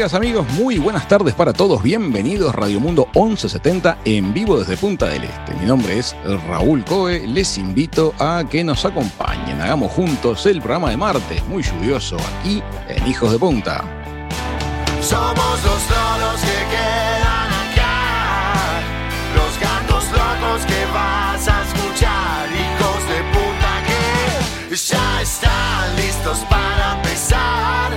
Amigas, 0.00 0.14
amigos, 0.14 0.48
muy 0.54 0.78
buenas 0.78 1.06
tardes 1.08 1.34
para 1.34 1.52
todos. 1.52 1.82
Bienvenidos 1.82 2.54
Radio 2.54 2.80
Mundo 2.80 3.06
1170 3.14 3.98
en 4.06 4.32
vivo 4.32 4.58
desde 4.58 4.78
Punta 4.78 5.04
del 5.08 5.24
Este. 5.24 5.52
Mi 5.56 5.66
nombre 5.66 5.98
es 5.98 6.16
Raúl 6.48 6.82
Coe. 6.86 7.26
Les 7.26 7.58
invito 7.58 8.14
a 8.18 8.42
que 8.48 8.64
nos 8.64 8.86
acompañen. 8.86 9.60
Hagamos 9.60 9.92
juntos 9.92 10.46
el 10.46 10.62
programa 10.62 10.88
de 10.88 10.96
martes, 10.96 11.46
muy 11.48 11.62
lluvioso, 11.62 12.16
aquí 12.16 12.62
en 12.88 13.06
Hijos 13.06 13.30
de 13.30 13.38
Punta. 13.38 13.84
Somos 15.02 15.64
los 15.64 15.90
loros 15.90 16.40
que 16.40 16.60
quedan 16.70 17.52
acá, 17.68 18.80
los 19.36 19.60
gatos 19.60 20.04
locos 20.12 20.64
que 20.64 20.86
vas 20.94 21.46
a 21.46 21.62
escuchar, 21.64 22.48
hijos 22.48 23.06
de 23.06 23.22
puta 23.34 23.82
que 24.70 24.76
ya 24.76 25.20
están 25.20 25.96
listos 25.96 26.38
para 26.48 26.94
empezar. 26.94 27.89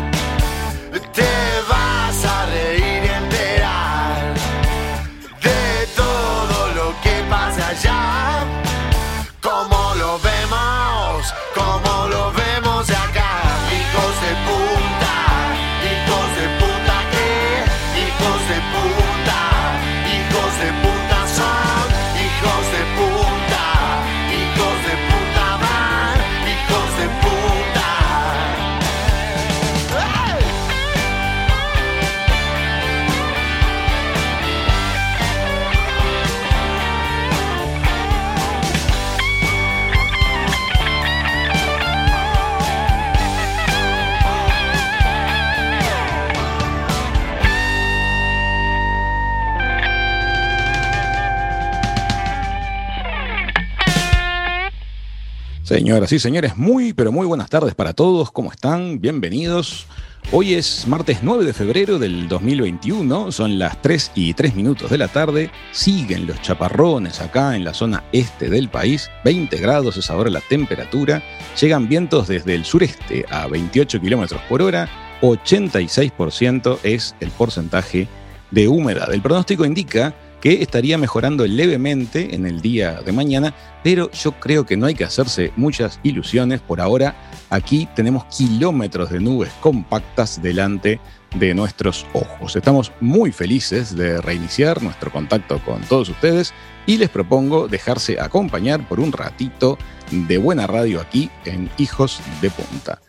Señoras 55.74 56.12
y 56.12 56.20
señores, 56.20 56.56
muy 56.56 56.94
pero 56.94 57.12
muy 57.12 57.26
buenas 57.26 57.50
tardes 57.50 57.74
para 57.74 57.94
todos. 57.94 58.32
¿Cómo 58.32 58.52
están? 58.52 59.02
Bienvenidos. 59.02 59.88
Hoy 60.32 60.54
es 60.54 60.88
martes 60.88 61.22
9 61.24 61.46
de 61.46 61.52
febrero 61.52 61.98
del 61.98 62.28
2021, 62.28 63.32
son 63.32 63.58
las 63.58 63.82
3 63.82 64.12
y 64.14 64.36
3 64.36 64.54
minutos 64.54 64.92
de 64.92 65.00
la 65.00 65.08
tarde, 65.08 65.50
siguen 65.72 66.28
los 66.28 66.40
chaparrones 66.44 67.22
acá 67.22 67.56
en 67.56 67.64
la 67.64 67.74
zona 67.74 68.04
este 68.12 68.52
del 68.52 68.70
país, 68.70 69.10
20 69.26 69.58
grados 69.58 69.98
es 69.98 70.12
ahora 70.12 70.30
la 70.30 70.42
temperatura, 70.42 71.24
llegan 71.60 71.90
vientos 71.90 72.28
desde 72.28 72.54
el 72.54 72.66
sureste 72.66 73.26
a 73.32 73.48
28 73.48 74.00
kilómetros 74.00 74.42
por 74.44 74.62
hora, 74.62 74.88
86% 75.24 76.78
es 76.84 77.16
el 77.20 77.32
porcentaje 77.32 78.08
de 78.52 78.68
humedad. 78.68 79.12
El 79.12 79.24
pronóstico 79.24 79.66
indica 79.66 80.14
que 80.44 80.62
estaría 80.62 80.98
mejorando 80.98 81.48
levemente 81.48 82.36
en 82.36 82.46
el 82.46 82.60
día 82.60 83.00
de 83.02 83.14
mañana, 83.14 83.56
pero 83.82 84.12
yo 84.12 84.34
creo 84.34 84.66
que 84.66 84.76
no 84.76 84.88
hay 84.88 84.94
que 84.94 85.06
hacerse 85.06 85.54
muchas 85.56 86.02
ilusiones. 86.04 86.60
Por 86.60 86.82
ahora, 86.82 87.16
aquí 87.50 87.88
tenemos 87.96 88.26
kilómetros 88.26 89.10
de 89.10 89.22
nubes 89.22 89.54
compactas 89.62 90.42
delante 90.42 91.00
de 91.34 91.54
nuestros 91.54 92.06
ojos. 92.12 92.58
Estamos 92.58 92.92
muy 93.00 93.32
felices 93.32 93.96
de 93.96 94.20
reiniciar 94.20 94.84
nuestro 94.84 95.14
contacto 95.14 95.64
con 95.64 95.82
todos 95.84 96.10
ustedes 96.10 96.54
y 96.86 96.98
les 96.98 97.08
propongo 97.08 97.70
dejarse 97.70 98.20
acompañar 98.20 98.86
por 98.90 99.00
un 99.00 99.14
ratito 99.14 99.78
de 100.12 100.38
buena 100.40 100.68
radio 100.68 101.00
aquí 101.00 101.30
en 101.46 101.70
Hijos 101.78 102.20
de 102.42 102.50
Punta. 102.50 103.00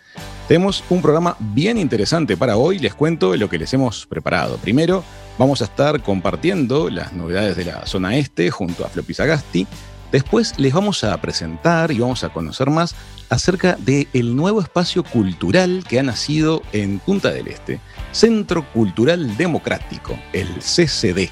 Tenemos 0.46 0.84
un 0.88 1.02
programa 1.02 1.36
bien 1.40 1.78
interesante 1.78 2.36
para 2.36 2.56
hoy. 2.58 2.78
Les 2.78 2.94
cuento 2.94 3.34
lo 3.34 3.48
que 3.48 3.58
les 3.58 3.74
hemos 3.74 4.06
preparado. 4.06 4.56
Primero, 4.58 5.02
vamos 5.38 5.62
a 5.62 5.64
estar 5.64 6.02
compartiendo 6.02 6.90
las 6.90 7.12
novedades 7.12 7.56
de 7.56 7.64
la 7.64 7.86
zona 7.86 8.16
este 8.16 8.50
junto 8.50 8.84
a 8.84 8.88
Floppy 8.88 9.14
Sagasti. 9.14 9.66
Después 10.12 10.58
les 10.58 10.72
vamos 10.72 11.02
a 11.02 11.20
presentar 11.20 11.90
y 11.90 11.98
vamos 11.98 12.22
a 12.22 12.28
conocer 12.28 12.70
más 12.70 12.94
acerca 13.30 13.76
del 13.80 14.36
nuevo 14.36 14.60
espacio 14.60 15.02
cultural 15.02 15.84
que 15.88 15.98
ha 15.98 16.02
nacido 16.02 16.62
en 16.72 17.00
Punta 17.00 17.30
del 17.32 17.48
Este, 17.48 17.80
Centro 18.12 18.64
Cultural 18.72 19.36
Democrático, 19.36 20.16
el 20.32 20.48
CCD. 20.60 21.30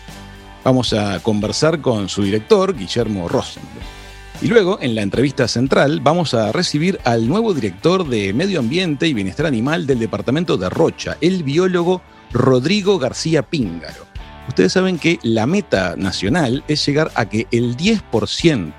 Vamos 0.65 0.93
a 0.93 1.21
conversar 1.21 1.81
con 1.81 2.09
su 2.09 2.23
director, 2.23 2.77
Guillermo 2.77 3.29
Rosenblum. 3.29 3.83
Y 4.41 4.49
luego, 4.49 4.79
en 4.81 4.97
la 4.97 5.03
entrevista 5.03 5.47
central, 5.47 6.01
vamos 6.01 6.35
a 6.35 6.51
recibir 6.51 6.99
al 7.05 7.29
nuevo 7.29 7.55
director 7.55 8.09
de 8.09 8.33
Medio 8.33 8.59
Ambiente 8.59 9.07
y 9.07 9.15
Bienestar 9.15 9.47
Animal 9.47 9.87
del 9.87 10.01
departamento 10.01 10.57
de 10.57 10.69
Rocha, 10.69 11.17
el 11.21 11.45
biólogo 11.45 12.03
Rodrigo 12.33 12.99
García 12.99 13.43
Píngaro. 13.43 14.07
Ustedes 14.49 14.73
saben 14.73 14.99
que 14.99 15.19
la 15.23 15.47
meta 15.47 15.95
nacional 15.97 16.65
es 16.69 16.85
llegar 16.85 17.11
a 17.15 17.29
que 17.29 17.47
el 17.53 17.77
10% 17.77 18.73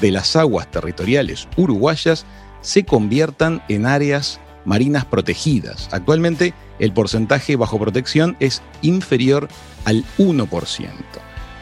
de 0.00 0.10
las 0.10 0.36
aguas 0.36 0.70
territoriales 0.70 1.48
uruguayas 1.56 2.26
se 2.60 2.84
conviertan 2.84 3.62
en 3.68 3.86
áreas 3.86 4.40
marinas 4.64 5.04
protegidas. 5.04 5.88
Actualmente 5.92 6.52
el 6.78 6.92
porcentaje 6.92 7.56
bajo 7.56 7.78
protección 7.78 8.36
es 8.40 8.62
inferior 8.82 9.48
al 9.84 10.04
1%. 10.18 10.88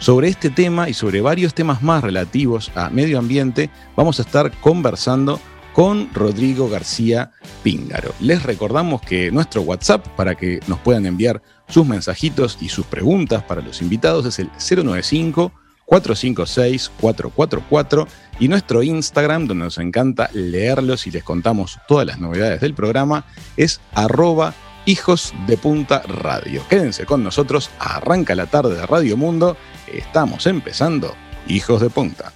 Sobre 0.01 0.29
este 0.29 0.51
tema 0.51 0.89
y 0.89 0.95
sobre 0.95 1.21
varios 1.21 1.55
temas 1.55 1.83
más 1.83 2.03
relativos 2.03 2.73
a 2.75 2.91
medio 2.91 3.19
ambiente 3.19 3.71
vamos 3.97 4.19
a 4.19 4.23
estar 4.23 4.51
conversando 4.61 5.41
con 5.75 6.09
Rodrigo 6.15 6.71
García 6.71 7.33
Píngaro. 7.63 8.15
Les 8.21 8.43
recordamos 8.45 9.03
que 9.03 9.31
nuestro 9.33 9.63
WhatsApp 9.63 10.07
para 10.17 10.37
que 10.37 10.61
nos 10.69 10.79
puedan 10.79 11.05
enviar 11.05 11.43
sus 11.69 11.85
mensajitos 11.85 12.57
y 12.61 12.69
sus 12.69 12.87
preguntas 12.87 13.43
para 13.43 13.61
los 13.61 13.83
invitados 13.83 14.25
es 14.25 14.39
el 14.39 14.51
095 14.57 15.53
456 15.85 16.93
444 17.01 18.09
y 18.39 18.49
nuestro 18.49 18.83
Instagram 18.83 19.47
donde 19.47 19.65
nos 19.65 19.79
encanta 19.79 20.31
leerlos 20.33 21.07
y 21.07 21.11
les 21.11 21.25
contamos 21.25 21.79
todas 21.89 22.07
las 22.07 22.21
novedades 22.21 22.61
del 22.61 22.75
programa 22.75 23.27
es 23.57 23.81
arroba 23.93 24.55
Hijos 24.87 25.35
de 25.47 25.57
Punta 25.57 26.03
Radio. 26.03 26.63
Quédense 26.69 27.05
con 27.05 27.25
nosotros, 27.25 27.71
arranca 27.79 28.35
la 28.35 28.47
tarde 28.47 28.77
de 28.77 28.87
Radio 28.87 29.17
Mundo, 29.17 29.57
estamos 29.93 30.47
empezando 30.47 31.15
Hijos 31.49 31.81
de 31.81 31.91
Punta. 31.91 32.33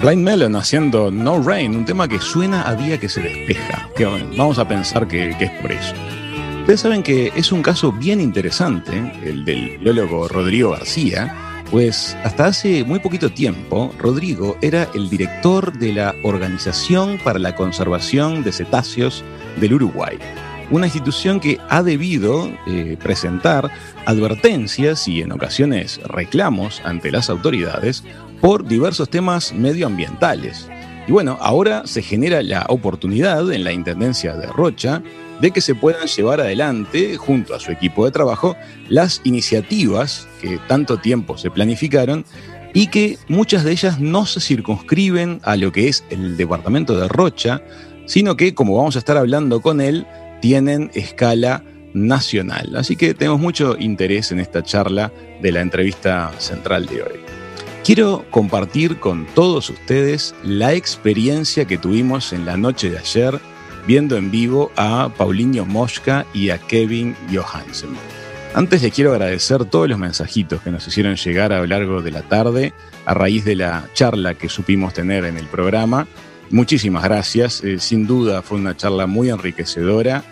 Blind 0.00 0.22
Melon 0.22 0.56
haciendo 0.56 1.10
No 1.10 1.42
Rain, 1.42 1.76
un 1.76 1.84
tema 1.84 2.08
que 2.08 2.18
suena 2.20 2.66
a 2.66 2.74
día 2.74 2.98
que 2.98 3.10
se 3.10 3.20
despeja. 3.20 3.86
Vamos 4.34 4.58
a 4.58 4.66
pensar 4.66 5.06
que, 5.06 5.36
que 5.38 5.44
es 5.44 5.50
por 5.60 5.70
eso. 5.70 5.94
Ustedes 6.60 6.80
saben 6.80 7.02
que 7.02 7.30
es 7.36 7.52
un 7.52 7.62
caso 7.62 7.92
bien 7.92 8.18
interesante, 8.18 8.96
el 9.22 9.44
del 9.44 9.76
biólogo 9.76 10.26
Rodrigo 10.26 10.70
García, 10.70 11.62
pues 11.70 12.16
hasta 12.24 12.46
hace 12.46 12.82
muy 12.82 13.00
poquito 13.00 13.30
tiempo, 13.30 13.94
Rodrigo 13.98 14.56
era 14.62 14.88
el 14.94 15.10
director 15.10 15.70
de 15.78 15.92
la 15.92 16.14
Organización 16.24 17.18
para 17.22 17.38
la 17.38 17.54
Conservación 17.54 18.42
de 18.42 18.52
Cetáceos 18.52 19.22
del 19.60 19.74
Uruguay, 19.74 20.18
una 20.70 20.86
institución 20.86 21.40
que 21.40 21.58
ha 21.68 21.82
debido 21.82 22.50
eh, 22.66 22.96
presentar 23.02 23.70
advertencias 24.06 25.06
y 25.08 25.20
en 25.20 25.32
ocasiones 25.32 26.00
reclamos 26.04 26.80
ante 26.84 27.10
las 27.10 27.28
autoridades 27.28 28.02
por 28.40 28.66
diversos 28.66 29.08
temas 29.08 29.52
medioambientales. 29.52 30.68
Y 31.06 31.12
bueno, 31.12 31.38
ahora 31.40 31.86
se 31.86 32.02
genera 32.02 32.42
la 32.42 32.66
oportunidad 32.68 33.50
en 33.52 33.64
la 33.64 33.72
Intendencia 33.72 34.34
de 34.36 34.46
Rocha 34.46 35.02
de 35.40 35.50
que 35.50 35.60
se 35.60 35.74
puedan 35.74 36.06
llevar 36.06 36.40
adelante, 36.40 37.16
junto 37.16 37.54
a 37.54 37.60
su 37.60 37.72
equipo 37.72 38.04
de 38.04 38.10
trabajo, 38.10 38.56
las 38.88 39.20
iniciativas 39.24 40.28
que 40.40 40.58
tanto 40.68 40.98
tiempo 40.98 41.38
se 41.38 41.50
planificaron 41.50 42.24
y 42.74 42.88
que 42.88 43.18
muchas 43.28 43.64
de 43.64 43.72
ellas 43.72 44.00
no 44.00 44.26
se 44.26 44.40
circunscriben 44.40 45.40
a 45.42 45.56
lo 45.56 45.72
que 45.72 45.88
es 45.88 46.04
el 46.10 46.36
departamento 46.36 46.98
de 46.98 47.08
Rocha, 47.08 47.62
sino 48.06 48.36
que, 48.36 48.54
como 48.54 48.76
vamos 48.76 48.96
a 48.96 49.00
estar 49.00 49.16
hablando 49.16 49.60
con 49.60 49.80
él, 49.80 50.06
tienen 50.40 50.90
escala 50.94 51.64
nacional. 51.94 52.76
Así 52.76 52.96
que 52.96 53.14
tenemos 53.14 53.40
mucho 53.40 53.76
interés 53.78 54.30
en 54.32 54.40
esta 54.40 54.62
charla 54.62 55.12
de 55.40 55.52
la 55.52 55.60
entrevista 55.60 56.32
central 56.38 56.86
de 56.86 57.02
hoy. 57.02 57.39
Quiero 57.92 58.24
compartir 58.30 59.00
con 59.00 59.26
todos 59.34 59.68
ustedes 59.68 60.32
la 60.44 60.74
experiencia 60.74 61.64
que 61.64 61.76
tuvimos 61.76 62.32
en 62.32 62.46
la 62.46 62.56
noche 62.56 62.88
de 62.88 62.98
ayer 62.98 63.40
viendo 63.84 64.16
en 64.16 64.30
vivo 64.30 64.70
a 64.76 65.12
Paulinho 65.18 65.66
Mosca 65.66 66.24
y 66.32 66.50
a 66.50 66.58
Kevin 66.58 67.16
Johansen. 67.34 67.90
Antes 68.54 68.82
les 68.82 68.94
quiero 68.94 69.10
agradecer 69.10 69.64
todos 69.64 69.88
los 69.88 69.98
mensajitos 69.98 70.62
que 70.62 70.70
nos 70.70 70.86
hicieron 70.86 71.16
llegar 71.16 71.52
a 71.52 71.58
lo 71.58 71.66
largo 71.66 72.00
de 72.00 72.12
la 72.12 72.22
tarde 72.22 72.72
a 73.06 73.14
raíz 73.14 73.44
de 73.44 73.56
la 73.56 73.88
charla 73.92 74.34
que 74.34 74.48
supimos 74.48 74.94
tener 74.94 75.24
en 75.24 75.36
el 75.36 75.46
programa. 75.46 76.06
Muchísimas 76.48 77.02
gracias, 77.02 77.64
eh, 77.64 77.80
sin 77.80 78.06
duda 78.06 78.42
fue 78.42 78.58
una 78.58 78.76
charla 78.76 79.08
muy 79.08 79.30
enriquecedora. 79.30 80.22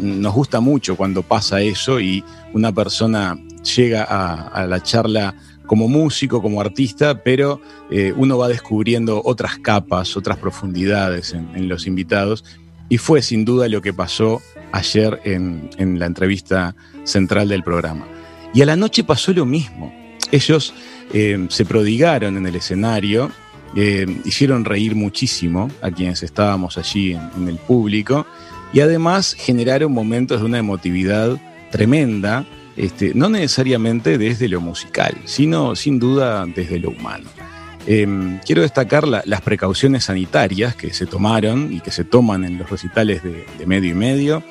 Nos 0.00 0.34
gusta 0.34 0.58
mucho 0.58 0.96
cuando 0.96 1.22
pasa 1.22 1.60
eso 1.60 2.00
y 2.00 2.24
una 2.52 2.72
persona 2.72 3.38
llega 3.76 4.02
a, 4.02 4.66
la 4.66 4.82
charla 4.82 5.34
como 5.66 5.88
músico, 5.88 6.42
como 6.42 6.60
artista, 6.60 7.22
pero 7.22 7.60
eh, 7.90 8.12
uno 8.16 8.38
va 8.38 8.48
descubriendo 8.48 9.22
otras 9.24 9.58
capas, 9.58 10.16
otras 10.16 10.38
profundidades 10.38 11.32
en 11.32 11.68
los 11.68 11.86
invitados 11.86 12.44
y 12.88 12.98
fue 12.98 13.22
sin 13.22 13.44
duda 13.44 13.68
lo 13.68 13.82
que 13.82 13.92
pasó 13.92 14.42
ayer 14.72 15.20
en, 15.24 15.98
la 15.98 16.06
entrevista 16.06 16.74
central 17.04 17.48
del 17.48 17.62
programa. 17.62 18.06
Y 18.52 18.62
a 18.62 18.66
la 18.66 18.76
noche 18.76 19.04
pasó 19.04 19.32
lo 19.32 19.46
mismo. 19.46 19.92
Ellos 20.30 20.74
eh, 21.12 21.46
se 21.48 21.64
prodigaron 21.64 22.36
en 22.36 22.46
el 22.46 22.56
escenario, 22.56 23.30
eh, 23.76 24.06
hicieron 24.24 24.64
reír 24.64 24.94
muchísimo 24.94 25.70
a 25.82 25.90
quienes 25.90 26.22
estábamos 26.22 26.78
allí 26.78 27.12
en, 27.12 27.48
el 27.48 27.56
público 27.56 28.26
y 28.72 28.80
además 28.80 29.34
generaron 29.34 29.92
momentos 29.92 30.40
de 30.40 30.46
una 30.46 30.58
emotividad 30.58 31.36
tremenda, 31.70 32.46
este, 32.76 33.12
no 33.14 33.28
necesariamente 33.28 34.18
desde 34.18 34.48
lo 34.48 34.60
musical, 34.60 35.16
sino 35.24 35.76
sin 35.76 35.98
duda 35.98 36.44
desde 36.46 36.78
lo 36.78 36.90
humano. 36.90 37.28
Em, 37.86 38.38
quiero 38.38 38.62
destacar 38.62 39.06
las 39.06 39.40
precauciones 39.42 40.04
sanitarias 40.04 40.74
que 40.74 40.92
se 40.94 41.06
tomaron 41.06 41.72
y 41.72 41.80
que 41.80 41.90
se 41.90 42.04
toman 42.04 42.44
en 42.44 42.58
los 42.58 42.70
recitales 42.70 43.22
de, 43.22 43.44
medio 43.66 43.90
y 43.90 43.94
medio. 43.94 44.42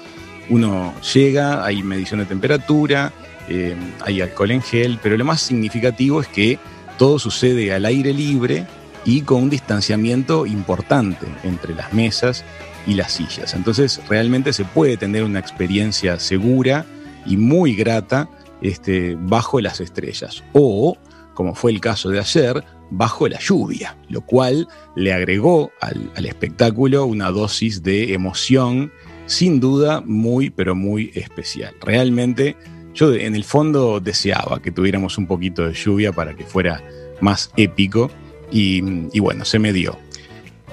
Uno 0.49 0.93
llega, 1.13 1.65
hay 1.65 1.81
medición 1.81 2.19
de 2.19 2.27
temperatura, 2.27 3.11
em, 3.49 3.77
hay 4.05 4.21
alcohol 4.21 4.51
en 4.51 4.61
gel, 4.61 4.99
pero 5.01 5.17
lo 5.17 5.25
más 5.25 5.41
significativo 5.41 6.21
es 6.21 6.27
que 6.27 6.59
todo 6.97 7.17
sucede 7.17 7.73
al 7.73 7.85
aire 7.85 8.13
libre 8.13 8.67
y 9.03 9.21
con 9.21 9.43
un 9.43 9.49
distanciamiento 9.49 10.45
importante 10.45 11.25
entre 11.43 11.73
las 11.73 11.91
mesas 11.91 12.45
y 12.85 12.93
las 12.93 13.13
sillas. 13.13 13.55
Entonces 13.55 13.99
realmente 14.07 14.53
se 14.53 14.63
puede 14.63 14.95
tener 14.95 15.23
una 15.23 15.39
experiencia 15.39 16.19
segura 16.19 16.85
y 17.25 17.37
muy 17.37 17.75
grata 17.75 18.29
este, 18.61 19.15
bajo 19.19 19.59
las 19.59 19.79
estrellas. 19.79 20.43
O, 20.53 20.97
como 21.33 21.55
fue 21.55 21.71
el 21.71 21.81
caso 21.81 22.09
de 22.09 22.19
ayer, 22.19 22.63
bajo 22.91 23.27
la 23.27 23.39
lluvia, 23.39 23.97
lo 24.09 24.21
cual 24.21 24.67
le 24.95 25.13
agregó 25.13 25.71
al, 25.81 26.25
espectáculo 26.25 27.05
una 27.05 27.31
dosis 27.31 27.81
de 27.83 28.13
emoción 28.13 28.91
sin 29.25 29.59
duda 29.59 30.01
muy, 30.05 30.49
pero 30.49 30.75
muy 30.75 31.11
especial. 31.15 31.73
Realmente 31.81 32.55
yo 32.93 33.13
en 33.13 33.35
el 33.35 33.43
fondo 33.43 33.99
deseaba 33.99 34.61
que 34.61 34.71
tuviéramos 34.71 35.17
un 35.17 35.25
poquito 35.25 35.67
de 35.67 35.73
lluvia 35.73 36.11
para 36.11 36.35
que 36.35 36.43
fuera 36.43 36.83
más 37.19 37.51
épico 37.57 38.11
y, 38.51 38.81
bueno, 39.19 39.45
se 39.45 39.57
me 39.57 39.73
dio 39.73 39.97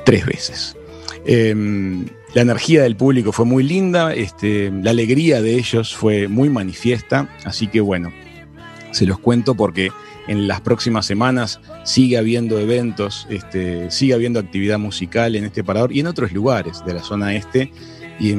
tres 0.04 0.26
veces. 0.26 0.76
Em, 1.24 2.04
la 2.34 2.42
energía 2.42 2.82
del 2.82 2.96
público 2.96 3.32
fue 3.32 3.44
muy 3.44 3.62
linda, 3.62 4.14
este, 4.14 4.70
la 4.70 4.90
alegría 4.90 5.42
de 5.42 5.56
ellos 5.56 5.94
fue 5.94 6.28
muy 6.28 6.48
manifiesta, 6.48 7.28
así 7.44 7.66
que 7.66 7.80
bueno, 7.80 8.12
se 8.92 9.06
los 9.06 9.18
cuento 9.18 9.54
porque 9.54 9.90
en 10.28 10.46
las 10.46 10.60
próximas 10.60 11.06
semanas 11.06 11.60
sigue 11.84 12.16
habiendo 12.16 12.58
eventos, 12.60 13.26
este, 13.30 13.90
sigue 13.90 14.14
habiendo 14.14 14.38
actividad 14.38 14.78
musical 14.78 15.34
en 15.34 15.44
este 15.44 15.64
parador 15.64 15.92
y 15.92 16.00
en 16.00 16.06
otros 16.06 16.32
lugares 16.32 16.84
de 16.84 16.94
la 16.94 17.02
zona 17.02 17.34
este. 17.34 17.72
Y, 18.20 18.34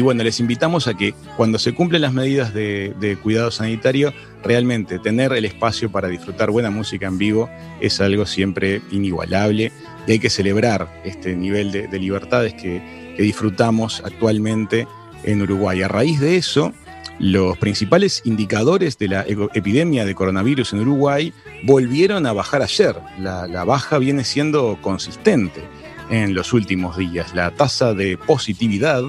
bueno, 0.00 0.24
les 0.24 0.40
invitamos 0.40 0.88
a 0.88 0.94
que 0.94 1.12
cuando 1.36 1.58
se 1.58 1.74
cumplen 1.74 2.00
las 2.00 2.14
medidas 2.14 2.54
de, 2.54 3.18
cuidado 3.22 3.50
sanitario, 3.50 4.14
realmente 4.42 4.98
tener 4.98 5.34
el 5.34 5.44
espacio 5.44 5.92
para 5.92 6.08
disfrutar 6.08 6.50
buena 6.50 6.70
música 6.70 7.06
en 7.06 7.18
vivo 7.18 7.50
es 7.82 8.00
algo 8.00 8.24
siempre 8.24 8.80
inigualable 8.90 9.70
y 10.08 10.12
hay 10.12 10.18
que 10.18 10.30
celebrar 10.30 11.00
este 11.04 11.36
nivel 11.36 11.70
de, 11.70 11.98
libertades 11.98 12.54
que, 12.54 13.14
que 13.16 13.22
disfrutamos 13.22 14.02
actualmente 14.04 14.88
en 15.22 15.42
Uruguay. 15.42 15.82
A 15.82 15.88
raíz 15.88 16.18
de 16.18 16.36
eso, 16.36 16.72
los 17.18 17.58
principales 17.58 18.22
indicadores 18.24 18.96
de 18.96 19.08
la 19.08 19.22
epidemia 19.22 20.04
de 20.04 20.14
coronavirus 20.14 20.72
en 20.72 20.80
Uruguay 20.80 21.32
volvieron 21.64 22.26
a 22.26 22.32
bajar 22.32 22.62
ayer. 22.62 22.94
La, 23.18 23.64
baja 23.64 23.98
viene 23.98 24.22
siendo 24.22 24.78
consistente 24.80 25.64
en 26.10 26.32
los 26.34 26.52
últimos 26.52 26.96
días. 26.96 27.34
La 27.34 27.50
tasa 27.50 27.92
de 27.92 28.16
positividad 28.16 29.02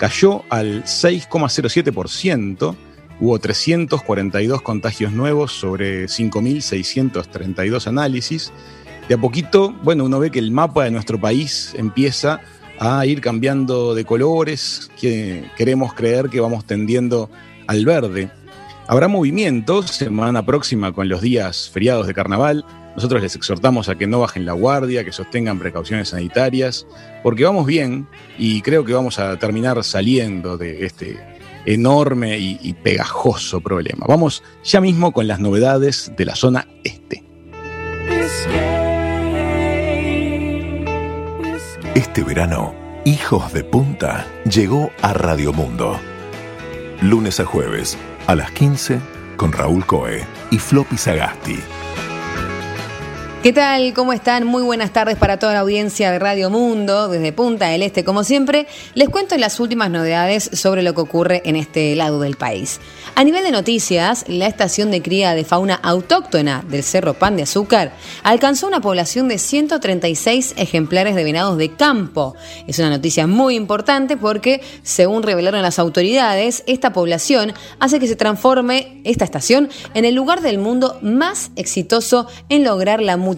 cayó 0.00 0.42
al 0.50 0.82
6,07%. 0.82 2.76
Hubo 3.20 3.38
342 3.38 4.60
contagios 4.60 5.12
nuevos 5.12 5.52
sobre 5.52 6.06
5.632 6.06 7.86
análisis. 7.86 8.52
De 9.08 9.14
a 9.14 9.18
poquito, 9.18 9.74
bueno, 9.82 10.04
uno 10.04 10.18
ve 10.18 10.30
que 10.30 10.38
el 10.38 10.50
mapa 10.50 10.84
de 10.84 10.90
nuestro 10.90 11.20
país 11.20 11.74
empieza 11.76 12.40
a 12.78 13.04
ir 13.04 13.20
cambiando 13.20 13.94
de 13.94 14.04
colores, 14.04 14.90
que 14.98 15.44
queremos 15.56 15.92
creer 15.92 16.30
que 16.30 16.40
vamos 16.40 16.64
tendiendo 16.64 17.30
al 17.66 17.84
verde. 17.84 18.30
Habrá 18.86 19.08
movimiento 19.08 19.82
semana 19.82 20.44
próxima 20.44 20.92
con 20.92 21.08
los 21.08 21.20
días 21.20 21.70
feriados 21.70 22.06
de 22.06 22.14
carnaval. 22.14 22.64
Nosotros 22.96 23.22
les 23.22 23.36
exhortamos 23.36 23.88
a 23.88 23.96
que 23.96 24.06
no 24.06 24.20
bajen 24.20 24.46
la 24.46 24.52
guardia, 24.52 25.04
que 25.04 25.12
sostengan 25.12 25.58
precauciones 25.58 26.10
sanitarias, 26.10 26.86
porque 27.22 27.44
vamos 27.44 27.66
bien 27.66 28.08
y 28.38 28.62
creo 28.62 28.84
que 28.84 28.94
vamos 28.94 29.18
a 29.18 29.38
terminar 29.38 29.82
saliendo 29.84 30.56
de 30.56 30.86
este 30.86 31.18
enorme 31.66 32.38
y, 32.38 32.58
y 32.62 32.72
pegajoso 32.72 33.60
problema. 33.60 34.06
Vamos 34.08 34.42
ya 34.62 34.80
mismo 34.80 35.12
con 35.12 35.26
las 35.26 35.40
novedades 35.40 36.12
de 36.16 36.24
la 36.24 36.36
zona 36.36 36.66
este. 36.84 37.24
Este 42.14 42.22
verano, 42.22 42.72
Hijos 43.04 43.52
de 43.52 43.64
Punta 43.64 44.24
llegó 44.48 44.92
a 45.02 45.14
Radio 45.14 45.52
Mundo. 45.52 45.98
Lunes 47.02 47.40
a 47.40 47.44
jueves, 47.44 47.98
a 48.28 48.36
las 48.36 48.52
15, 48.52 49.00
con 49.36 49.50
Raúl 49.50 49.84
Coe 49.84 50.24
y 50.52 50.58
Floppy 50.60 50.96
Sagasti. 50.96 51.58
¿Qué 53.44 53.52
tal? 53.52 53.92
¿Cómo 53.92 54.14
están? 54.14 54.46
Muy 54.46 54.62
buenas 54.62 54.94
tardes 54.94 55.18
para 55.18 55.38
toda 55.38 55.52
la 55.52 55.60
audiencia 55.60 56.10
de 56.10 56.18
Radio 56.18 56.48
Mundo, 56.48 57.08
desde 57.08 57.30
Punta 57.30 57.68
del 57.68 57.82
Este, 57.82 58.02
como 58.02 58.24
siempre. 58.24 58.66
Les 58.94 59.10
cuento 59.10 59.36
las 59.36 59.60
últimas 59.60 59.90
novedades 59.90 60.48
sobre 60.54 60.82
lo 60.82 60.94
que 60.94 61.02
ocurre 61.02 61.42
en 61.44 61.56
este 61.56 61.94
lado 61.94 62.20
del 62.20 62.36
país. 62.36 62.80
A 63.14 63.22
nivel 63.22 63.44
de 63.44 63.50
noticias, 63.50 64.24
la 64.28 64.46
estación 64.46 64.90
de 64.90 65.02
cría 65.02 65.34
de 65.34 65.44
fauna 65.44 65.74
autóctona 65.74 66.64
del 66.66 66.82
Cerro 66.82 67.12
Pan 67.12 67.36
de 67.36 67.42
Azúcar 67.42 67.92
alcanzó 68.22 68.66
una 68.66 68.80
población 68.80 69.28
de 69.28 69.36
136 69.36 70.54
ejemplares 70.56 71.14
de 71.14 71.24
venados 71.24 71.58
de 71.58 71.76
campo. 71.76 72.36
Es 72.66 72.78
una 72.78 72.88
noticia 72.88 73.26
muy 73.26 73.56
importante 73.56 74.16
porque, 74.16 74.62
según 74.82 75.22
revelaron 75.22 75.60
las 75.60 75.78
autoridades, 75.78 76.64
esta 76.66 76.94
población 76.94 77.52
hace 77.78 78.00
que 78.00 78.08
se 78.08 78.16
transforme 78.16 79.02
esta 79.04 79.26
estación 79.26 79.68
en 79.92 80.06
el 80.06 80.14
lugar 80.14 80.40
del 80.40 80.56
mundo 80.56 80.98
más 81.02 81.50
exitoso 81.56 82.26
en 82.48 82.64
lograr 82.64 83.02
la 83.02 83.18
multiplicación 83.18 83.33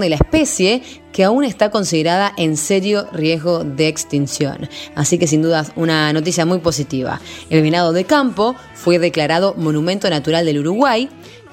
de 0.00 0.08
la 0.08 0.16
especie 0.16 0.82
que 1.12 1.24
aún 1.24 1.44
está 1.44 1.70
considerada 1.70 2.32
en 2.36 2.56
serio 2.56 3.06
riesgo 3.12 3.64
de 3.64 3.88
extinción. 3.88 4.68
Así 4.94 5.18
que 5.18 5.26
sin 5.26 5.42
duda 5.42 5.66
una 5.76 6.12
noticia 6.12 6.44
muy 6.44 6.58
positiva. 6.58 7.20
El 7.50 7.62
venado 7.62 7.92
de 7.92 8.04
campo 8.04 8.54
fue 8.74 8.98
declarado 8.98 9.54
Monumento 9.56 10.10
Natural 10.10 10.44
del 10.44 10.58
Uruguay 10.58 11.08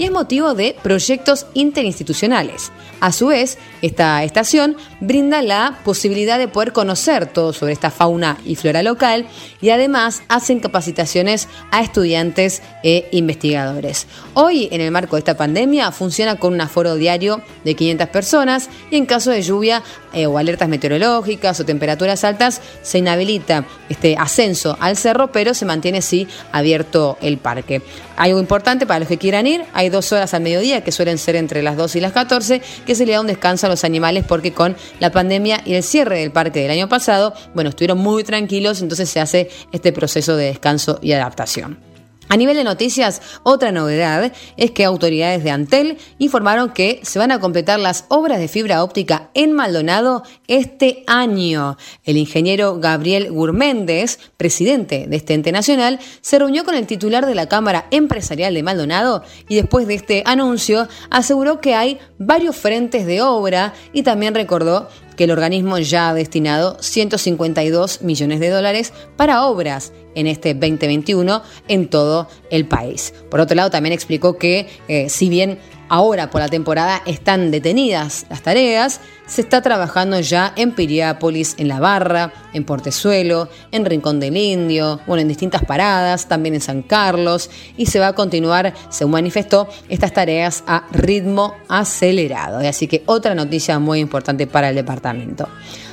es 0.05 0.11
motivo 0.11 0.53
de 0.53 0.75
proyectos 0.83 1.45
interinstitucionales. 1.53 2.71
A 2.99 3.11
su 3.11 3.27
vez, 3.27 3.57
esta 3.81 4.23
estación 4.23 4.77
brinda 5.01 5.41
la 5.41 5.79
posibilidad 5.83 6.39
de 6.39 6.47
poder 6.47 6.71
conocer 6.71 7.27
todo 7.27 7.51
sobre 7.51 7.73
esta 7.73 7.91
fauna 7.91 8.37
y 8.45 8.55
flora 8.55 8.81
local 8.81 9.27
y 9.61 9.71
además 9.71 10.23
hacen 10.29 10.59
capacitaciones 10.59 11.49
a 11.71 11.81
estudiantes 11.81 12.61
e 12.81 13.09
investigadores. 13.11 14.07
Hoy, 14.33 14.69
en 14.71 14.79
el 14.79 14.91
marco 14.91 15.15
de 15.15 15.19
esta 15.19 15.35
pandemia, 15.35 15.91
funciona 15.91 16.37
con 16.37 16.53
un 16.53 16.61
aforo 16.61 16.95
diario 16.95 17.41
de 17.65 17.75
500 17.75 18.07
personas 18.07 18.69
y 18.89 18.95
en 18.95 19.05
caso 19.05 19.31
de 19.31 19.41
lluvia 19.41 19.83
eh, 20.13 20.25
o 20.25 20.37
alertas 20.37 20.69
meteorológicas 20.69 21.59
o 21.59 21.65
temperaturas 21.65 22.23
altas, 22.23 22.61
se 22.83 22.99
inhabilita 22.99 23.65
este 23.89 24.15
ascenso 24.17 24.77
al 24.79 24.95
cerro, 24.95 25.31
pero 25.31 25.53
se 25.53 25.65
mantiene 25.65 26.01
sí 26.01 26.27
abierto 26.51 27.17
el 27.21 27.37
parque. 27.37 27.81
Algo 28.15 28.39
importante 28.39 28.85
para 28.85 28.99
los 28.99 29.07
que 29.07 29.17
quieran 29.17 29.47
ir, 29.47 29.63
hay 29.73 29.89
dos 29.89 30.11
horas 30.11 30.33
al 30.33 30.41
mediodía, 30.41 30.83
que 30.83 30.91
suelen 30.91 31.17
ser 31.17 31.35
entre 31.35 31.63
las 31.63 31.77
2 31.77 31.95
y 31.95 31.99
las 31.99 32.11
14, 32.11 32.61
que 32.85 32.95
se 32.95 33.05
le 33.05 33.13
da 33.13 33.21
un 33.21 33.27
descanso 33.27 33.67
a 33.67 33.69
los 33.69 33.83
animales 33.83 34.23
porque 34.27 34.53
con 34.53 34.75
la 34.99 35.11
pandemia 35.11 35.61
y 35.65 35.73
el 35.73 35.83
cierre 35.83 36.19
del 36.19 36.31
parque 36.31 36.61
del 36.61 36.71
año 36.71 36.89
pasado, 36.89 37.33
bueno, 37.53 37.69
estuvieron 37.69 37.97
muy 37.97 38.23
tranquilos, 38.23 38.81
entonces 38.81 39.09
se 39.09 39.19
hace 39.19 39.49
este 39.71 39.91
proceso 39.91 40.35
de 40.35 40.45
descanso 40.45 40.99
y 41.01 41.13
adaptación. 41.13 41.92
A 42.29 42.37
nivel 42.37 42.55
de 42.55 42.63
noticias, 42.63 43.21
otra 43.43 43.71
novedad 43.71 44.31
es 44.57 44.71
que 44.71 44.85
autoridades 44.85 45.43
de 45.43 45.51
Antel 45.51 45.97
informaron 46.17 46.71
que 46.71 46.99
se 47.03 47.19
van 47.19 47.31
a 47.31 47.39
completar 47.39 47.79
las 47.79 48.05
obras 48.07 48.39
de 48.39 48.47
fibra 48.47 48.83
óptica 48.83 49.29
en 49.33 49.51
Maldonado 49.51 50.23
este 50.47 51.03
año. 51.05 51.77
El 52.03 52.17
ingeniero 52.17 52.79
Gabriel 52.79 53.31
Gurméndez, 53.31 54.19
presidente 54.37 55.05
de 55.07 55.15
este 55.17 55.33
ente 55.33 55.51
nacional, 55.51 55.99
se 56.21 56.39
reunió 56.39 56.63
con 56.63 56.75
el 56.75 56.87
titular 56.87 57.25
de 57.25 57.35
la 57.35 57.47
Cámara 57.49 57.87
Empresarial 57.91 58.53
de 58.53 58.63
Maldonado 58.63 59.23
y 59.47 59.55
después 59.55 59.85
de 59.85 59.95
este 59.95 60.23
anuncio 60.25 60.87
aseguró 61.09 61.59
que 61.59 61.75
hay 61.75 61.99
varios 62.17 62.55
frentes 62.55 63.05
de 63.05 63.21
obra 63.21 63.73
y 63.91 64.03
también 64.03 64.33
recordó 64.33 64.87
que 65.15 65.25
el 65.25 65.31
organismo 65.31 65.79
ya 65.79 66.09
ha 66.09 66.13
destinado 66.13 66.77
152 66.81 68.01
millones 68.01 68.39
de 68.39 68.49
dólares 68.49 68.93
para 69.15 69.45
obras 69.45 69.93
en 70.15 70.27
este 70.27 70.53
2021 70.53 71.41
en 71.67 71.89
todo 71.89 72.27
el 72.49 72.65
país. 72.67 73.13
Por 73.29 73.39
otro 73.39 73.55
lado, 73.55 73.71
también 73.71 73.93
explicó 73.93 74.37
que 74.37 74.67
eh, 74.87 75.09
si 75.09 75.29
bien 75.29 75.59
ahora 75.93 76.31
por 76.31 76.41
la 76.41 76.47
temporada 76.47 77.03
están 77.05 77.51
detenidas 77.51 78.25
las 78.27 78.41
tareas, 78.41 78.99
se 79.27 79.41
está 79.41 79.61
trabajando 79.61 80.19
ya 80.21 80.51
en 80.55 80.71
Piriápolis, 80.71 81.53
en 81.59 81.67
La 81.67 81.79
Barra, 81.79 82.33
en 82.53 82.63
Portezuelo, 82.63 83.47
en 83.71 83.85
Rincón 83.85 84.19
del 84.19 84.35
Indio, 84.35 85.01
bueno, 85.05 85.21
en 85.21 85.27
distintas 85.27 85.63
paradas, 85.63 86.27
también 86.27 86.55
en 86.55 86.61
San 86.61 86.81
Carlos, 86.81 87.51
y 87.77 87.85
se 87.85 87.99
va 87.99 88.07
a 88.07 88.13
continuar, 88.13 88.73
según 88.89 89.11
manifestó, 89.11 89.69
estas 89.87 90.13
tareas 90.13 90.63
a 90.65 90.87
ritmo 90.91 91.53
acelerado. 91.69 92.67
Así 92.67 92.87
que 92.87 93.03
otra 93.05 93.35
noticia 93.35 93.77
muy 93.77 93.99
importante 93.99 94.47
para 94.47 94.69
el 94.69 94.75
departamento. 94.75 95.47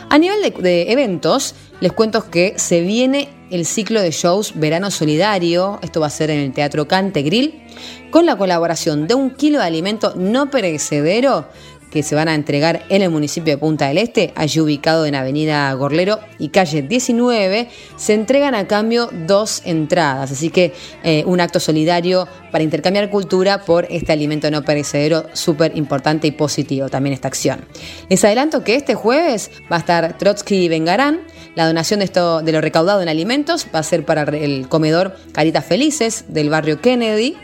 A 0.08 0.16
nivel 0.16 0.40
de, 0.62 0.90
eventos, 0.90 1.54
les 1.80 1.92
cuento 1.92 2.30
que 2.30 2.54
se 2.56 2.80
viene 2.80 3.28
el 3.50 3.66
ciclo 3.66 4.00
de 4.00 4.10
shows 4.10 4.54
Verano 4.56 4.90
Solidario, 4.90 5.78
esto 5.82 6.00
va 6.00 6.06
a 6.06 6.10
ser 6.10 6.30
en 6.30 6.40
el 6.40 6.52
Teatro 6.52 6.88
Cantegril, 6.88 7.62
con 8.10 8.26
la 8.26 8.36
colaboración 8.36 9.06
de 9.06 9.14
un 9.14 9.30
kilo 9.30 9.58
de 9.58 9.64
alimento 9.64 10.14
no 10.16 10.50
perecedero 10.50 11.46
que 11.90 12.02
se 12.02 12.14
van 12.14 12.28
a 12.28 12.34
entregar 12.34 12.84
en 12.88 13.02
el 13.02 13.10
municipio 13.10 13.52
de 13.52 13.58
Punta 13.58 13.88
del 13.88 13.98
Este, 13.98 14.32
allí 14.36 14.60
ubicado 14.60 15.06
en 15.06 15.14
Avenida 15.14 15.72
Gorlero 15.74 16.20
y 16.38 16.48
calle 16.48 16.82
19, 16.82 17.68
se 17.96 18.14
entregan 18.14 18.54
a 18.54 18.66
cambio 18.66 19.10
dos 19.26 19.62
entradas. 19.64 20.30
Así 20.30 20.50
que 20.50 20.72
eh, 21.02 21.24
un 21.26 21.40
acto 21.40 21.58
solidario 21.60 22.28
para 22.52 22.64
intercambiar 22.64 23.10
cultura 23.10 23.64
por 23.64 23.86
este 23.90 24.12
alimento 24.12 24.50
no 24.50 24.62
perecedero 24.62 25.26
súper 25.32 25.76
importante 25.76 26.26
y 26.26 26.32
positivo 26.32 26.88
también 26.88 27.12
esta 27.12 27.28
acción. 27.28 27.64
Les 28.08 28.24
adelanto 28.24 28.62
que 28.62 28.76
este 28.76 28.94
jueves 28.94 29.50
va 29.70 29.76
a 29.76 29.80
estar 29.80 30.18
Trotsky 30.18 30.64
y 30.64 30.68
Vengarán. 30.68 31.20
La 31.56 31.66
donación 31.66 31.98
de, 31.98 32.04
esto, 32.04 32.42
de 32.42 32.52
lo 32.52 32.60
recaudado 32.60 33.02
en 33.02 33.08
alimentos 33.08 33.66
va 33.74 33.80
a 33.80 33.82
ser 33.82 34.04
para 34.04 34.22
el 34.22 34.68
comedor 34.68 35.16
Caritas 35.32 35.64
Felices 35.64 36.26
del 36.28 36.48
barrio 36.48 36.80
Kennedy. 36.80 37.36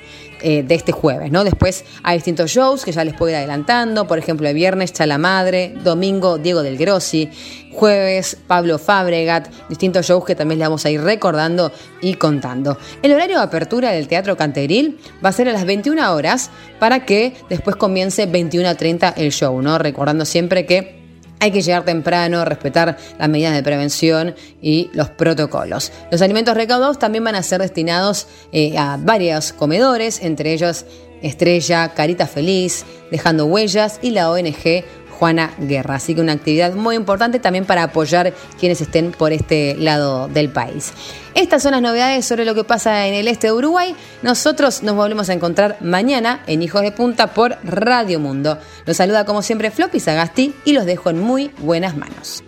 Eh, 0.42 0.62
de 0.62 0.74
este 0.74 0.92
jueves, 0.92 1.32
¿no? 1.32 1.44
Después 1.44 1.86
hay 2.02 2.18
distintos 2.18 2.50
shows 2.50 2.84
que 2.84 2.92
ya 2.92 3.02
les 3.04 3.14
puedo 3.14 3.30
ir 3.30 3.36
adelantando, 3.36 4.06
por 4.06 4.18
ejemplo, 4.18 4.46
el 4.46 4.54
viernes 4.54 4.92
Chala 4.92 5.16
Madre, 5.16 5.72
domingo 5.82 6.36
Diego 6.36 6.62
del 6.62 6.76
Grossi, 6.76 7.30
jueves 7.72 8.36
Pablo 8.46 8.78
Fabregat, 8.78 9.48
distintos 9.70 10.06
shows 10.06 10.26
que 10.26 10.34
también 10.34 10.58
les 10.58 10.68
vamos 10.68 10.84
a 10.84 10.90
ir 10.90 11.00
recordando 11.00 11.72
y 12.02 12.14
contando. 12.14 12.76
El 13.02 13.12
horario 13.12 13.38
de 13.38 13.44
apertura 13.44 13.92
del 13.92 14.08
Teatro 14.08 14.36
Canteril 14.36 14.98
va 15.24 15.30
a 15.30 15.32
ser 15.32 15.48
a 15.48 15.52
las 15.52 15.64
21 15.64 16.14
horas 16.14 16.50
para 16.78 17.06
que 17.06 17.32
después 17.48 17.76
comience 17.76 18.26
21 18.26 18.68
a 18.68 18.74
30 18.74 19.14
el 19.16 19.32
show, 19.32 19.62
¿no? 19.62 19.78
Recordando 19.78 20.26
siempre 20.26 20.66
que 20.66 20.95
hay 21.40 21.50
que 21.50 21.62
llegar 21.62 21.84
temprano, 21.84 22.44
respetar 22.44 22.96
las 23.18 23.28
medidas 23.28 23.54
de 23.54 23.62
prevención 23.62 24.34
y 24.62 24.90
los 24.92 25.10
protocolos. 25.10 25.92
Los 26.10 26.22
alimentos 26.22 26.54
recaudados 26.54 26.98
también 26.98 27.24
van 27.24 27.34
a 27.34 27.42
ser 27.42 27.60
destinados 27.60 28.26
eh, 28.52 28.76
a 28.78 28.98
varios 29.00 29.52
comedores, 29.52 30.22
entre 30.22 30.52
ellos 30.52 30.84
Estrella, 31.22 31.92
Carita 31.94 32.26
Feliz, 32.26 32.84
Dejando 33.10 33.46
Huellas 33.46 33.98
y 34.02 34.10
la 34.10 34.30
ONG 34.30 34.84
Juana 35.18 35.52
Guerra. 35.58 35.96
Así 35.96 36.14
que 36.14 36.20
una 36.20 36.32
actividad 36.32 36.74
muy 36.74 36.94
importante 36.94 37.38
también 37.38 37.64
para 37.64 37.84
apoyar 37.84 38.34
quienes 38.58 38.80
estén 38.80 39.12
por 39.12 39.32
este 39.32 39.74
lado 39.76 40.28
del 40.28 40.50
país. 40.50 40.92
Estas 41.34 41.62
son 41.62 41.72
las 41.72 41.82
novedades 41.82 42.24
sobre 42.24 42.44
lo 42.44 42.54
que 42.54 42.64
pasa 42.64 43.06
en 43.06 43.14
el 43.14 43.28
este 43.28 43.48
de 43.48 43.52
Uruguay. 43.52 43.96
Nosotros 44.22 44.82
nos 44.82 44.94
volvemos 44.94 45.28
a 45.28 45.32
encontrar 45.32 45.76
mañana 45.80 46.42
en 46.46 46.62
Hijos 46.62 46.82
de 46.82 46.92
Punta 46.92 47.28
por 47.28 47.56
Radio 47.64 48.20
Mundo. 48.20 48.58
Los 48.84 48.98
saluda 48.98 49.24
como 49.24 49.42
siempre 49.42 49.70
Floppy 49.70 50.00
Sagasti 50.00 50.54
y 50.64 50.72
los 50.72 50.84
dejo 50.86 51.10
en 51.10 51.20
muy 51.20 51.50
buenas 51.58 51.96
manos. 51.96 52.42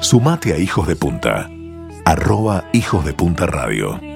Sumate 0.00 0.52
a 0.54 0.58
Hijos 0.58 0.88
de 0.88 0.96
Punta. 0.96 1.48
Arroba 2.04 2.64
Hijos 2.72 3.04
de 3.04 3.12
Punta 3.12 3.46
Radio. 3.46 4.09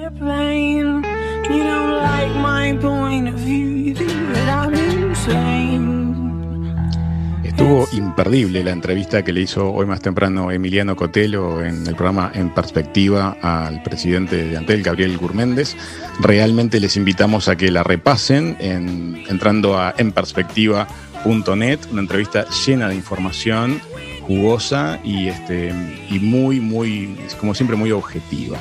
Estuvo 7.43 7.87
imperdible 7.93 8.63
la 8.63 8.71
entrevista 8.71 9.23
que 9.23 9.31
le 9.31 9.41
hizo 9.41 9.71
hoy 9.71 9.85
más 9.85 10.01
temprano 10.01 10.51
Emiliano 10.51 10.95
Cotelo 10.95 11.63
en 11.63 11.87
el 11.87 11.95
programa 11.95 12.31
En 12.33 12.53
Perspectiva 12.53 13.37
al 13.41 13.81
presidente 13.83 14.47
de 14.47 14.57
Antel, 14.57 14.83
Gabriel 14.83 15.17
Gurméndez. 15.17 15.77
Realmente 16.19 16.79
les 16.79 16.97
invitamos 16.97 17.47
a 17.47 17.55
que 17.55 17.71
la 17.71 17.83
repasen 17.83 18.57
entrando 18.59 19.77
a 19.77 19.93
enperspectiva.net, 19.97 21.79
una 21.91 22.01
entrevista 22.01 22.45
llena 22.65 22.89
de 22.89 22.95
información, 22.95 23.79
jugosa 24.21 24.99
y, 25.03 25.27
este, 25.27 25.73
y 26.09 26.19
muy, 26.19 26.59
muy, 26.59 27.17
como 27.39 27.53
siempre, 27.55 27.77
muy 27.77 27.91
objetiva. 27.91 28.57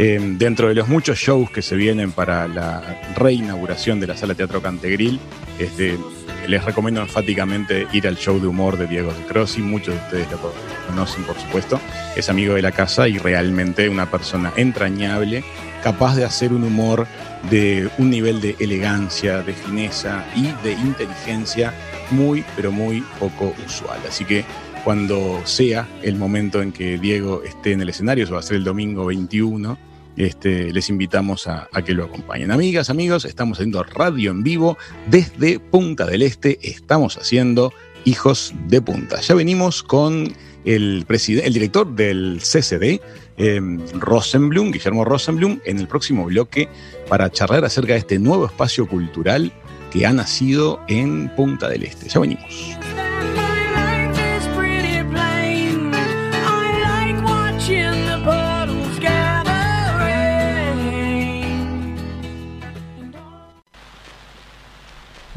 Em, 0.00 0.38
dentro 0.38 0.68
de 0.68 0.76
los 0.76 0.86
muchos 0.86 1.18
shows 1.18 1.50
que 1.50 1.60
se 1.60 1.74
vienen 1.74 2.12
para 2.12 2.46
la 2.46 3.00
reinauguración 3.16 3.98
de 3.98 4.06
la 4.06 4.16
Sala 4.16 4.36
Teatro 4.36 4.62
Cantegril, 4.62 5.18
este, 5.58 5.98
les 6.46 6.64
recomiendo 6.64 7.00
enfáticamente 7.00 7.88
ir 7.92 8.06
al 8.06 8.16
show 8.16 8.38
de 8.38 8.46
humor 8.46 8.78
de 8.78 8.86
Diego 8.86 9.12
de 9.12 9.24
Crossi. 9.24 9.60
Muchos 9.60 9.96
de 9.96 10.00
ustedes 10.00 10.30
lo 10.30 10.54
conocen, 10.86 11.24
por 11.24 11.36
supuesto. 11.40 11.80
Es 12.14 12.28
amigo 12.28 12.54
de 12.54 12.62
la 12.62 12.70
casa 12.70 13.08
y 13.08 13.18
realmente 13.18 13.88
una 13.88 14.08
persona 14.08 14.52
entrañable, 14.54 15.42
capaz 15.82 16.14
de 16.14 16.24
hacer 16.24 16.52
un 16.52 16.62
humor 16.62 17.08
de 17.50 17.90
un 17.98 18.08
nivel 18.08 18.40
de 18.40 18.54
elegancia, 18.60 19.42
de 19.42 19.52
fineza 19.52 20.24
y 20.36 20.52
de 20.62 20.74
inteligencia 20.74 21.74
muy, 22.12 22.44
pero 22.54 22.70
muy 22.70 23.02
poco 23.18 23.52
usual. 23.66 23.98
Así 24.08 24.24
que 24.24 24.44
cuando 24.84 25.42
sea 25.44 25.88
el 26.02 26.14
momento 26.14 26.62
en 26.62 26.70
que 26.70 26.98
Diego 26.98 27.42
esté 27.42 27.72
en 27.72 27.80
el 27.80 27.88
escenario, 27.88 28.22
eso 28.22 28.34
va 28.34 28.40
a 28.40 28.44
ser 28.44 28.58
el 28.58 28.64
domingo 28.64 29.04
21, 29.04 29.87
este, 30.18 30.72
les 30.72 30.88
invitamos 30.88 31.46
a, 31.46 31.68
que 31.84 31.94
lo 31.94 32.04
acompañen. 32.04 32.50
Amigas, 32.50 32.90
amigos, 32.90 33.24
estamos 33.24 33.58
haciendo 33.58 33.82
radio 33.84 34.32
en 34.32 34.42
vivo 34.42 34.76
desde 35.08 35.60
Punta 35.60 36.06
del 36.06 36.22
Este. 36.22 36.58
Estamos 36.62 37.16
haciendo 37.16 37.72
Hijos 38.04 38.52
de 38.66 38.82
Punta. 38.82 39.20
Ya 39.20 39.34
venimos 39.34 39.82
con 39.82 40.32
el, 40.64 41.06
el 41.08 41.52
director 41.52 41.94
del 41.94 42.40
CCD, 42.40 43.00
em, 43.36 43.80
Rosenblum, 43.94 44.72
Guillermo 44.72 45.04
Rosenblum, 45.04 45.60
en 45.64 45.78
el 45.78 45.86
próximo 45.86 46.24
bloque 46.24 46.68
para 47.08 47.30
charlar 47.30 47.64
acerca 47.64 47.92
de 47.92 48.00
este 48.00 48.18
nuevo 48.18 48.46
espacio 48.46 48.86
cultural 48.88 49.52
que 49.92 50.04
ha 50.04 50.12
nacido 50.12 50.80
en 50.88 51.34
Punta 51.36 51.68
del 51.68 51.84
Este. 51.84 52.08
Ya 52.08 52.20
venimos. 52.20 52.77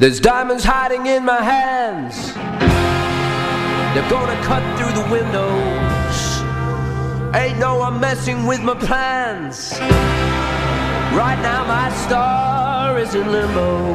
There's 0.02 0.18
diamonds 0.18 0.64
hiding 0.64 1.06
in 1.06 1.24
my 1.24 1.40
hands. 1.40 2.34
They're 3.94 4.10
gonna 4.10 4.34
cut 4.42 4.64
through 4.76 5.00
the 5.00 5.08
windows. 5.08 6.16
Ain't 7.36 7.60
no 7.60 7.82
I'm 7.82 8.00
messing 8.00 8.44
with 8.44 8.60
my 8.62 8.74
plans. 8.74 9.78
Right 11.14 11.38
now 11.40 11.64
my 11.68 11.88
star 12.04 12.98
is 12.98 13.14
in 13.14 13.30
limbo. 13.30 13.94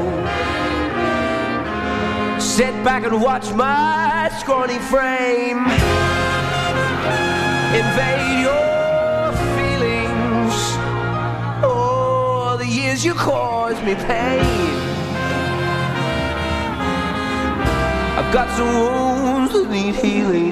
Sit 2.39 2.71
back 2.85 3.03
and 3.03 3.21
watch 3.21 3.51
my 3.51 4.29
scrawny 4.39 4.79
frame 4.79 5.65
invade 7.75 8.43
your 8.47 9.33
feelings. 9.57 10.55
Oh, 11.67 12.55
the 12.57 12.65
years 12.65 13.03
you 13.03 13.13
caused 13.13 13.83
me 13.83 13.95
pain. 13.95 14.86
I've 18.27 18.33
got 18.33 18.57
some 18.57 18.67
wounds 18.67 19.53
that 19.53 19.69
need 19.71 19.95
healing. 19.95 20.51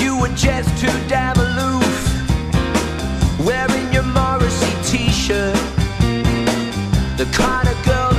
You 0.00 0.18
were 0.18 0.34
just 0.34 0.70
too 0.80 0.86
damn 1.06 1.36
aloof, 1.36 2.02
wearing 3.44 3.92
your 3.92 4.04
Morrissey 4.04 4.74
t-shirt. 4.84 5.54
The 7.18 7.28
kind 7.30 7.68
of 7.68 7.84
girl 7.84 8.09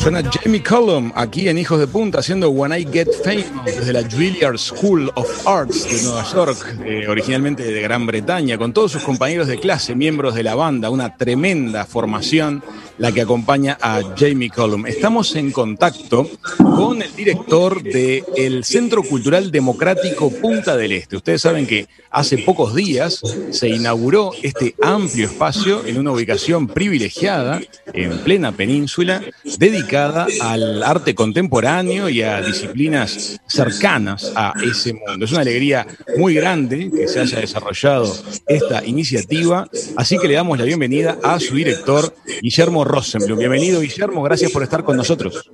Suena 0.00 0.22
Jamie 0.22 0.64
Cullum 0.64 1.12
aquí 1.14 1.48
en 1.48 1.58
Hijos 1.58 1.78
de 1.78 1.86
Punta 1.86 2.18
haciendo 2.18 2.50
When 2.50 2.72
I 2.72 2.84
Get 2.90 3.08
Famous 3.22 3.64
desde 3.66 3.92
la 3.92 4.02
Juilliard 4.02 4.58
School 4.58 5.12
of 5.14 5.46
Arts 5.46 5.84
de 5.84 6.02
Nueva 6.02 6.24
York, 6.24 6.76
eh, 6.84 7.06
originalmente 7.06 7.62
de 7.62 7.80
Gran 7.82 8.04
Bretaña, 8.04 8.58
con 8.58 8.72
todos 8.72 8.90
sus 8.90 9.02
compañeros 9.04 9.46
de 9.46 9.60
clase, 9.60 9.94
miembros 9.94 10.34
de 10.34 10.42
la 10.42 10.56
banda, 10.56 10.90
una 10.90 11.16
tremenda 11.16 11.84
formación 11.84 12.64
la 13.00 13.12
que 13.12 13.22
acompaña 13.22 13.78
a 13.80 14.02
Jamie 14.14 14.50
Cullum. 14.50 14.86
Estamos 14.86 15.34
en 15.34 15.50
contacto 15.52 16.28
con 16.58 17.00
el 17.00 17.10
director 17.16 17.82
del 17.82 18.62
Centro 18.62 19.02
Cultural 19.02 19.50
Democrático 19.50 20.30
Punta 20.30 20.76
del 20.76 20.92
Este. 20.92 21.16
Ustedes 21.16 21.40
saben 21.40 21.66
que 21.66 21.88
hace 22.10 22.36
pocos 22.36 22.74
días 22.74 23.22
se 23.52 23.70
inauguró 23.70 24.32
este 24.42 24.74
amplio 24.82 25.26
espacio 25.26 25.86
en 25.86 25.98
una 25.98 26.12
ubicación 26.12 26.68
privilegiada 26.68 27.62
en 27.94 28.18
plena 28.18 28.52
península, 28.52 29.22
dedicada 29.56 30.26
al 30.42 30.82
arte 30.82 31.14
contemporáneo 31.14 32.10
y 32.10 32.20
a 32.20 32.42
disciplinas 32.42 33.40
cercanas 33.46 34.30
a 34.36 34.52
ese 34.62 34.92
mundo. 34.92 35.24
Es 35.24 35.32
una 35.32 35.40
alegría 35.40 35.86
muy 36.18 36.34
grande 36.34 36.90
que 36.94 37.08
se 37.08 37.20
haya 37.20 37.40
desarrollado 37.40 38.14
esta 38.46 38.84
iniciativa, 38.84 39.70
así 39.96 40.18
que 40.18 40.28
le 40.28 40.34
damos 40.34 40.58
la 40.58 40.64
bienvenida 40.64 41.16
a 41.22 41.40
su 41.40 41.54
director, 41.54 42.14
Guillermo 42.42 42.89
Rosenblum. 42.90 43.38
Bienvenido, 43.38 43.80
Guillermo, 43.80 44.22
gracias 44.22 44.50
por 44.50 44.62
estar 44.62 44.82
con 44.82 44.96
nosotros. 44.96 45.50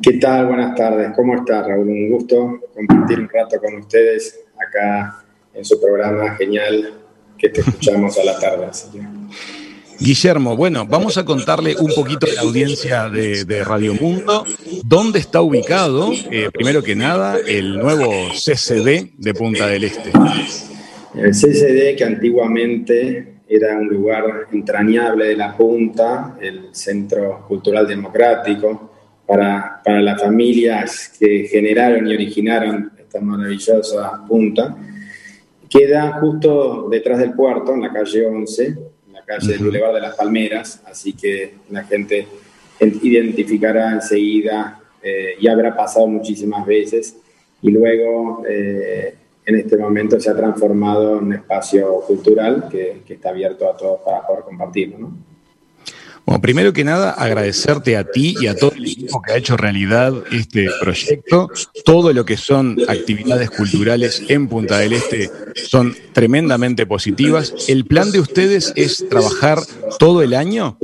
¿Qué 0.00 0.14
tal? 0.14 0.46
Buenas 0.46 0.74
tardes. 0.74 1.12
¿Cómo 1.14 1.36
está, 1.36 1.62
Raúl? 1.62 1.88
Un 1.88 2.10
gusto 2.10 2.60
compartir 2.74 3.20
un 3.20 3.28
rato 3.28 3.58
con 3.60 3.74
ustedes 3.76 4.40
acá 4.56 5.24
en 5.54 5.64
su 5.64 5.80
programa 5.80 6.34
genial 6.36 6.94
que 7.38 7.48
te 7.48 7.60
escuchamos 7.60 8.18
a 8.18 8.24
la 8.24 8.38
tarde. 8.38 8.66
Así 8.66 8.90
que, 8.90 9.00
Guillermo, 10.00 10.56
bueno, 10.56 10.86
vamos 10.86 11.16
a 11.18 11.24
contarle 11.24 11.76
un 11.78 11.92
poquito 11.94 12.26
a 12.26 12.34
la 12.34 12.40
audiencia 12.40 13.08
de, 13.08 13.44
de 13.44 13.62
Radio 13.62 13.94
Mundo 13.94 14.44
dónde 14.84 15.20
está 15.20 15.40
ubicado, 15.40 16.10
eh, 16.30 16.50
primero 16.52 16.82
que 16.82 16.96
nada, 16.96 17.36
el 17.46 17.78
nuevo 17.78 18.10
CCD 18.32 19.12
de 19.16 19.34
Punta 19.34 19.68
del 19.68 19.84
Este. 19.84 20.10
El 21.14 21.30
CCD, 21.30 21.96
que 21.96 22.04
antiguamente 22.04 23.31
era 23.54 23.76
un 23.76 23.88
lugar 23.88 24.46
entrañable 24.52 25.26
de 25.26 25.36
la 25.36 25.54
Punta, 25.56 26.36
el 26.40 26.68
Centro 26.72 27.44
Cultural 27.46 27.86
Democrático, 27.86 28.90
para, 29.26 29.80
para 29.84 30.00
las 30.00 30.20
familias 30.20 31.14
que 31.18 31.46
generaron 31.50 32.06
y 32.06 32.14
originaron 32.14 32.90
esta 32.98 33.20
maravillosa 33.20 34.24
Punta, 34.26 34.74
queda 35.68 36.12
justo 36.20 36.88
detrás 36.90 37.18
del 37.18 37.32
puerto, 37.34 37.74
en 37.74 37.82
la 37.82 37.92
calle 37.92 38.26
11, 38.26 38.66
en 38.66 39.12
la 39.12 39.22
calle 39.24 39.52
del. 39.52 39.58
Boulevard 39.64 39.94
de 39.94 40.00
las 40.00 40.16
Palmeras, 40.16 40.82
así 40.86 41.12
que 41.14 41.54
la 41.70 41.84
gente 41.84 42.26
en- 42.80 42.98
identificará 43.02 43.92
enseguida 43.92 44.80
eh, 45.02 45.34
y 45.40 45.46
habrá 45.48 45.74
pasado 45.76 46.06
muchísimas 46.06 46.64
veces 46.66 47.16
y 47.60 47.70
luego 47.70 48.42
eh, 48.48 49.14
en 49.52 49.60
este 49.60 49.76
momento 49.76 50.18
se 50.20 50.30
ha 50.30 50.36
transformado 50.36 51.18
en 51.18 51.24
un 51.24 51.32
espacio 51.34 52.00
cultural 52.06 52.68
que, 52.70 53.02
está 53.08 53.28
abierto 53.28 53.70
a 53.70 53.76
todos 53.76 54.00
para 54.04 54.26
poder 54.26 54.44
compartirlo. 54.44 54.98
¿no? 54.98 55.12
Bueno, 56.24 56.40
primero 56.40 56.72
que 56.72 56.84
nada, 56.84 57.10
agradecerte 57.10 57.96
a 57.96 58.04
ti 58.04 58.34
y 58.40 58.46
a 58.46 58.54
todo 58.54 58.72
el 58.72 58.84
equipo 58.84 59.20
que 59.20 59.32
ha 59.32 59.36
hecho 59.36 59.56
realidad 59.56 60.14
este 60.30 60.68
proyecto. 60.80 61.50
Todo 61.84 62.12
lo 62.12 62.24
que 62.24 62.36
son 62.36 62.78
actividades 62.88 63.50
culturales 63.50 64.22
en 64.28 64.48
Punta 64.48 64.78
del 64.78 64.92
Este 64.92 65.30
son 65.54 65.94
tremendamente 66.12 66.86
positivas. 66.86 67.52
¿El 67.68 67.84
plan 67.84 68.12
de 68.12 68.20
ustedes 68.20 68.72
es 68.76 69.06
trabajar 69.08 69.58
todo 69.98 70.22
el 70.22 70.34
año? 70.34 70.78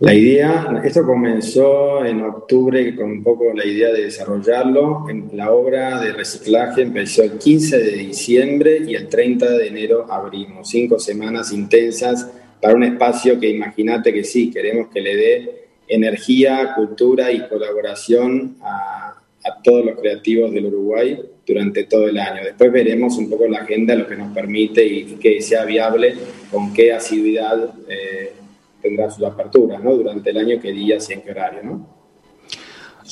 La 0.00 0.14
idea, 0.14 0.80
esto 0.82 1.04
comenzó 1.04 2.02
en 2.06 2.22
octubre 2.22 2.96
con 2.96 3.10
un 3.10 3.22
poco 3.22 3.52
la 3.54 3.66
idea 3.66 3.92
de 3.92 4.04
desarrollarlo. 4.04 5.04
La 5.34 5.52
obra 5.52 6.00
de 6.00 6.14
reciclaje 6.14 6.80
empezó 6.80 7.22
el 7.22 7.32
15 7.32 7.78
de 7.78 7.92
diciembre 7.92 8.78
y 8.86 8.94
el 8.94 9.10
30 9.10 9.50
de 9.58 9.66
enero 9.66 10.10
abrimos. 10.10 10.70
Cinco 10.70 10.98
semanas 10.98 11.52
intensas 11.52 12.30
para 12.62 12.74
un 12.74 12.84
espacio 12.84 13.38
que 13.38 13.50
imagínate 13.50 14.14
que 14.14 14.24
sí, 14.24 14.50
queremos 14.50 14.88
que 14.88 15.02
le 15.02 15.16
dé 15.16 15.64
energía, 15.86 16.72
cultura 16.74 17.30
y 17.30 17.46
colaboración 17.46 18.56
a, 18.62 19.20
a 19.44 19.62
todos 19.62 19.84
los 19.84 20.00
creativos 20.00 20.50
del 20.50 20.64
Uruguay 20.64 21.20
durante 21.46 21.84
todo 21.84 22.08
el 22.08 22.16
año. 22.16 22.42
Después 22.42 22.72
veremos 22.72 23.18
un 23.18 23.28
poco 23.28 23.46
la 23.48 23.58
agenda, 23.58 23.94
lo 23.94 24.06
que 24.06 24.16
nos 24.16 24.32
permite 24.32 24.82
y 24.82 25.04
que 25.16 25.42
sea 25.42 25.66
viable, 25.66 26.14
con 26.50 26.72
qué 26.72 26.94
asiduidad 26.94 27.74
eh, 27.86 28.32
tendrá 28.80 29.10
sus 29.10 29.24
aperturas, 29.24 29.82
¿no? 29.82 29.94
Durante 29.94 30.30
el 30.30 30.38
año, 30.38 30.60
qué 30.60 30.72
días 30.72 31.08
y 31.10 31.14
en 31.14 31.22
qué 31.22 31.30
horario, 31.30 31.62
¿no? 31.62 31.99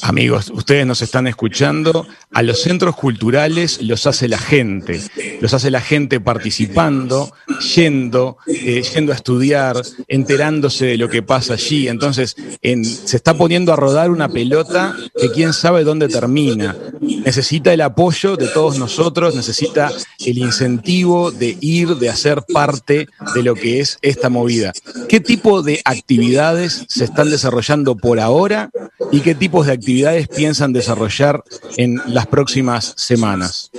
Amigos, 0.03 0.51
ustedes 0.55 0.87
nos 0.87 1.03
están 1.03 1.27
escuchando. 1.27 2.07
A 2.33 2.43
los 2.43 2.63
centros 2.63 2.95
culturales 2.95 3.83
los 3.83 4.07
hace 4.07 4.29
la 4.29 4.39
gente. 4.39 5.01
Los 5.41 5.55
hace 5.55 5.71
la 5.71 5.81
gente 5.81 6.21
participando, 6.21 7.33
yendo, 7.75 8.37
eh, 8.47 8.83
yendo 8.95 9.13
a 9.13 9.17
estudiar, 9.17 9.83
enterándose 10.07 10.87
de 10.87 10.99
lo 10.99 11.09
que 11.09 11.23
pasa 11.23 11.55
allí. 11.55 11.89
Entonces, 11.89 12.37
en- 12.63 12.85
se 12.85 13.17
está 13.17 13.35
poniendo 13.35 13.73
a 13.73 13.77
rodar 13.77 14.11
una 14.11 14.29
pelota 14.29 14.95
que 15.21 15.31
quién 15.33 15.53
sabe 15.53 15.85
dónde 15.85 16.09
termina. 16.09 16.77
Necesita 17.01 17.73
el 17.73 17.81
apoyo 17.81 18.37
de 18.37 18.47
todos 18.49 18.79
nosotros, 18.79 19.35
necesita 19.35 19.91
el 20.25 20.39
incentivo 20.39 21.31
de 21.33 21.57
ir, 21.61 21.97
de 21.97 22.09
hacer 22.09 22.43
parte 22.53 23.09
de 23.35 23.43
lo 23.43 23.55
que 23.55 23.81
es 23.81 23.99
esta 24.03 24.29
movida. 24.29 24.73
¿Qué 25.09 25.19
tipo 25.21 25.63
de 25.63 25.81
actividades 25.85 26.85
se 26.89 27.05
están 27.05 27.31
desarrollando 27.31 27.97
por 27.97 28.21
ahora 28.21 28.71
y 29.11 29.21
qué 29.21 29.35
tipos 29.35 29.67
de 29.67 29.73
actividades 29.73 29.88
piensan 30.35 30.73
desarrollar 30.73 31.43
en 31.77 32.01
las 32.07 32.27
próximas 32.27 32.95
semanas? 32.97 33.71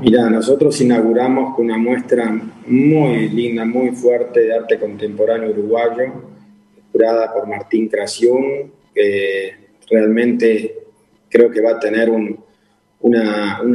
Mira, 0.00 0.30
nosotros 0.30 0.80
inauguramos 0.80 1.54
con 1.54 1.66
una 1.66 1.76
muestra 1.76 2.30
muy 2.66 3.28
linda, 3.28 3.64
muy 3.64 3.90
fuerte 3.90 4.40
de 4.40 4.54
arte 4.54 4.78
contemporáneo 4.78 5.50
uruguayo, 5.50 6.12
curada 6.90 7.32
por 7.32 7.46
Martín 7.46 7.88
Craciún, 7.88 8.72
que 8.94 9.54
realmente 9.90 10.78
creo 11.28 11.50
que 11.50 11.60
va 11.60 11.72
a 11.72 11.78
tener 11.78 12.08
un, 12.08 12.38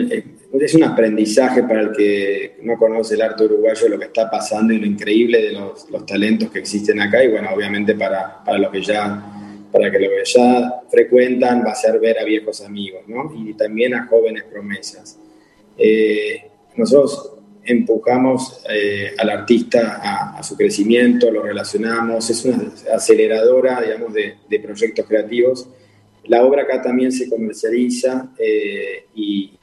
eh, 0.10 0.24
es 0.60 0.74
un 0.74 0.84
aprendizaje 0.84 1.64
para 1.64 1.82
el 1.82 1.92
que 1.92 2.58
no 2.64 2.78
conoce 2.78 3.16
el 3.16 3.22
arte 3.22 3.46
uruguayo 3.46 3.90
lo 3.90 4.00
que 4.00 4.06
está 4.06 4.30
pasando 4.30 4.74
y 4.74 4.80
lo 4.80 4.86
increíble 4.86 5.42
de 5.42 5.52
los, 5.52 5.90
los 5.90 6.06
talentos 6.06 6.50
que 6.50 6.60
existen 6.60 7.02
acá 7.02 7.24
y 7.24 7.30
bueno, 7.30 7.50
obviamente 7.54 7.96
para, 7.96 8.44
para 8.44 8.58
los 8.58 8.72
que 8.72 8.82
ya 8.82 9.35
para 9.76 9.92
que 9.92 10.00
los 10.00 10.10
que 10.10 10.40
ya 10.40 10.84
frecuentan 10.90 11.62
va 11.66 11.72
a 11.72 11.76
ser 11.76 12.00
ver 12.00 12.18
a 12.18 12.24
viejos 12.24 12.62
amigos, 12.62 13.02
¿no? 13.08 13.30
Y 13.36 13.56
también 13.56 13.94
a 13.94 14.08
jóvenes 14.08 14.46
promesas. 14.46 15.20
Eh, 15.78 16.50
nosotros 16.78 17.34
empujamos 17.62 18.64
eh, 18.70 19.12
al 19.18 19.30
artista 19.32 20.00
a, 20.02 20.38
a, 20.38 20.44
su 20.44 20.56
crecimiento, 20.56 21.30
lo 21.30 21.44
relacionamos, 21.44 22.30
es 22.30 22.46
una 22.46 22.72
aceleradora, 22.94 23.82
digamos, 23.82 24.14
de, 24.14 24.36
de 24.50 24.60
proyectos 24.62 25.06
creativos. 25.06 25.68
La 26.24 26.46
obra 26.46 26.62
acá 26.62 26.82
también 26.82 27.12
se 27.12 27.30
comercializa 27.30 28.30
eh, 28.40 29.08
y 29.14 29.60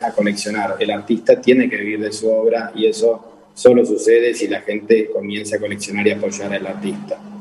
a 0.00 0.10
coleccionar. 0.10 0.74
El 0.80 0.90
artista 0.90 1.40
tiene 1.40 1.70
que 1.70 1.76
vivir 1.76 2.00
de 2.00 2.10
su 2.10 2.28
obra 2.28 2.72
y 2.74 2.86
eso 2.86 3.52
solo 3.54 3.86
sucede 3.86 4.34
si 4.34 4.48
la 4.48 4.62
gente 4.62 5.08
comienza 5.08 5.54
a 5.54 5.60
coleccionar 5.60 6.04
y 6.08 6.10
apoyar 6.10 6.52
al 6.52 6.66
artista. 6.66 7.31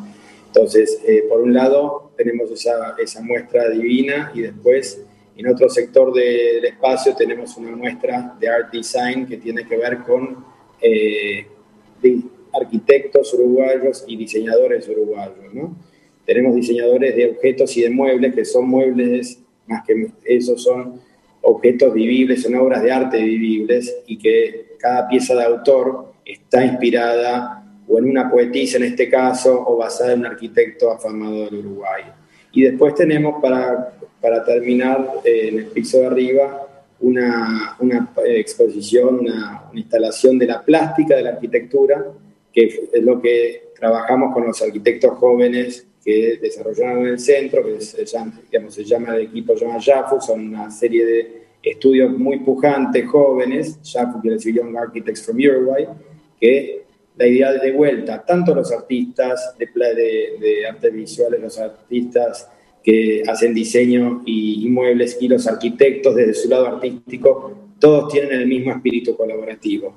Entonces, 0.53 1.01
eh, 1.07 1.23
por 1.29 1.39
un 1.39 1.53
lado, 1.53 2.11
tenemos 2.17 2.51
esa, 2.51 2.95
esa, 3.01 3.21
muestra 3.21 3.69
divina 3.69 4.33
y 4.35 4.41
después, 4.41 5.01
en 5.37 5.47
otro 5.47 5.69
sector 5.69 6.13
de, 6.13 6.55
del 6.55 6.65
espacio, 6.65 7.15
tenemos 7.15 7.55
una 7.55 7.73
muestra 7.73 8.35
de 8.37 8.49
art 8.49 8.69
design 8.69 9.25
que 9.25 9.37
tiene 9.37 9.65
que 9.65 9.77
ver 9.77 9.99
con 9.99 10.43
eh, 10.81 11.45
arquitectos 12.53 13.33
uruguayos 13.33 14.03
y 14.05 14.17
diseñadores 14.17 14.89
uruguayos. 14.89 15.53
¿no? 15.53 15.73
Tenemos 16.25 16.53
diseñadores 16.53 17.15
de 17.15 17.29
objetos 17.29 17.77
y 17.77 17.83
de 17.83 17.89
muebles, 17.89 18.35
que 18.35 18.43
son 18.43 18.67
muebles, 18.67 19.39
más 19.67 19.85
que 19.87 20.11
eso 20.25 20.57
son 20.57 20.99
objetos 21.43 21.93
vivibles, 21.93 22.43
son 22.43 22.55
obras 22.55 22.83
de 22.83 22.91
arte 22.91 23.23
vivibles 23.23 23.95
y 24.05 24.17
que 24.17 24.75
cada 24.77 25.07
pieza 25.07 25.33
de 25.33 25.45
autor 25.45 26.11
está 26.25 26.65
inspirada 26.65 27.60
o 27.87 27.97
en 27.97 28.09
una 28.09 28.29
poetisa 28.29 28.77
en 28.77 28.83
este 28.83 29.09
caso, 29.09 29.63
o 29.67 29.77
basada 29.77 30.13
en 30.13 30.19
un 30.19 30.25
arquitecto 30.27 30.91
afamado 30.91 31.45
del 31.45 31.55
Uruguay. 31.55 32.03
Y 32.53 32.63
después 32.63 32.95
tenemos 32.95 33.41
para, 33.41 33.93
para 34.19 34.43
terminar 34.43 35.13
eh, 35.23 35.49
en 35.49 35.59
el 35.59 35.65
piso 35.67 35.99
de 35.99 36.05
arriba 36.07 36.67
una, 36.99 37.75
una 37.79 38.13
exposición, 38.25 39.19
una, 39.19 39.63
una, 39.71 39.79
instalación 39.79 40.37
de 40.37 40.47
la 40.47 40.63
plástica 40.63 41.15
de 41.15 41.23
la 41.23 41.31
arquitectura, 41.31 42.05
que 42.53 42.65
es 42.93 43.03
lo 43.03 43.21
que 43.21 43.71
trabajamos 43.77 44.33
con 44.33 44.45
los 44.45 44.61
arquitectos 44.61 45.17
jóvenes 45.17 45.87
que 46.03 46.37
desarrollaron 46.41 47.01
en 47.01 47.07
el 47.13 47.19
centro, 47.19 47.63
que 47.63 48.05
llama, 48.05 48.41
digamos, 48.49 48.73
se 48.73 48.83
llama 48.83 49.15
el 49.15 49.23
equipo 49.23 49.55
llama 49.55 49.79
JAFU, 49.79 50.19
son 50.19 50.47
una 50.47 50.71
serie 50.71 51.05
de 51.05 51.41
estudios 51.63 52.17
muy 52.17 52.39
pujantes, 52.39 53.07
jóvenes, 53.07 53.79
JAFU 53.83 54.19
quiere 54.21 54.37
decir 54.37 54.55
Young 54.55 54.75
Architects 54.75 55.23
from 55.23 55.37
Uruguay, 55.37 55.87
que 56.39 56.85
la 57.21 57.27
idea 57.27 57.53
de 57.53 57.71
vuelta, 57.71 58.25
tanto 58.25 58.55
los 58.55 58.71
artistas 58.71 59.55
de, 59.57 59.67
de, 59.67 60.37
de 60.39 60.67
artes 60.67 60.91
visuales, 60.91 61.39
los 61.39 61.59
artistas 61.59 62.49
que 62.83 63.23
hacen 63.27 63.53
diseño 63.53 64.23
y, 64.25 64.67
muebles 64.69 65.17
y 65.21 65.27
los 65.27 65.47
arquitectos 65.47 66.15
desde 66.15 66.33
su 66.33 66.49
lado 66.49 66.67
artístico, 66.67 67.51
todos 67.79 68.11
tienen 68.11 68.33
el 68.33 68.47
mismo 68.47 68.71
espíritu 68.71 69.15
colaborativo. 69.15 69.93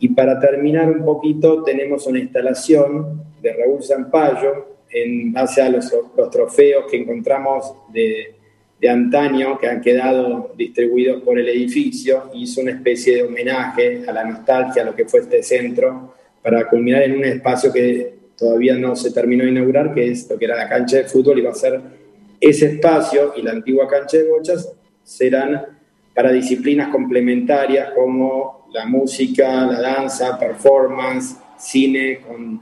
Y 0.00 0.10
para 0.10 0.38
terminar 0.38 0.90
un 0.90 1.04
poquito, 1.04 1.62
tenemos 1.64 2.06
una 2.06 2.20
instalación 2.20 3.24
de 3.42 3.52
Raúl 3.52 3.82
Zampayo 3.82 4.78
en 4.90 5.32
base 5.32 5.60
a 5.60 5.68
los, 5.68 5.92
trofeos 6.30 6.84
que 6.88 6.98
encontramos 6.98 7.72
de, 7.92 8.34
antaño 8.88 9.58
que 9.58 9.66
han 9.66 9.80
quedado 9.80 10.52
distribuidos 10.56 11.22
por 11.22 11.36
el 11.36 11.48
edificio. 11.48 12.30
Hizo 12.34 12.60
una 12.60 12.70
especie 12.70 13.16
de 13.16 13.22
homenaje 13.24 14.04
a 14.06 14.12
la 14.12 14.24
nostalgia, 14.24 14.82
a 14.82 14.86
lo 14.86 14.94
que 14.94 15.04
fue 15.04 15.20
este 15.20 15.42
centro, 15.42 16.14
para 16.42 16.68
culminar 16.68 17.02
en 17.02 17.16
un 17.16 17.24
espacio 17.24 17.72
que 17.72 18.14
todavía 18.36 18.76
no 18.76 18.94
se 18.94 19.10
terminó 19.10 19.44
de 19.44 19.50
inaugurar, 19.50 19.92
que 19.92 20.10
es 20.10 20.28
lo 20.30 20.38
que 20.38 20.44
era 20.44 20.56
la 20.56 20.68
cancha 20.68 20.98
de 20.98 21.04
fútbol, 21.04 21.38
y 21.38 21.42
va 21.42 21.50
a 21.50 21.54
ser 21.54 21.80
ese 22.40 22.66
espacio 22.66 23.32
y 23.36 23.42
la 23.42 23.50
antigua 23.50 23.88
cancha 23.88 24.18
de 24.18 24.28
bochas 24.28 24.72
serán 25.02 25.66
para 26.14 26.30
disciplinas 26.30 26.88
complementarias 26.88 27.90
como 27.94 28.68
la 28.72 28.86
música, 28.86 29.66
la 29.66 29.80
danza, 29.80 30.38
performance, 30.38 31.36
cine, 31.58 32.20
con 32.20 32.60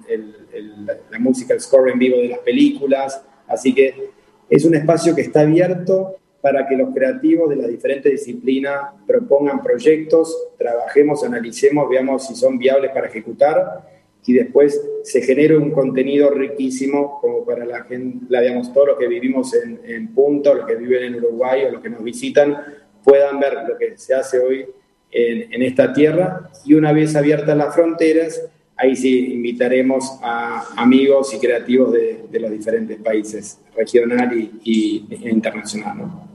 la 1.11 1.19
música, 1.19 1.55
el 1.55 1.61
score 1.61 1.91
en 1.91 1.99
vivo 1.99 2.19
de 2.19 2.29
las 2.29 2.39
películas. 2.39 3.23
Así 3.47 3.75
que 3.75 4.11
es 4.49 4.65
un 4.65 4.75
espacio 4.75 5.15
que 5.15 5.23
está 5.23 5.41
abierto 5.41 6.17
para 6.47 6.65
que 6.65 6.77
los 6.77 6.95
creativos 6.95 7.51
de 7.51 7.57
las 7.57 7.67
diferentes 7.67 8.13
disciplinas 8.13 8.83
propongan 9.05 9.65
proyectos, 9.65 10.33
trabajemos, 10.57 11.25
analicemos, 11.25 11.89
veamos 11.89 12.25
si 12.25 12.37
son 12.37 12.57
viables 12.57 12.93
para 12.93 13.09
ejecutar 13.09 13.83
y 14.25 14.33
después 14.35 14.81
se 15.03 15.23
genere 15.23 15.57
un 15.57 15.73
contenido 15.73 16.31
riquísimo 16.31 17.19
como 17.21 17.45
para 17.45 17.65
la 17.65 17.83
gente, 17.83 18.27
la, 18.29 18.43
digamos, 18.43 18.73
todos 18.73 18.87
los 18.87 18.97
que 18.97 19.09
vivimos 19.09 19.55
en, 19.55 19.81
en 19.87 20.15
Punta, 20.15 20.55
los 20.55 20.67
que 20.67 20.77
viven 20.77 21.03
en 21.03 21.17
Uruguay 21.17 21.65
o 21.65 21.73
los 21.73 21.83
que 21.83 21.91
nos 21.91 22.05
visitan, 22.05 22.57
puedan 23.03 23.41
ver 23.41 23.55
lo 23.69 23.77
que 23.77 23.99
se 23.99 24.15
hace 24.15 24.39
hoy 24.39 24.67
en, 25.11 25.53
en 25.53 25.63
esta 25.65 25.93
tierra 25.93 26.49
y 26.65 26.75
una 26.75 26.93
vez 26.93 27.17
abiertas 27.17 27.57
las 27.57 27.75
fronteras, 27.75 28.41
ahí 28.77 28.95
sí 28.95 29.33
invitaremos 29.33 30.17
a 30.23 30.65
amigos 30.77 31.35
y 31.35 31.41
creativos 31.41 31.93
de, 31.93 32.27
de 32.31 32.39
los 32.39 32.53
diferentes 32.53 33.01
países, 33.01 33.59
regional 33.75 34.33
y, 34.39 34.61
y, 34.63 35.29
internacional. 35.29 35.99
¿no? 35.99 36.26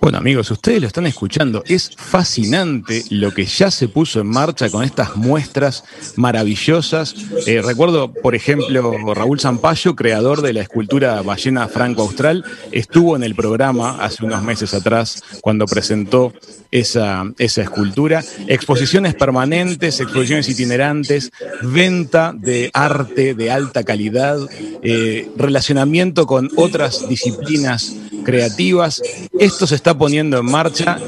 Bueno 0.00 0.18
amigos, 0.18 0.50
ustedes 0.50 0.80
lo 0.80 0.86
están 0.86 1.06
escuchando, 1.06 1.64
es 1.66 1.90
fascinante 1.96 3.02
lo 3.10 3.34
que 3.34 3.44
ya 3.44 3.70
se 3.70 3.88
puso 3.88 4.20
en 4.20 4.28
marcha 4.28 4.70
con 4.70 4.84
estas 4.84 5.16
muestras 5.16 5.82
maravillosas. 6.14 7.14
Eh, 7.46 7.60
recuerdo, 7.60 8.12
por 8.12 8.34
ejemplo, 8.34 9.14
Raúl 9.14 9.40
Zampayo, 9.40 9.96
creador 9.96 10.42
de 10.42 10.52
la 10.52 10.60
escultura 10.60 11.22
ballena 11.22 11.66
franco-austral, 11.66 12.44
estuvo 12.70 13.16
en 13.16 13.24
el 13.24 13.34
programa 13.34 13.96
hace 14.04 14.24
unos 14.24 14.42
meses 14.42 14.74
atrás 14.74 15.22
cuando 15.40 15.66
presentó 15.66 16.32
esa, 16.70 17.24
esa 17.38 17.62
escultura. 17.62 18.22
Exposiciones 18.46 19.14
permanentes, 19.14 19.98
exposiciones 19.98 20.48
itinerantes, 20.48 21.32
venta 21.62 22.32
de 22.36 22.70
arte 22.74 23.34
de 23.34 23.50
alta 23.50 23.82
calidad, 23.82 24.38
eh, 24.82 25.28
relacionamiento 25.36 26.26
con 26.26 26.50
otras 26.56 27.08
disciplinas 27.08 27.96
creativas. 28.24 29.00
Esto 29.38 29.66
se 29.66 29.76
poniendo 29.94 30.38
en 30.38 30.46
marcha. 30.46 30.98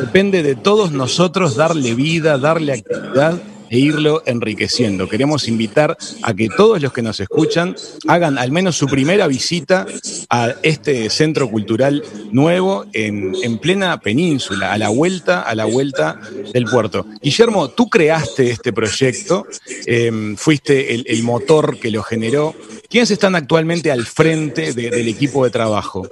Depende 0.00 0.42
de 0.42 0.54
todos 0.54 0.92
nosotros 0.92 1.56
darle 1.56 1.94
vida, 1.94 2.38
darle 2.38 2.72
actividad 2.72 3.40
e 3.70 3.78
irlo 3.78 4.22
enriqueciendo. 4.26 5.08
Queremos 5.08 5.48
invitar 5.48 5.96
a 6.22 6.34
que 6.34 6.48
todos 6.48 6.80
los 6.80 6.92
que 6.92 7.02
nos 7.02 7.20
escuchan 7.20 7.76
hagan 8.06 8.38
al 8.38 8.52
menos 8.52 8.76
su 8.76 8.86
primera 8.86 9.26
visita 9.26 9.86
a 10.30 10.54
este 10.62 11.10
centro 11.10 11.50
cultural 11.50 12.02
nuevo 12.30 12.86
en, 12.92 13.34
en, 13.42 13.58
plena 13.58 14.00
península, 14.00 14.72
a 14.72 14.78
la 14.78 14.88
vuelta, 14.88 15.42
a 15.42 15.54
la 15.54 15.64
vuelta 15.64 16.20
del 16.52 16.64
puerto. 16.64 17.06
Guillermo, 17.20 17.70
tú 17.70 17.88
creaste 17.88 18.50
este 18.50 18.72
proyecto, 18.72 19.46
eh, 19.86 20.34
fuiste 20.36 20.94
el, 20.94 21.04
el, 21.08 21.22
motor 21.22 21.78
que 21.78 21.90
lo 21.90 22.02
generó. 22.02 22.54
¿Quiénes 22.88 23.10
están 23.10 23.34
actualmente 23.34 23.90
al 23.90 24.06
frente 24.06 24.72
de, 24.72 24.90
del 24.90 25.08
equipo 25.08 25.44
de 25.44 25.50
trabajo? 25.50 26.08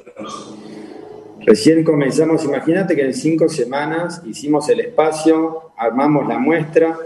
Recién 1.46 1.84
comenzamos, 1.84 2.44
imagínate 2.44 2.96
que 2.96 3.02
en 3.02 3.14
cinco 3.14 3.48
semanas 3.48 4.22
hicimos 4.26 4.68
el 4.68 4.80
espacio, 4.80 5.72
armamos 5.76 6.26
la 6.26 6.38
muestra, 6.38 6.98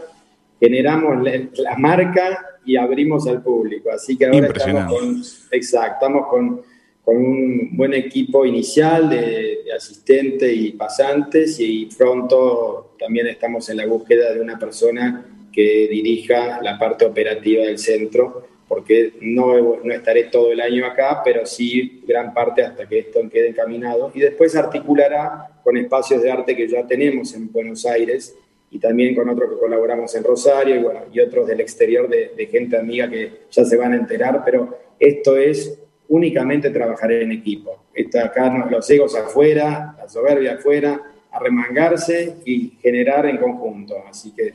generamos 0.60 1.22
la 1.54 1.76
marca 1.76 2.46
y 2.64 2.76
abrimos 2.76 3.26
al 3.26 3.42
público. 3.42 3.90
Así 3.90 4.16
que 4.16 4.26
ahora 4.26 4.46
estamos 4.48 4.92
con, 4.92 5.22
exacto, 5.50 5.94
estamos 5.94 6.26
con, 6.28 6.62
con, 7.04 7.16
un 7.16 7.76
buen 7.76 7.94
equipo 7.94 8.44
inicial 8.44 9.08
de, 9.08 9.62
de 9.64 9.72
asistentes 9.76 10.52
y 10.54 10.72
pasantes 10.72 11.58
y 11.58 11.86
pronto 11.96 12.94
también 12.98 13.26
estamos 13.26 13.68
en 13.70 13.78
la 13.78 13.86
búsqueda 13.86 14.32
de 14.32 14.40
una 14.40 14.58
persona 14.58 15.24
que 15.52 15.88
dirija 15.90 16.60
la 16.62 16.78
parte 16.78 17.04
operativa 17.06 17.64
del 17.64 17.78
centro 17.78 18.57
porque 18.68 19.14
no, 19.22 19.82
estaré 19.90 20.24
todo 20.24 20.52
el 20.52 20.60
año 20.60 20.84
acá, 20.86 21.22
pero 21.24 21.46
sí 21.46 22.02
gran 22.06 22.34
parte 22.34 22.62
hasta 22.62 22.86
que 22.86 22.98
esto 22.98 23.20
quede 23.30 23.48
encaminado. 23.48 24.12
Y 24.14 24.20
después 24.20 24.54
articulará 24.54 25.60
con 25.64 25.76
espacios 25.78 26.22
de 26.22 26.30
arte 26.30 26.54
que 26.54 26.68
ya 26.68 26.86
tenemos 26.86 27.34
en 27.34 27.50
Buenos 27.50 27.86
Aires 27.86 28.36
y 28.70 28.78
también 28.78 29.14
con 29.14 29.28
otros 29.30 29.50
que 29.50 29.58
colaboramos 29.58 30.14
en 30.14 30.22
Rosario 30.22 30.92
y, 31.10 31.20
otros 31.20 31.48
del 31.48 31.60
exterior 31.60 32.08
de, 32.08 32.46
gente 32.50 32.76
amiga 32.76 33.08
que 33.08 33.32
ya 33.50 33.64
se 33.64 33.76
van 33.76 33.94
a 33.94 33.96
enterar, 33.96 34.42
pero 34.44 34.78
esto 35.00 35.38
es 35.38 35.78
únicamente 36.08 36.68
trabajar 36.68 37.10
en 37.12 37.32
equipo. 37.32 37.84
Está 37.94 38.26
acá 38.26 38.68
los 38.70 38.88
egos 38.90 39.16
afuera, 39.16 39.96
la 39.98 40.08
soberbia 40.08 40.54
afuera, 40.54 41.00
a 41.30 41.38
remangarse 41.38 42.36
y 42.44 42.74
generar 42.82 43.24
en 43.26 43.38
conjunto. 43.38 43.94
Así 44.08 44.32
que 44.32 44.52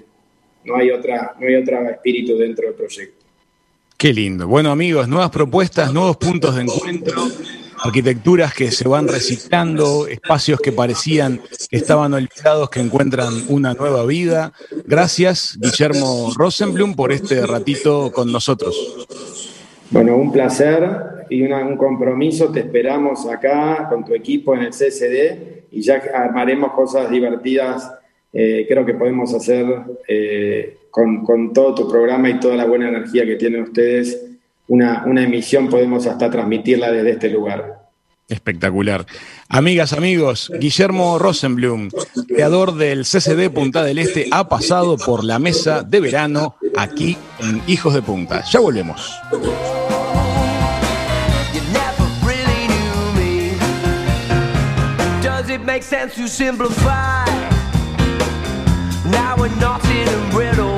no 0.66 0.76
hay, 0.76 0.92
otra, 0.92 1.36
no 1.40 1.48
hay 1.48 1.56
otro 1.56 1.90
espíritu 1.90 2.38
dentro 2.38 2.68
del 2.68 2.76
proyecto. 2.76 3.23
Qué 4.04 4.12
lindo. 4.12 4.50
Bueno, 4.50 4.70
amigos, 4.70 5.08
nuevas 5.08 5.30
propuestas, 5.30 5.94
nuevos 5.94 6.18
puntos 6.18 6.58
de 6.58 6.64
encuentro. 6.64 7.22
arquitecturas 7.82 8.54
que 8.54 8.70
se 8.70 8.86
van 8.86 9.08
reciclando, 9.08 10.08
espacios 10.08 10.60
que 10.60 10.74
parecían 10.74 11.40
que 11.70 11.78
estaban 11.78 12.14
olvidados, 12.14 12.70
que 12.70 12.82
encuentran 12.82 13.34
una 13.48 13.74
nueva 13.74 14.06
vida. 14.06 14.52
Gracias, 14.86 15.58
Guillermo 15.58 16.34
Rosenblum, 16.36 16.96
por 16.96 17.14
este 17.14 17.48
ratito 17.48 18.12
con 18.12 18.30
nosotros. 18.30 18.76
Bueno, 19.90 20.18
un 20.18 20.34
placer 20.34 21.26
y 21.30 21.42
un 21.44 21.78
compromiso. 21.78 22.52
Te 22.52 22.60
esperamos 22.60 23.26
acá 23.26 23.88
con 23.90 24.04
tu 24.04 24.14
equipo 24.14 24.54
en 24.54 24.64
el 24.64 24.72
CSD 24.72 25.70
y 25.72 25.82
ya 25.82 26.02
armaremos 26.14 26.74
cosas 26.74 27.10
divertidas. 27.10 27.90
Eh, 28.34 28.66
creo 28.68 28.86
que 28.86 28.96
podemos 28.96 29.34
hacer 29.34 29.66
eh, 30.08 30.78
con, 30.90 31.24
con 31.24 31.54
todo 31.54 31.76
tu 31.76 31.88
programa 31.88 32.30
y 32.30 32.40
toda 32.40 32.56
la 32.56 32.66
buena 32.66 32.90
energía 32.90 33.26
que 33.26 33.36
tienen 33.36 33.62
ustedes. 33.62 34.20
Una, 34.68 35.04
una 35.06 35.24
emisión 35.24 35.70
podemos 35.70 36.08
hasta 36.08 36.32
transmitirla 36.32 36.92
desde 36.92 37.12
este 37.12 37.30
lugar. 37.30 37.84
Espectacular. 38.28 39.06
Amigas, 39.50 39.94
amigos, 39.94 40.52
Guillermo 40.60 41.20
Rosenblum, 41.20 41.90
creador 42.28 42.76
del 42.76 43.04
CCD 43.04 43.52
Punta 43.52 43.84
del 43.84 44.00
Este, 44.00 44.28
ha 44.32 44.48
pasado 44.48 44.98
por 44.98 45.24
la 45.24 45.38
mesa 45.38 45.84
de 45.84 46.00
verano 46.00 46.56
aquí 46.76 47.18
en 47.40 47.62
Hijos 47.68 47.94
de 47.94 48.02
Punta. 48.02 48.44
Ya 48.52 48.60
volvemos. 48.60 49.14
You 56.16 57.53
Now 59.06 59.36
we're 59.38 59.54
not 59.60 59.84
in 59.86 60.36
riddles, 60.36 60.73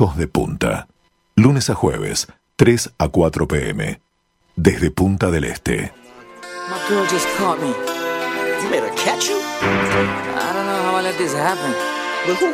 Hijos 0.00 0.16
de 0.16 0.28
Punta. 0.28 0.88
Lunes 1.34 1.68
a 1.68 1.74
jueves, 1.74 2.26
3 2.56 2.90
a 2.96 3.08
4 3.08 3.46
pm. 3.46 4.00
Desde 4.56 4.90
Punta 4.90 5.30
del 5.30 5.44
Este. 5.44 5.92
My 6.70 6.78
girl 6.88 7.04
just 7.06 7.26
caught 7.36 7.60
me. 7.60 7.68
You 7.68 8.70
made 8.70 8.80
her 8.80 8.94
catch 8.94 9.28
you? 9.28 9.36
I 9.36 10.54
don't 10.54 10.64
know 10.64 10.82
how 10.86 10.96
I 10.96 11.02
let 11.02 11.18
this 11.18 11.34
happen. 11.34 11.74
With 12.26 12.40
who? 12.40 12.48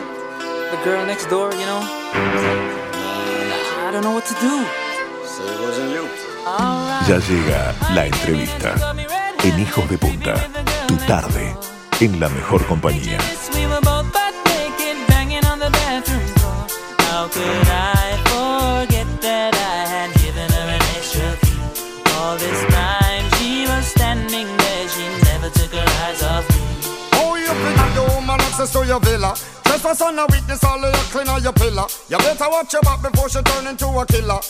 The 0.72 0.84
girl 0.84 1.06
next 1.06 1.30
door, 1.30 1.52
you 1.52 1.66
know? 1.66 1.80
I 3.86 3.92
don't 3.92 4.02
know 4.02 4.14
what 4.14 4.26
to 4.26 4.34
do. 4.40 4.64
So 5.24 5.44
it 5.44 5.60
wasn't 5.60 5.92
you. 5.92 6.04
Ya 7.06 7.20
llega 7.20 7.74
la 7.94 8.06
entrevista. 8.06 8.74
En 9.44 9.60
Hijos 9.60 9.88
de 9.88 9.98
Punta. 9.98 10.34
Tu 10.88 10.96
tarde. 11.06 11.54
En 12.00 12.18
la 12.18 12.28
mejor 12.28 12.66
compañía. 12.66 13.18
Could 17.36 17.68
I 17.68 18.16
forget 18.32 19.08
that 19.20 19.52
I 19.52 19.80
had 19.92 20.10
given 20.24 20.48
her 20.56 20.68
an 20.76 20.84
extra 20.96 21.28
key? 21.44 21.60
All 22.16 22.36
this 22.40 22.60
time 22.72 23.24
she 23.36 23.68
was 23.68 23.84
standing 23.84 24.48
there, 24.56 24.88
she 24.88 25.04
never 25.28 25.50
took 25.52 25.72
her 25.76 25.88
eyes 26.04 26.22
off 26.22 26.48
me. 26.48 26.64
Oh, 27.20 27.36
you 27.36 27.52
the 27.52 28.04
woman 28.14 28.40
access 28.40 28.72
to 28.72 28.86
your 28.86 29.00
villa. 29.00 29.36
Trespass 29.64 30.00
on 30.00 30.18
a 30.18 30.26
witness, 30.32 30.64
all 30.64 30.82
of 30.82 30.94
your 30.94 31.06
clean 31.12 31.28
on 31.28 31.42
your 31.42 31.52
pillar. 31.52 31.86
You 32.08 32.18
better 32.18 32.48
watch 32.48 32.72
your 32.72 32.82
back 32.82 33.02
before 33.02 33.28
she 33.28 33.42
turn 33.42 33.66
into 33.66 33.86
a 33.86 34.06
killer. 34.06 34.40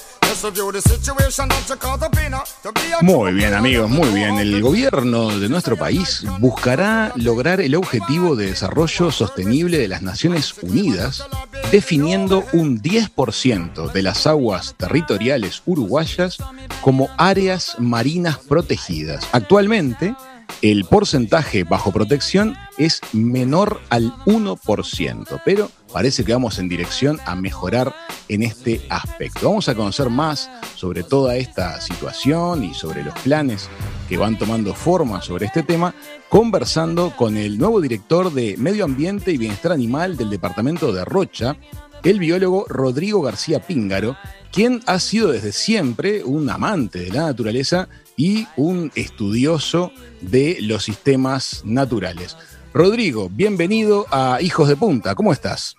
Muy 3.03 3.33
bien, 3.33 3.55
amigos, 3.55 3.91
muy 3.91 4.09
bien. 4.09 4.39
El 4.39 4.61
gobierno 4.61 5.39
de 5.39 5.49
nuestro 5.49 5.77
país 5.77 6.25
buscará 6.39 7.13
lograr 7.17 7.61
el 7.61 7.75
objetivo 7.75 8.37
de 8.37 8.47
desarrollo 8.47 9.11
sostenible 9.11 9.79
de 9.79 9.89
las 9.89 10.03
Naciones 10.03 10.55
Unidas, 10.63 11.25
definiendo 11.71 12.45
un 12.53 12.81
10% 12.83 13.93
de 13.93 14.03
las 14.03 14.27
aguas 14.27 14.75
territoriales 14.77 15.63
uruguayas 15.67 16.39
como 16.81 17.09
áreas 17.17 17.77
marinas 17.79 18.39
protegidas. 18.39 19.27
Actualmente, 19.33 20.15
el 20.63 20.85
porcentaje 20.85 21.65
bajo 21.65 21.93
protección 21.93 22.57
es 22.79 23.01
menor 23.13 23.81
al 23.91 24.13
1%, 24.25 25.41
pero 25.45 25.71
parece 25.97 26.27
que 26.27 26.35
vamos 26.35 26.59
en 26.59 26.69
dirección 26.69 27.19
a 27.25 27.35
mejorar 27.35 27.95
en 28.29 28.43
este 28.43 28.87
aspecto. 28.91 29.49
Vamos 29.49 29.67
a 29.71 29.75
conocer 29.75 30.11
más 30.11 30.51
sobre 30.75 31.03
toda 31.03 31.37
esta 31.37 31.81
situación 31.81 32.65
y 32.65 32.75
sobre 32.75 33.03
los 33.03 33.19
planes 33.21 33.71
que 34.07 34.19
van 34.19 34.37
tomando 34.37 34.75
forma 34.75 35.23
sobre 35.23 35.47
este 35.47 35.63
tema, 35.63 35.95
conversando 36.29 37.17
con 37.17 37.39
el 37.39 37.57
nuevo 37.57 37.81
director 37.81 38.31
de 38.31 38.59
Medio 38.59 38.85
Ambiente 38.85 39.33
y 39.33 39.39
Bienestar 39.39 39.73
Animal 39.73 40.19
del 40.19 40.29
departamento 40.29 40.93
de 40.93 41.03
Rocha, 41.03 41.57
el 42.05 42.19
biólogo 42.19 42.67
Rodrigo 42.69 43.23
García 43.23 43.61
Píngaro, 43.61 44.19
quien 44.53 44.83
ha 44.85 45.01
sido 45.01 45.33
desde 45.33 45.53
siempre 45.53 46.23
un 46.25 46.51
amante 46.51 46.99
de 46.99 47.11
la 47.11 47.23
naturaleza 47.23 47.89
y 48.19 48.47
un 48.59 48.93
estudioso 48.97 49.93
de 50.21 50.59
los 50.61 50.85
sistemas 50.85 51.63
naturales. 51.65 52.37
Rodrigo, 52.75 53.31
bienvenido 53.31 54.05
a 54.11 54.43
Hijos 54.43 54.69
de 54.69 54.77
Punta, 54.77 55.15
¿cómo 55.15 55.33
estás? 55.33 55.76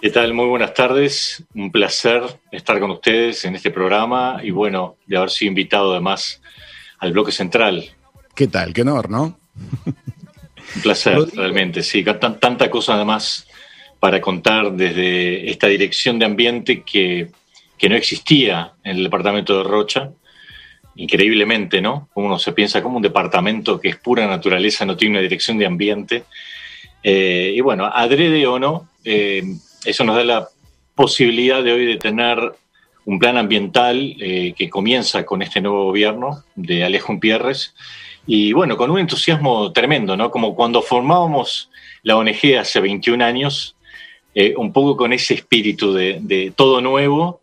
¿Qué 0.00 0.10
tal? 0.10 0.32
Muy 0.32 0.46
buenas 0.46 0.72
tardes. 0.72 1.44
Un 1.54 1.70
placer 1.70 2.22
estar 2.50 2.80
con 2.80 2.90
ustedes 2.90 3.44
en 3.44 3.54
este 3.54 3.70
programa 3.70 4.40
y 4.42 4.50
bueno, 4.50 4.96
de 5.06 5.16
haber 5.16 5.30
sido 5.30 5.50
invitado 5.50 5.92
además 5.92 6.40
al 6.98 7.12
bloque 7.12 7.32
central. 7.32 7.84
¿Qué 8.34 8.46
tal? 8.46 8.72
Qué 8.72 8.82
honor, 8.82 9.10
¿no? 9.10 9.38
Un 10.76 10.82
placer, 10.82 11.18
realmente. 11.34 11.82
Sí, 11.82 12.02
tan- 12.02 12.40
tanta 12.40 12.70
cosa 12.70 12.94
además 12.94 13.46
para 13.98 14.20
contar 14.22 14.72
desde 14.72 15.50
esta 15.50 15.66
dirección 15.66 16.18
de 16.18 16.24
ambiente 16.24 16.82
que, 16.82 17.28
que 17.76 17.88
no 17.90 17.96
existía 17.96 18.72
en 18.82 18.96
el 18.96 19.04
departamento 19.04 19.58
de 19.58 19.64
Rocha. 19.64 20.10
Increíblemente, 20.96 21.82
¿no? 21.82 22.08
Uno 22.14 22.38
se 22.38 22.52
piensa 22.52 22.82
como 22.82 22.96
un 22.96 23.02
departamento 23.02 23.78
que 23.78 23.90
es 23.90 23.96
pura 23.96 24.26
naturaleza, 24.26 24.86
no 24.86 24.96
tiene 24.96 25.16
una 25.16 25.22
dirección 25.22 25.58
de 25.58 25.66
ambiente. 25.66 26.24
Eh, 27.02 27.52
y 27.54 27.60
bueno, 27.60 27.84
adrede 27.86 28.46
o 28.46 28.58
no, 28.58 28.88
eh, 29.04 29.42
eso 29.84 30.04
nos 30.04 30.16
da 30.16 30.24
la 30.24 30.48
posibilidad 30.94 31.62
de 31.62 31.72
hoy 31.72 31.86
de 31.86 31.96
tener 31.96 32.38
un 33.04 33.18
plan 33.18 33.36
ambiental 33.38 34.16
eh, 34.20 34.54
que 34.56 34.68
comienza 34.68 35.24
con 35.24 35.42
este 35.42 35.60
nuevo 35.60 35.84
gobierno 35.84 36.44
de 36.54 36.84
Alejo 36.84 37.18
Pierres 37.18 37.74
y 38.26 38.52
bueno, 38.52 38.76
con 38.76 38.90
un 38.90 38.98
entusiasmo 38.98 39.72
tremendo, 39.72 40.16
¿no? 40.16 40.30
Como 40.30 40.54
cuando 40.54 40.82
formábamos 40.82 41.70
la 42.02 42.16
ONG 42.16 42.58
hace 42.58 42.80
21 42.80 43.24
años, 43.24 43.76
eh, 44.34 44.54
un 44.56 44.72
poco 44.72 44.96
con 44.96 45.12
ese 45.12 45.34
espíritu 45.34 45.92
de, 45.92 46.52
todo 46.54 46.80
nuevo, 46.80 47.40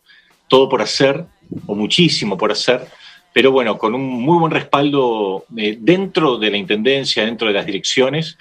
todo 0.47 0.69
por 0.69 0.81
hacer, 0.81 1.25
o 1.65 1.75
muchísimo 1.75 2.37
por 2.37 2.51
hacer, 2.51 2.87
pero 3.33 3.51
bueno, 3.51 3.77
con 3.77 3.95
un 3.95 4.01
muy 4.01 4.39
buen 4.39 4.51
respaldo 4.51 5.45
eh, 5.57 5.77
dentro 5.79 6.37
de 6.37 6.51
la 6.51 6.57
Intendencia, 6.57 7.25
dentro 7.25 7.47
de 7.47 7.53
las 7.53 7.65
direcciones, 7.65 8.37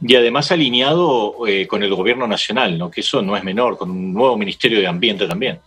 y 0.00 0.14
además 0.14 0.50
alineado 0.52 1.46
eh, 1.46 1.66
con 1.66 1.82
el 1.82 1.94
gobierno 1.94 2.26
nacional, 2.26 2.78
¿no? 2.78 2.90
que 2.90 3.00
eso 3.00 3.22
no 3.22 3.36
es 3.36 3.44
menor, 3.44 3.76
con 3.76 3.90
un 3.90 4.12
nuevo 4.12 4.36
Ministerio 4.36 4.80
de 4.80 4.86
Ambiente 4.86 5.26
también. 5.26 5.60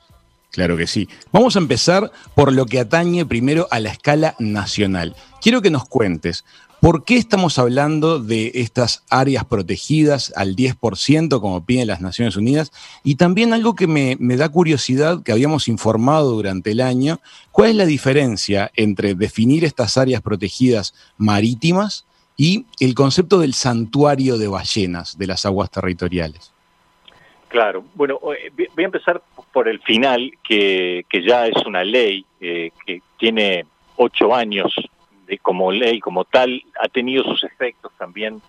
Claro 0.52 0.78
que 0.78 0.88
sí. 0.88 1.08
Vamos 1.32 1.56
a 1.56 1.60
empezar 1.60 2.12
por 2.36 2.52
lo 2.52 2.66
que 2.66 2.80
atañe 2.80 3.26
primero 3.26 3.68
a 3.72 3.80
la 3.80 3.92
escala 3.92 4.36
nacional. 4.40 5.16
Quiero 5.42 5.62
que 5.62 5.70
nos 5.70 5.86
cuentes, 5.86 6.44
¿por 6.82 7.06
qué 7.06 7.18
estamos 7.18 7.60
hablando 7.60 8.20
de 8.20 8.52
estas 8.56 9.04
áreas 9.10 9.46
protegidas 9.46 10.34
al 10.36 10.56
10%, 10.56 11.40
como 11.40 11.66
piden 11.66 11.88
las 11.88 12.02
Naciones 12.02 12.36
Unidas? 12.36 12.72
Y 13.04 13.16
también 13.16 13.54
algo 13.54 13.76
que 13.76 13.86
me, 13.86 14.18
me 14.20 14.38
da 14.38 14.50
curiosidad, 14.50 15.22
que 15.22 15.32
habíamos 15.32 15.68
informado 15.68 16.32
durante 16.32 16.72
el 16.72 16.82
año, 16.82 17.20
¿cuál 17.52 17.70
es 17.70 17.76
la 17.76 17.86
diferencia 17.86 18.72
entre 18.76 19.14
definir 19.14 19.64
estas 19.66 19.98
áreas 19.98 20.22
protegidas 20.22 20.96
marítimas 21.18 22.06
y 22.40 22.66
el 22.80 22.94
concepto 22.96 23.40
del 23.40 23.54
santuario 23.54 24.38
de 24.38 24.48
ballenas 24.48 25.18
de 25.18 25.28
las 25.28 25.46
aguas 25.46 25.70
territoriales? 25.70 26.54
Claro, 27.50 27.84
bueno, 27.96 28.18
eh, 28.34 28.50
voy 28.76 28.84
a 28.84 28.86
empezar 28.86 29.22
por 29.52 29.68
el 29.68 29.80
final, 29.82 30.32
que, 30.42 31.06
que 31.10 31.22
ya 31.22 31.48
es 31.48 31.66
una 31.66 31.84
ley 31.84 32.26
eh, 32.40 32.72
que 32.86 33.02
tiene 33.18 33.66
ocho 33.98 34.34
años 34.34 34.74
de, 35.28 35.38
como 35.40 35.70
ley, 35.72 36.00
como 36.00 36.24
tal, 36.24 36.64
ha 36.82 36.88
tenido 36.88 37.26
sus 37.26 37.44
efectos 37.44 37.92
también. 37.98 38.42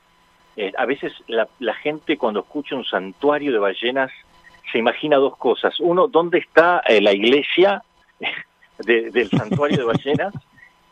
Eh, 0.56 0.70
a 0.78 0.86
veces 0.86 1.12
la, 1.26 1.48
la 1.58 1.74
gente 1.74 2.16
cuando 2.16 2.40
escucha 2.40 2.76
un 2.76 2.84
santuario 2.84 3.50
de 3.50 3.58
ballenas 3.58 4.12
se 4.70 4.78
imagina 4.78 5.16
dos 5.16 5.36
cosas. 5.36 5.80
Uno, 5.80 6.06
¿dónde 6.06 6.38
está 6.38 6.80
eh, 6.86 7.00
la 7.00 7.12
iglesia 7.12 7.82
de- 8.78 9.10
del 9.10 9.30
santuario 9.30 9.78
de 9.78 9.84
ballenas? 9.84 10.32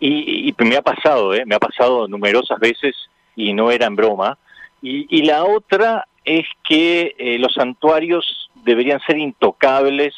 Y, 0.01 0.49
y 0.49 0.55
me 0.65 0.77
ha 0.77 0.83
pasado, 0.83 1.35
¿eh? 1.35 1.45
me 1.45 1.55
ha 1.55 1.59
pasado 1.59 2.07
numerosas 2.09 2.59
veces 2.59 2.97
y 3.35 3.53
no 3.53 3.71
era 3.71 3.87
en 3.87 3.97
broma. 3.97 4.39
Y, 4.81 5.07
y 5.17 5.23
la 5.23 5.45
otra 5.45 6.07
es 6.25 6.47
que 6.63 7.15
eh, 7.19 7.39
los 7.39 7.55
santuarios 7.55 8.51
deberían 8.65 9.01
ser 9.01 9.19
intocables 9.19 10.15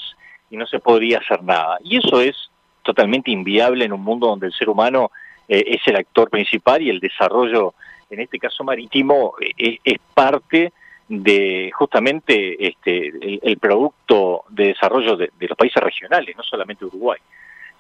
y 0.50 0.56
no 0.56 0.66
se 0.66 0.80
podría 0.80 1.18
hacer 1.18 1.42
nada. 1.42 1.78
Y 1.84 1.98
eso 1.98 2.20
es 2.20 2.50
totalmente 2.82 3.30
inviable 3.30 3.84
en 3.84 3.92
un 3.92 4.02
mundo 4.02 4.26
donde 4.26 4.46
el 4.46 4.52
ser 4.52 4.68
humano 4.68 5.10
eh, 5.48 5.64
es 5.66 5.86
el 5.86 5.96
actor 5.96 6.28
principal 6.30 6.82
y 6.82 6.90
el 6.90 7.00
desarrollo, 7.00 7.74
en 8.10 8.20
este 8.20 8.38
caso 8.38 8.64
marítimo, 8.64 9.34
eh, 9.56 9.78
es 9.84 9.98
parte 10.12 10.72
de 11.08 11.70
justamente 11.74 12.68
este, 12.68 13.08
el, 13.08 13.40
el 13.42 13.58
producto 13.58 14.44
de 14.48 14.68
desarrollo 14.68 15.16
de, 15.16 15.30
de, 15.38 15.48
los 15.48 15.56
países 15.56 15.82
regionales, 15.82 16.36
no 16.36 16.42
solamente 16.42 16.84
Uruguay. 16.84 17.18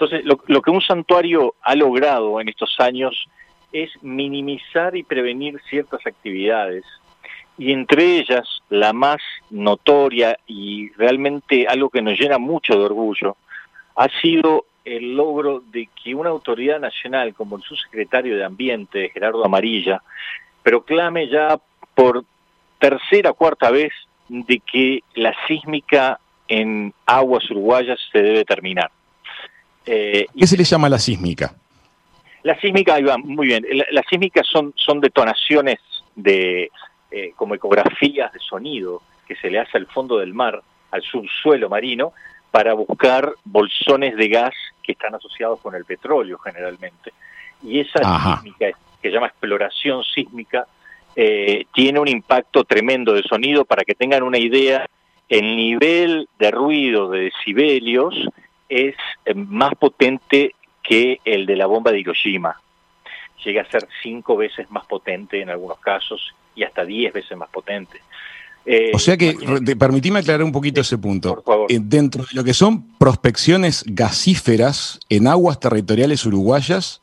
Entonces, 0.00 0.24
lo, 0.24 0.40
lo, 0.46 0.62
que 0.62 0.70
un 0.70 0.80
santuario 0.80 1.56
ha 1.60 1.74
logrado 1.74 2.40
en 2.40 2.48
estos 2.48 2.74
años 2.80 3.28
es 3.70 3.90
minimizar 4.02 4.96
y 4.96 5.02
prevenir 5.02 5.60
ciertas 5.68 6.06
actividades, 6.06 6.84
y 7.58 7.72
entre 7.72 8.16
ellas 8.16 8.62
la 8.70 8.94
más 8.94 9.18
notoria 9.50 10.38
y 10.46 10.88
realmente 10.92 11.66
algo 11.66 11.90
que 11.90 12.00
nos 12.00 12.18
llena 12.18 12.38
mucho 12.38 12.78
de 12.78 12.84
orgullo, 12.86 13.36
ha 13.94 14.08
sido 14.22 14.64
el 14.86 15.14
logro 15.14 15.60
de 15.70 15.90
que 16.02 16.14
una 16.14 16.30
autoridad 16.30 16.80
nacional 16.80 17.34
como 17.34 17.58
el 17.58 17.62
subsecretario 17.62 18.38
de 18.38 18.44
Ambiente, 18.44 19.10
Gerardo 19.12 19.44
Amarilla, 19.44 20.02
proclame 20.62 21.28
ya 21.28 21.60
por 21.94 22.24
tercera 22.78 23.32
o 23.32 23.34
cuarta 23.34 23.70
vez 23.70 23.92
de 24.28 24.60
que 24.60 25.02
la 25.14 25.34
sísmica 25.46 26.18
en 26.48 26.94
aguas 27.04 27.50
uruguayas 27.50 27.98
se 28.10 28.22
debe 28.22 28.46
terminar. 28.46 28.90
Eh, 29.86 30.26
¿Qué 30.36 30.46
se 30.46 30.56
le 30.56 30.64
llama 30.64 30.88
la 30.88 30.98
sísmica? 30.98 31.54
La 32.42 32.58
sísmica, 32.58 32.98
va, 33.00 33.18
muy 33.18 33.46
bien. 33.46 33.64
Las 33.70 33.86
la 33.90 34.02
sísmicas 34.08 34.46
son, 34.46 34.72
son 34.76 35.00
detonaciones 35.00 35.78
de, 36.14 36.70
eh, 37.10 37.32
como 37.36 37.54
ecografías 37.54 38.32
de 38.32 38.38
sonido 38.40 39.02
que 39.26 39.36
se 39.36 39.50
le 39.50 39.58
hace 39.58 39.78
al 39.78 39.86
fondo 39.86 40.18
del 40.18 40.34
mar, 40.34 40.60
al 40.90 41.02
subsuelo 41.02 41.68
marino, 41.68 42.12
para 42.50 42.74
buscar 42.74 43.32
bolsones 43.44 44.16
de 44.16 44.28
gas 44.28 44.54
que 44.82 44.92
están 44.92 45.14
asociados 45.14 45.60
con 45.60 45.74
el 45.74 45.84
petróleo 45.84 46.38
generalmente. 46.38 47.12
Y 47.62 47.80
esa 47.80 48.00
Ajá. 48.02 48.36
sísmica, 48.36 48.66
que 49.00 49.08
se 49.08 49.10
llama 49.10 49.28
exploración 49.28 50.02
sísmica, 50.02 50.66
eh, 51.14 51.66
tiene 51.72 52.00
un 52.00 52.08
impacto 52.08 52.64
tremendo 52.64 53.12
de 53.12 53.22
sonido. 53.22 53.64
Para 53.64 53.84
que 53.84 53.94
tengan 53.94 54.22
una 54.22 54.38
idea, 54.38 54.88
el 55.28 55.56
nivel 55.56 56.28
de 56.38 56.50
ruido 56.50 57.10
de 57.10 57.30
decibelios 57.30 58.14
es 58.70 58.94
eh, 59.26 59.34
más 59.34 59.74
potente 59.74 60.54
que 60.82 61.20
el 61.24 61.44
de 61.44 61.56
la 61.56 61.66
bomba 61.66 61.92
de 61.92 62.00
Hiroshima. 62.00 62.56
Llega 63.44 63.62
a 63.62 63.70
ser 63.70 63.86
cinco 64.02 64.36
veces 64.36 64.70
más 64.70 64.86
potente 64.86 65.40
en 65.40 65.50
algunos 65.50 65.78
casos 65.80 66.34
y 66.54 66.62
hasta 66.62 66.84
diez 66.84 67.12
veces 67.12 67.36
más 67.36 67.48
potente. 67.50 68.00
Eh, 68.66 68.90
o 68.94 68.98
sea 68.98 69.16
que, 69.16 69.34
permitime 69.78 70.18
aclarar 70.18 70.44
un 70.44 70.52
poquito 70.52 70.80
ese 70.80 70.98
punto. 70.98 71.42
Eh, 71.68 71.78
dentro 71.80 72.24
de 72.24 72.28
lo 72.32 72.44
que 72.44 72.54
son 72.54 72.96
prospecciones 72.98 73.84
gasíferas 73.86 75.00
en 75.08 75.26
aguas 75.26 75.58
territoriales 75.60 76.26
uruguayas, 76.26 77.00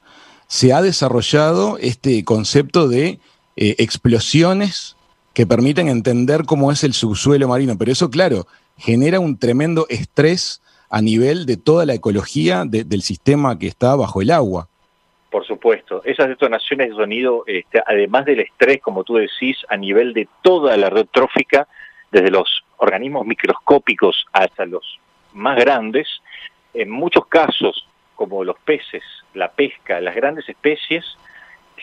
se 0.48 0.74
ha 0.74 0.82
desarrollado 0.82 1.78
este 1.80 2.24
concepto 2.24 2.88
de 2.88 3.20
eh, 3.56 3.76
explosiones 3.80 4.96
que 5.34 5.46
permiten 5.48 5.88
entender 5.88 6.46
cómo 6.46 6.72
es 6.72 6.84
el 6.84 6.94
subsuelo 6.94 7.48
marino. 7.48 7.78
Pero 7.78 7.92
eso, 7.92 8.10
claro, 8.10 8.48
genera 8.78 9.20
un 9.20 9.38
tremendo 9.38 9.88
estrés 9.90 10.62
a 10.90 11.02
nivel 11.02 11.46
de 11.46 11.58
toda 11.58 11.86
la 11.86 11.94
ecología 11.94 12.64
de, 12.66 12.84
del 12.84 13.02
sistema 13.02 13.60
que 13.60 13.68
está 13.68 13.96
bajo 13.96 14.22
el 14.22 14.32
agua. 14.32 14.68
Por 15.30 15.46
supuesto, 15.46 16.02
esas 16.06 16.30
detonaciones 16.30 16.90
de 16.90 16.96
sonido, 16.96 17.44
este, 17.48 17.82
además 17.86 18.26
del 18.26 18.40
estrés, 18.40 18.82
como 18.82 19.04
tú 19.04 19.16
decís, 19.16 19.58
a 19.70 19.76
nivel 19.76 20.14
de 20.14 20.28
toda 20.42 20.78
la 20.78 20.90
red 20.90 21.06
trófica, 21.12 21.68
desde 22.12 22.32
los 22.32 22.64
organismos 22.78 23.26
microscópicos 23.26 24.26
hasta 24.32 24.66
los 24.66 25.00
más 25.34 25.58
grandes, 25.58 26.08
en 26.74 26.90
muchos 26.90 27.26
casos, 27.28 27.88
como 28.16 28.44
los 28.44 28.58
peces, 28.60 29.04
la 29.34 29.52
pesca, 29.52 30.00
las 30.00 30.16
grandes 30.16 30.48
especies, 30.48 31.06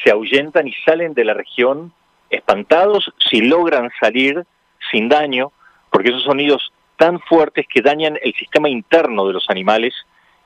se 0.03 0.11
ahuyentan 0.11 0.67
y 0.67 0.73
salen 0.85 1.14
de 1.14 1.25
la 1.25 1.35
región 1.35 1.93
espantados 2.31 3.12
si 3.31 3.40
logran 3.40 3.90
salir 4.01 4.45
sin 4.90 5.09
daño, 5.09 5.53
porque 5.90 6.11
esos 6.11 6.25
sonidos 6.25 6.73
tan 6.96 7.20
fuertes 7.20 7.66
que 7.68 7.83
dañan 7.83 8.18
el 8.22 8.35
sistema 8.35 8.68
interno 8.68 9.26
de 9.26 9.33
los 9.35 9.48
animales 9.50 9.94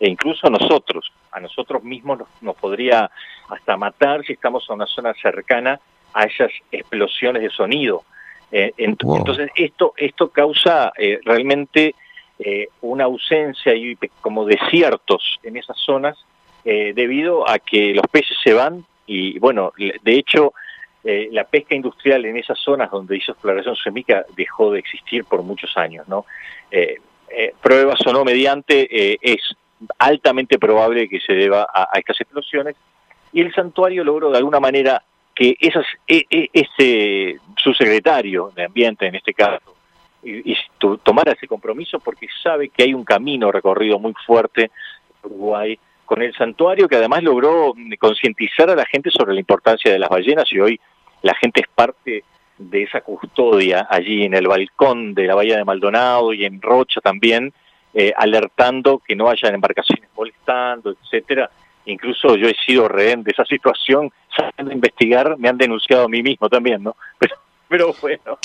e 0.01 0.09
incluso 0.09 0.47
a 0.47 0.51
nosotros, 0.51 1.13
a 1.33 1.41
nosotros 1.41 1.83
mismos 1.83 2.21
nos, 2.21 2.29
nos 2.41 2.57
podría 2.57 3.11
hasta 3.49 3.77
matar 3.77 4.25
si 4.25 4.33
estamos 4.33 4.65
en 4.69 4.77
una 4.77 4.87
zona 4.87 5.13
cercana 5.15 5.81
a 6.15 6.25
esas 6.25 6.51
explosiones 6.71 7.43
de 7.43 7.51
sonido. 7.51 8.03
Eh, 8.51 8.73
ent 8.79 9.03
wow. 9.03 9.19
Entonces 9.19 9.51
esto, 9.55 9.93
esto 9.97 10.31
causa 10.31 10.93
eh, 10.97 11.21
realmente 11.25 11.95
eh, 12.39 12.69
una 12.81 13.05
ausencia 13.05 13.75
y 13.75 13.97
como 14.21 14.45
desiertos 14.45 15.39
en 15.43 15.57
esas 15.57 15.77
zonas 15.77 16.17
eh, 16.65 16.93
debido 16.95 17.49
a 17.49 17.59
que 17.59 17.93
los 17.95 18.07
peces 18.07 18.37
se 18.43 18.55
van 18.55 18.85
y 19.07 19.39
bueno, 19.39 19.73
de 19.77 20.15
hecho 20.15 20.53
eh, 21.11 21.31
la 21.33 21.45
pesca 21.45 21.75
industrial 21.75 22.27
en 22.27 22.37
esas 22.37 22.59
zonas 22.59 22.91
donde 22.91 23.17
hizo 23.17 23.33
exploración 23.33 23.75
sísmica 23.77 24.27
dejó 24.37 24.73
de 24.73 24.81
existir 24.81 25.25
por 25.25 25.43
muchos 25.43 25.75
años, 25.79 26.07
¿no? 26.07 26.27
Eh, 26.71 26.97
eh, 27.31 27.55
pruebas 27.63 27.99
o 28.07 28.13
no 28.13 28.27
mediante, 28.27 28.89
eh, 28.91 29.19
es 29.23 29.57
altamente 29.99 30.59
probable 30.59 31.09
que 31.09 31.19
se 31.21 31.33
deba 31.33 31.67
a, 31.73 31.99
estas 31.99 32.21
explosiones 32.21 32.77
y 33.33 33.41
el 33.41 33.55
santuario 33.55 34.05
logró 34.05 34.31
de 34.31 34.37
alguna 34.37 34.61
manera 34.61 35.03
que 35.35 35.57
esas, 35.61 35.87
e, 36.07 36.27
e, 36.29 36.51
ese 36.53 37.41
subsecretario 37.57 38.53
de 38.55 38.65
Ambiente 38.65 39.07
en 39.07 39.15
este 39.15 39.33
caso 39.33 39.77
y, 40.23 40.53
y 40.53 40.57
tomara 41.03 41.33
ese 41.33 41.47
compromiso 41.47 42.01
porque 42.01 42.29
sabe 42.43 42.69
que 42.69 42.83
hay 42.83 42.93
un 42.93 43.05
camino 43.05 43.51
recorrido 43.51 43.99
muy 43.99 44.13
fuerte 44.27 44.65
en 44.65 44.71
Uruguay 45.23 45.79
con 46.05 46.21
el 46.21 46.35
santuario 46.35 46.89
que 46.89 46.97
además 46.97 47.23
logró 47.23 47.73
concientizar 47.99 48.69
a 48.69 48.75
la 48.75 48.85
gente 48.87 49.11
sobre 49.11 49.33
la 49.35 49.41
importancia 49.41 49.93
de 49.93 49.99
las 49.99 50.11
ballenas 50.11 50.53
y 50.53 50.59
hoy 50.59 50.81
la 51.23 51.35
gente 51.35 51.61
es 51.61 51.69
parte 51.75 52.25
de 52.59 52.83
esa 52.83 53.01
custodia 53.01 53.87
allí 53.89 54.25
en 54.25 54.35
el 54.35 54.49
balcón 54.49 55.15
de 55.15 55.27
la 55.27 55.35
Bahía 55.35 55.57
de 55.57 55.65
Maldonado 55.65 56.33
y 56.33 56.45
en 56.45 56.61
Rocha 56.61 57.01
también, 57.01 57.53
eh, 57.95 58.13
alertando 58.17 58.99
que 58.99 59.17
no 59.17 59.29
hayan 59.29 59.55
embarcaciones 59.55 60.09
molestando, 60.17 60.91
etcétera. 60.91 61.51
Incluso 61.87 62.37
yo 62.37 62.49
he 62.49 62.55
sido 62.55 62.89
rehén 62.89 63.23
de 63.23 63.31
esa 63.31 63.45
situación, 63.45 64.11
saliendo 64.35 64.73
a 64.73 64.75
investigar, 64.75 65.39
me 65.39 65.49
han 65.49 65.57
denunciado 65.57 66.05
a 66.05 66.09
mí 66.09 66.23
mismo 66.23 66.49
también, 66.49 66.83
¿no? 66.83 66.97
Pero, 67.19 67.37
pero 67.69 67.95
bueno, 68.01 68.39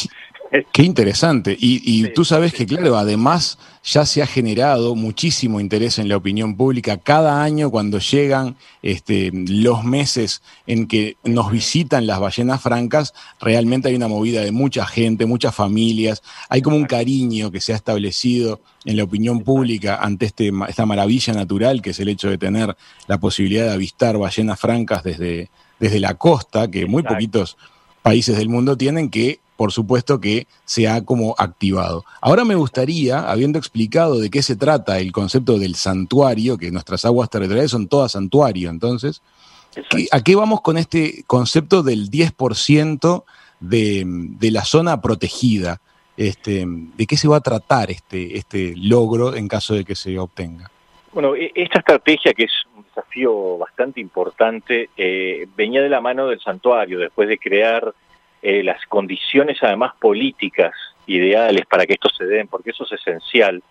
Qué 0.71 0.83
interesante. 0.83 1.57
Y, 1.59 1.81
y 1.83 2.03
sí, 2.03 2.11
tú 2.13 2.23
sabes 2.23 2.51
sí, 2.51 2.57
que, 2.57 2.65
claro, 2.67 2.95
además 2.95 3.57
ya 3.83 4.05
se 4.05 4.21
ha 4.21 4.27
generado 4.27 4.93
muchísimo 4.93 5.59
interés 5.59 5.97
en 5.97 6.07
la 6.07 6.15
opinión 6.15 6.55
pública. 6.55 6.97
Cada 6.97 7.41
año 7.41 7.71
cuando 7.71 7.97
llegan 7.97 8.55
este, 8.83 9.31
los 9.33 9.83
meses 9.83 10.43
en 10.67 10.87
que 10.87 11.17
nos 11.23 11.51
visitan 11.51 12.05
las 12.05 12.19
ballenas 12.19 12.61
francas, 12.61 13.15
realmente 13.41 13.87
hay 13.89 13.95
una 13.95 14.07
movida 14.07 14.41
de 14.41 14.51
mucha 14.51 14.85
gente, 14.85 15.25
muchas 15.25 15.55
familias. 15.55 16.21
Hay 16.49 16.61
como 16.61 16.75
un 16.75 16.85
cariño 16.85 17.49
que 17.49 17.59
se 17.59 17.73
ha 17.73 17.75
establecido 17.75 18.61
en 18.85 18.97
la 18.97 19.05
opinión 19.05 19.41
pública 19.41 19.95
ante 19.95 20.27
este, 20.27 20.51
esta 20.67 20.85
maravilla 20.85 21.33
natural 21.33 21.81
que 21.81 21.91
es 21.91 21.99
el 21.99 22.09
hecho 22.09 22.29
de 22.29 22.37
tener 22.37 22.77
la 23.07 23.17
posibilidad 23.17 23.65
de 23.65 23.73
avistar 23.73 24.19
ballenas 24.19 24.59
francas 24.59 25.03
desde, 25.03 25.49
desde 25.79 25.99
la 25.99 26.13
costa, 26.13 26.69
que 26.69 26.85
muy 26.85 27.01
poquitos 27.01 27.57
países 28.03 28.37
del 28.37 28.49
mundo 28.49 28.77
tienen 28.77 29.09
que 29.09 29.39
por 29.55 29.71
supuesto 29.71 30.19
que 30.19 30.47
se 30.65 30.87
ha 30.87 31.03
como 31.03 31.35
activado. 31.37 32.03
Ahora 32.21 32.43
me 32.43 32.55
gustaría, 32.55 33.29
habiendo 33.31 33.59
explicado 33.59 34.19
de 34.19 34.29
qué 34.29 34.41
se 34.41 34.55
trata 34.55 34.99
el 34.99 35.11
concepto 35.11 35.57
del 35.57 35.75
santuario, 35.75 36.57
que 36.57 36.71
nuestras 36.71 37.05
aguas 37.05 37.29
territoriales 37.29 37.71
son 37.71 37.87
todas 37.87 38.13
santuario, 38.13 38.69
entonces, 38.69 39.21
¿a 40.11 40.21
qué 40.21 40.35
vamos 40.35 40.61
con 40.61 40.77
este 40.77 41.23
concepto 41.27 41.83
del 41.83 42.09
10% 42.09 43.23
de, 43.59 44.03
de, 44.05 44.51
la 44.51 44.65
zona 44.65 45.01
protegida? 45.01 45.79
Este, 46.17 46.65
¿De 46.67 47.07
qué 47.07 47.17
se 47.17 47.27
va 47.27 47.37
a 47.37 47.41
tratar 47.41 47.89
este, 47.89 48.37
este 48.37 48.73
logro 48.75 49.35
en 49.35 49.47
caso 49.47 49.75
de 49.75 49.85
que 49.85 49.95
se 49.95 50.17
obtenga? 50.19 50.69
Bueno, 51.13 51.35
e, 51.35 51.51
esta 51.55 51.79
estrategia 51.79 52.33
que 52.33 52.43
es 52.43 52.51
desafío 52.93 53.57
bastante 53.57 53.99
importante, 53.99 54.89
eh, 54.95 55.47
venía 55.55 55.81
de 55.81 55.89
la 55.89 56.01
mano 56.01 56.27
del 56.27 56.39
santuario, 56.39 56.99
después 56.99 57.27
de 57.27 57.37
crear 57.37 57.93
eh, 58.41 58.63
las 58.63 58.85
condiciones 58.85 59.57
además 59.61 59.93
políticas 59.99 60.73
ideales 61.07 61.65
para 61.65 61.85
que 61.85 61.93
esto 61.93 62.09
se 62.09 62.25
den, 62.25 62.47
porque 62.47 62.71
eso 62.71 62.83
es 62.85 62.93
esencial. 62.93 63.63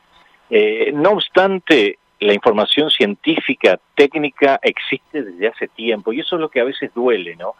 Eh, 0.50 0.92
no 0.94 1.10
obstante, 1.10 1.98
la 2.20 2.34
información 2.34 2.90
científica, 2.90 3.78
técnica, 3.94 4.58
existe 4.62 5.22
desde 5.22 5.48
hace 5.48 5.68
tiempo 5.68 6.12
y 6.12 6.20
eso 6.20 6.36
es 6.36 6.40
lo 6.40 6.48
que 6.48 6.60
a 6.60 6.64
veces 6.64 6.92
duele, 6.94 7.36
¿no? 7.36 7.54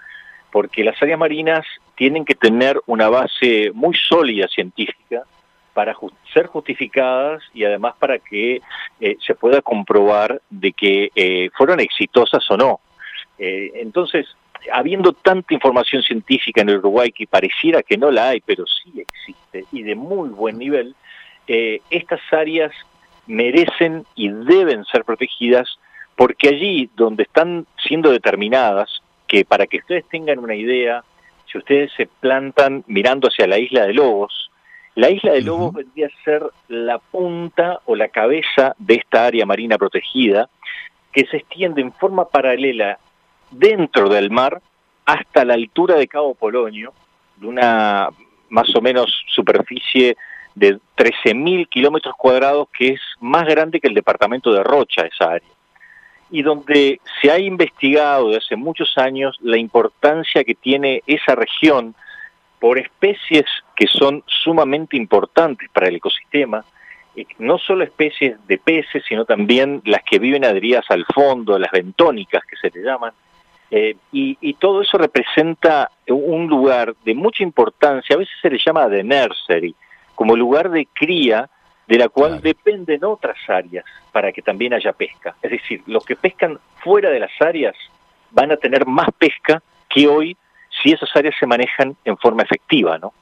Porque 0.50 0.84
las 0.84 1.00
áreas 1.02 1.18
marinas 1.18 1.64
tienen 1.94 2.24
que 2.24 2.34
tener 2.34 2.80
una 2.86 3.08
base 3.08 3.70
muy 3.72 3.96
sólida 3.96 4.48
científica 4.48 5.22
para 5.75 5.97
ser 6.33 6.47
justificadas 6.47 7.43
y 7.55 7.64
además 7.64 7.95
para 7.99 8.18
que 8.18 8.61
eh, 9.01 9.16
se 9.25 9.35
pueda 9.35 9.62
comprobar 9.62 10.41
de 10.51 10.73
que 10.73 11.11
eh, 11.14 11.51
fueron 11.57 11.81
exitosas 11.81 12.49
o 12.51 12.57
no. 12.57 12.81
Eh, 13.39 13.73
entonces, 13.77 14.27
habiendo 14.73 15.12
tanta 15.12 15.55
información 15.55 16.03
científica 16.03 16.61
en 16.61 16.68
el 16.68 16.79
Uruguay 16.79 17.11
que 17.11 17.27
pareciera 17.27 17.83
que 17.83 17.97
no 17.97 18.11
la 18.11 18.31
hay, 18.31 18.41
pero 18.41 18.64
sí 18.66 18.93
existe 19.01 19.64
y 19.73 19.83
de 19.83 19.95
muy 19.95 20.29
buen 20.29 20.59
nivel, 20.59 20.95
eh, 21.47 21.81
estas 21.91 22.20
áreas 22.33 22.73
merecen 23.27 24.05
y 24.14 24.29
deben 24.29 24.85
ser 24.85 25.05
protegidas 25.05 25.79
porque 26.16 26.49
allí 26.49 26.91
donde 26.95 27.25
están 27.25 27.66
siendo 27.83 28.11
determinadas, 28.11 29.03
que 29.27 29.45
para 29.45 29.66
que 29.66 29.79
ustedes 29.79 30.05
tengan 30.09 30.39
una 30.39 30.55
idea, 30.55 31.03
si 31.51 31.59
ustedes 31.59 31.91
se 31.97 32.07
plantan 32.07 32.85
mirando 32.87 33.29
hacia 33.29 33.47
la 33.47 33.59
isla 33.59 33.87
de 33.87 33.95
Lobos, 33.95 34.51
la 34.95 35.11
isla 35.11 35.32
de 35.32 35.43
Lobos 35.43 35.74
vendría 35.74 36.09
a 36.09 36.24
ser 36.24 36.43
la 36.68 36.99
punta 36.99 37.80
o 37.86 37.97
la 37.97 38.09
cabeza 38.09 38.74
de 38.78 38.95
esta 38.95 39.26
área 39.26 39.47
marina 39.47 39.78
protegida, 39.78 40.49
que 41.12 41.26
se 41.26 41.38
extiende 41.38 41.80
en 41.80 41.93
forma 41.93 42.28
paralela 42.28 42.99
dentro 43.51 44.09
del 44.09 44.30
mar 44.30 44.61
hasta 45.07 45.45
la 45.45 45.55
altura 45.55 45.97
de 45.97 46.09
Cabo 46.09 46.34
Polonio, 46.34 46.93
de 47.36 47.47
una 47.47 48.09
más 48.51 48.74
o 48.76 48.82
menos 48.82 49.24
superficie 49.28 50.16
de 50.55 50.78
13.000 50.97 51.68
kilómetros 51.68 52.14
cuadrados, 52.16 52.68
que 52.76 52.88
es 52.88 53.01
más 53.20 53.47
grande 53.47 53.80
que 53.80 53.88
el 53.88 53.95
departamento 53.95 54.53
de 54.53 54.62
Rocha, 54.62 55.07
esa 55.07 55.32
área. 55.32 55.49
Y 56.30 56.43
donde 56.43 57.01
se 57.20 57.30
ha 57.30 57.38
investigado 57.38 58.28
desde 58.28 58.45
hace 58.45 58.57
muchos 58.57 58.97
años 58.99 59.38
la 59.40 59.57
importancia 59.57 60.45
que 60.45 60.55
tiene 60.55 61.03
esa 61.07 61.34
región 61.34 61.95
por 62.59 62.78
especies 62.78 63.47
que 63.83 63.89
son 63.89 64.22
sumamente 64.26 64.97
importantes 64.97 65.68
para 65.70 65.89
el 65.89 65.97
ecosistema, 65.97 66.64
eh, 67.16 67.26
no 67.41 67.59
solo 67.59 67.83
especies 67.83 68.37
de 68.47 68.57
peces, 68.57 69.03
sino 69.09 69.24
también 69.24 69.83
las 69.85 70.05
que 70.05 70.20
viven 70.20 70.45
adheridas 70.45 70.85
al 70.89 71.05
fondo, 71.12 71.59
las 71.59 71.72
bentónicas 71.72 72.45
que 72.45 72.55
se 72.59 72.70
le 72.70 72.85
llaman, 72.85 73.12
eh, 73.72 73.97
y, 74.12 74.39
y 74.41 74.55
todo 74.55 74.83
eso 74.83 74.99
representa 74.99 75.91
un 76.07 76.47
lugar 76.47 76.95
de 77.05 77.12
mucha 77.16 77.43
importancia, 77.43 78.14
a 78.14 78.20
veces 78.20 78.37
se 78.41 78.51
le 78.51 78.61
llama 78.64 78.87
de 78.87 79.03
nursery, 79.03 79.74
como 80.14 80.37
lugar 80.37 80.70
de 80.70 80.87
cría 80.87 81.51
de 81.89 81.99
la 81.99 82.09
cual 82.09 82.41
dependen 82.41 83.03
otras 83.03 83.39
áreas 83.49 83.85
para 84.12 84.30
que 84.30 84.43
también 84.43 84.74
haya 84.74 84.93
pesca. 84.93 85.35
Es 85.43 85.51
decir, 85.51 85.83
los 85.87 86.05
que 86.05 86.14
pescan 86.14 86.61
fuera 86.85 87.11
de 87.11 87.18
las 87.18 87.33
áreas 87.41 87.74
van 88.30 88.53
a 88.53 88.57
tener 88.57 88.87
más 88.87 89.09
pesca 89.18 89.61
que 89.89 90.07
hoy 90.07 90.37
si 90.80 90.93
esas 90.93 91.11
áreas 91.16 91.35
se 91.41 91.49
manejan 91.49 91.97
en 92.05 92.16
forma 92.16 92.45
efectiva, 92.45 92.97
¿no? 92.99 93.12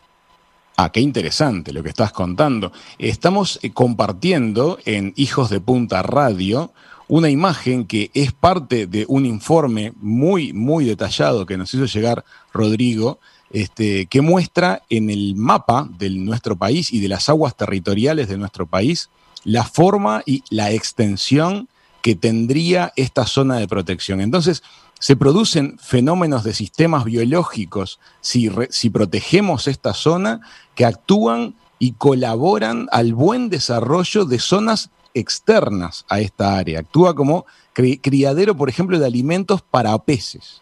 Ah, 0.83 0.91
qué 0.91 1.01
interesante 1.01 1.75
lo 1.75 1.83
que 1.83 1.91
estás 1.91 2.11
contando. 2.11 2.73
Estamos 2.99 3.59
eh, 3.63 3.71
compartiendo 3.71 4.79
en 4.87 5.13
Hijos 5.15 5.51
de 5.51 5.61
Punta 5.61 6.01
Radio 6.03 6.73
una 7.07 7.29
imagen 7.29 7.85
que 7.85 8.11
es 8.15 8.33
parte 8.33 8.87
de 8.87 9.05
un 9.07 9.27
informe 9.27 9.93
muy, 9.97 10.55
muy 10.55 10.87
detallado 10.87 11.45
que 11.45 11.59
nos 11.59 11.75
hizo 11.75 11.85
llegar 11.85 12.25
Rodrigo, 12.55 13.19
este, 13.51 14.07
que 14.07 14.23
muestra 14.23 14.81
en 14.89 15.11
el 15.11 15.35
mapa 15.37 15.87
de 15.99 16.09
nuestro 16.09 16.57
país 16.57 16.95
y 16.95 17.01
de 17.01 17.09
las 17.09 17.29
aguas 17.29 17.55
territoriales 17.59 18.29
de 18.29 18.39
nuestro 18.39 18.67
país 18.67 19.11
la 19.45 19.65
forma 19.65 20.23
y 20.25 20.45
la 20.49 20.71
extensión 20.71 21.69
que 22.01 22.15
tendría 22.15 22.95
esta 22.97 23.27
zona 23.27 23.59
de 23.59 23.69
protección. 23.69 24.23
Entonces, 24.23 24.63
se 25.01 25.17
producen 25.17 25.77
fenómenos 25.79 26.45
de 26.45 26.53
sistemas 26.55 27.05
biológicos 27.05 27.99
si, 28.21 28.49
re- 28.49 28.69
si 28.71 28.91
protegemos 28.91 29.67
esta 29.67 29.93
zona 29.95 30.41
que 30.77 30.85
actúan 30.85 31.55
y 31.81 31.93
colaboran 31.95 32.87
al 32.93 33.15
buen 33.15 33.49
desarrollo 33.51 34.25
de 34.27 34.39
zonas 34.39 34.91
externas 35.15 36.05
a 36.09 36.21
esta 36.21 36.57
área. 36.59 36.79
Actúa 36.81 37.15
como 37.17 37.47
cri- 37.75 37.99
criadero, 38.01 38.55
por 38.55 38.69
ejemplo, 38.69 38.99
de 38.99 39.07
alimentos 39.07 39.63
para 39.63 39.97
peces. 39.99 40.61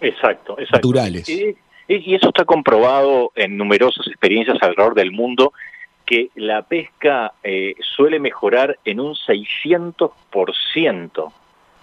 Exacto, 0.00 0.58
exacto. 0.58 0.88
Naturales. 0.88 1.28
Y, 1.28 1.56
y 1.88 2.14
eso 2.14 2.28
está 2.28 2.44
comprobado 2.44 3.30
en 3.34 3.56
numerosas 3.56 4.06
experiencias 4.08 4.58
alrededor 4.60 4.94
del 4.94 5.12
mundo, 5.12 5.52
que 6.04 6.30
la 6.34 6.62
pesca 6.62 7.32
eh, 7.44 7.74
suele 7.96 8.18
mejorar 8.18 8.78
en 8.84 8.98
un 9.00 9.14
600%. 9.14 11.32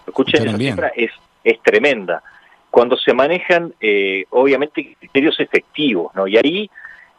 Escuchen, 0.06 0.48
esa 0.48 0.58
cifra 0.58 0.88
es, 0.94 1.10
es 1.46 1.62
tremenda. 1.62 2.22
Cuando 2.70 2.96
se 2.96 3.14
manejan, 3.14 3.72
eh, 3.80 4.24
obviamente, 4.30 4.96
criterios 4.98 5.38
efectivos, 5.38 6.12
¿no? 6.14 6.26
Y 6.26 6.36
ahí 6.36 6.70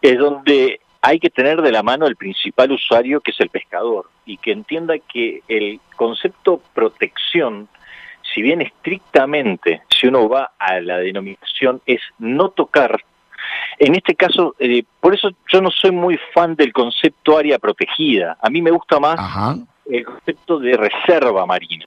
es 0.02 0.20
donde 0.20 0.82
hay 1.02 1.20
que 1.20 1.30
tener 1.30 1.62
de 1.62 1.72
la 1.72 1.82
mano 1.82 2.06
el 2.06 2.18
principal 2.18 2.72
usuario, 2.74 3.22
que 3.22 3.32
es 3.32 3.40
el 3.40 3.50
pescador, 3.50 4.10
y 4.26 4.38
que 4.38 4.52
entienda 4.52 4.96
que 5.00 5.42
el 5.48 5.80
concepto 5.96 6.62
protección, 6.74 7.70
si 8.34 8.42
bien 8.42 8.62
estrictamente, 8.62 9.82
si 9.90 10.08
uno 10.08 10.28
va 10.28 10.52
a 10.60 10.82
la 10.82 10.98
denominación, 10.98 11.82
es 11.86 12.02
no 12.20 12.50
tocar, 12.50 13.00
en 13.80 13.96
este 13.96 14.14
caso, 14.16 14.56
eh, 14.60 14.84
por 15.00 15.16
eso 15.16 15.30
yo 15.52 15.62
no 15.62 15.72
soy 15.72 15.92
muy 15.92 16.20
fan 16.34 16.56
del 16.56 16.74
concepto 16.74 17.38
área 17.38 17.58
protegida, 17.58 18.38
a 18.42 18.50
mí 18.50 18.62
me 18.62 18.72
gusta 18.72 19.00
más 19.00 19.18
Ajá, 19.18 19.56
el 19.90 20.04
concepto 20.04 20.60
de 20.60 20.76
reserva 20.76 21.46
marina 21.46 21.86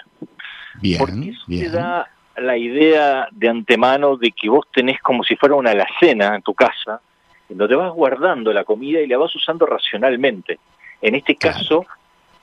bien, 0.81 0.99
te 1.21 1.35
bien. 1.47 1.73
da 1.73 2.09
la 2.37 2.57
idea 2.57 3.29
de 3.31 3.49
antemano 3.49 4.17
de 4.17 4.33
que 4.33 4.49
vos 4.49 4.67
tenés 4.73 5.01
como 5.01 5.25
si 5.25 5.37
fuera 5.37 5.55
una 5.55 5.71
alacena 5.71 6.35
en 6.35 6.43
tu 6.43 6.55
casa, 6.55 7.01
en 7.49 7.59
donde 7.59 7.77
vas 7.77 7.93
guardando 7.93 8.53
la 8.53 8.65
comida 8.65 9.01
y 9.01 9.07
la 9.07 9.19
vas 9.19 9.35
usando 9.35 9.67
racionalmente. 9.67 10.59
En 11.03 11.15
este 11.15 11.35
caso, 11.37 11.87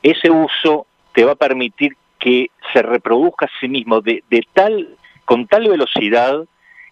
ese 0.03 0.29
uso 0.29 0.88
te 1.13 1.23
va 1.23 1.33
a 1.33 1.35
permitir 1.35 1.95
que 2.19 2.51
se 2.73 2.81
reproduzca 2.81 3.45
a 3.45 3.59
sí 3.59 3.67
mismo 3.67 4.01
de, 4.01 4.23
de 4.29 4.45
tal, 4.53 4.95
con 5.25 5.47
tal 5.47 5.67
velocidad 5.69 6.43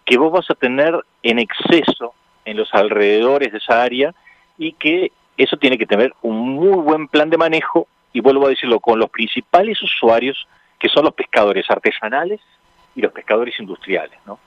que 0.05 0.17
vos 0.17 0.31
vas 0.31 0.49
a 0.49 0.55
tener 0.55 0.95
en 1.23 1.39
exceso 1.39 2.13
en 2.45 2.57
los 2.57 2.73
alrededores 2.73 3.51
de 3.51 3.57
esa 3.57 3.81
área 3.81 4.13
y 4.57 4.73
que 4.73 5.11
eso 5.37 5.57
tiene 5.57 5.77
que 5.77 5.87
tener 5.87 6.13
un 6.21 6.37
muy 6.37 6.77
buen 6.77 7.07
plan 7.07 7.29
de 7.29 7.37
manejo 7.37 7.87
y 8.13 8.21
vuelvo 8.21 8.45
a 8.45 8.49
decirlo 8.49 8.79
con 8.79 8.99
los 8.99 9.09
principales 9.09 9.81
usuarios 9.81 10.47
que 10.79 10.87
son 10.89 11.03
los 11.03 11.13
pescadores 11.13 11.69
artesanales 11.69 12.39
y 12.95 13.01
los 13.01 13.11
pescadores 13.11 13.59
industriales, 13.59 14.19
¿no? 14.25 14.39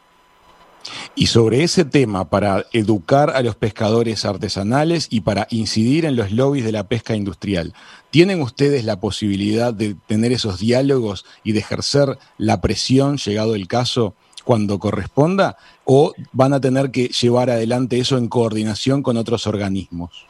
Y 1.15 1.27
sobre 1.27 1.65
ese 1.65 1.85
tema, 1.85 2.31
para 2.31 2.65
educar 2.73 3.31
a 3.31 3.43
los 3.43 3.57
pescadores 3.57 4.25
artesanales 4.25 5.09
y 5.11 5.21
para 5.23 5.47
incidir 5.51 6.05
en 6.05 6.17
los 6.17 6.33
lobbies 6.33 6.65
de 6.65 6.73
la 6.73 6.89
pesca 6.89 7.15
industrial, 7.15 7.75
¿tienen 8.11 8.41
ustedes 8.41 8.85
la 8.85 9.01
posibilidad 9.01 9.75
de 9.75 9.97
tener 10.07 10.33
esos 10.33 10.61
diálogos 10.61 11.27
y 11.43 11.53
de 11.53 11.59
ejercer 11.59 12.19
la 12.39 12.61
presión, 12.61 13.17
llegado 13.17 13.55
el 13.55 13.67
caso, 13.67 14.15
cuando 14.45 14.79
corresponda? 14.79 15.57
¿O 15.85 16.15
van 16.33 16.53
a 16.53 16.61
tener 16.61 16.91
que 16.91 17.09
llevar 17.09 17.51
adelante 17.51 17.99
eso 17.99 18.17
en 18.17 18.29
coordinación 18.29 19.03
con 19.03 19.17
otros 19.17 19.47
organismos? 19.47 20.27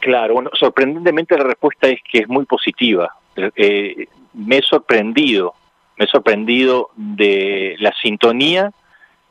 Claro, 0.00 0.34
bueno, 0.34 0.50
sorprendentemente 0.58 1.36
la 1.36 1.44
respuesta 1.44 1.88
es 1.88 2.00
que 2.10 2.20
es 2.20 2.28
muy 2.28 2.46
positiva. 2.46 3.14
Eh, 3.36 4.06
me 4.32 4.58
he 4.58 4.62
sorprendido, 4.62 5.54
me 6.00 6.06
he 6.06 6.08
sorprendido 6.08 6.88
de 6.96 7.76
la 7.78 7.92
sintonía 8.00 8.72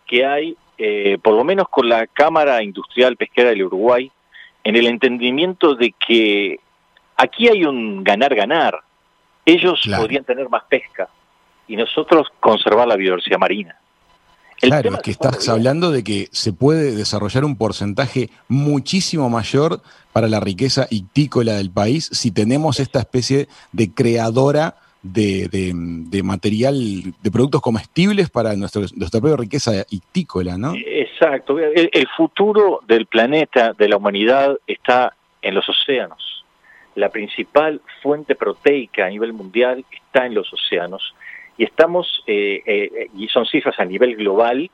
que 0.05 0.24
hay, 0.24 0.55
eh, 0.78 1.17
por 1.20 1.34
lo 1.34 1.43
menos 1.43 1.67
con 1.67 1.89
la 1.89 2.05
Cámara 2.05 2.61
Industrial 2.61 3.17
Pesquera 3.17 3.49
del 3.49 3.63
Uruguay, 3.63 4.11
en 4.63 4.76
el 4.76 4.86
entendimiento 4.86 5.74
de 5.74 5.95
que 6.07 6.59
aquí 7.17 7.47
hay 7.47 7.65
un 7.65 8.03
ganar-ganar. 8.03 8.82
Ellos 9.47 9.80
Claro. 9.82 10.03
podrían 10.03 10.24
tener 10.26 10.47
más 10.47 10.61
pesca 10.70 11.09
y 11.67 11.76
nosotros 11.76 12.28
conservar 12.39 12.88
la 12.88 12.95
biodiversidad 12.95 13.39
marina. 13.39 13.76
El 14.61 14.70
Claro, 14.70 14.93
es 14.93 15.01
que 15.01 15.11
estás 15.11 15.49
hablando 15.49 15.89
de 15.89 16.03
que 16.03 16.28
se 16.32 16.53
puede 16.53 16.91
desarrollar 16.95 17.45
un 17.45 17.55
porcentaje 17.55 18.30
muchísimo 18.47 19.28
mayor 19.32 19.82
para 20.13 20.28
la 20.28 20.39
riqueza 20.39 20.86
ictícola 20.91 21.53
del 21.53 21.72
país 21.72 22.09
si 22.11 22.30
tenemos 22.30 22.80
esta 22.80 22.99
especie 22.99 23.47
de 23.72 23.91
creadora 23.91 24.76
de, 25.02 25.47
de- 26.10 26.24
material, 26.24 26.76
de 27.22 27.32
productos 27.32 27.62
comestibles 27.62 28.30
para 28.30 28.56
nuestro, 28.56 28.82
nuestra 28.95 29.20
propia 29.22 29.38
riqueza 29.38 29.86
ictícola, 29.89 30.58
¿no? 30.58 30.74
Exacto. 30.76 31.58
El, 31.58 31.89
el 31.91 32.08
futuro 32.18 32.82
del 32.88 33.06
planeta, 33.06 33.74
de 33.78 33.88
la 33.88 33.97
humanidad, 33.97 34.58
está 34.68 35.14
en 35.41 35.56
los 35.56 35.68
océanos. 35.70 36.45
La 36.95 37.10
principal 37.10 37.82
fuente 38.02 38.36
proteica 38.36 39.06
a 39.06 39.10
nivel 39.10 39.32
mundial 39.32 39.86
está 39.91 40.26
en 40.26 40.34
los 40.34 40.52
océanos. 40.52 41.16
Y 41.58 41.64
estamos, 41.64 42.24
eh, 42.28 42.62
eh, 42.66 43.08
y 43.18 43.28
son 43.28 43.45
cifras 43.45 43.80
a 43.80 43.86
nivel 43.86 44.16
global, 44.16 44.70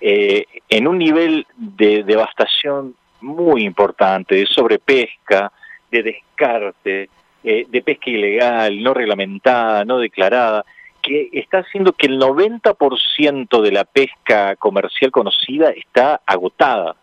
eh, 0.00 0.44
en 0.68 0.88
un 0.88 0.98
nivel 0.98 1.46
de 1.56 2.02
devastación 2.04 2.94
muy 3.20 3.64
importante, 3.64 4.36
de 4.36 4.46
sobrepesca, 4.46 5.52
de 5.90 6.02
descarte, 6.02 7.10
eh, 7.50 7.64
de 7.66 7.80
pesca 7.80 8.10
ilegal, 8.10 8.82
no 8.82 8.92
reglamentada, 8.92 9.82
no 9.86 9.96
declarada, 9.98 10.66
que 11.00 11.30
está 11.32 11.60
haciendo 11.60 11.94
que 11.94 12.06
el 12.06 12.20
90% 12.20 13.62
de 13.62 13.72
la 13.72 13.84
pesca 13.84 14.54
comercial 14.56 15.10
conocida 15.10 15.70
está 15.70 16.20
agotada. 16.26 16.94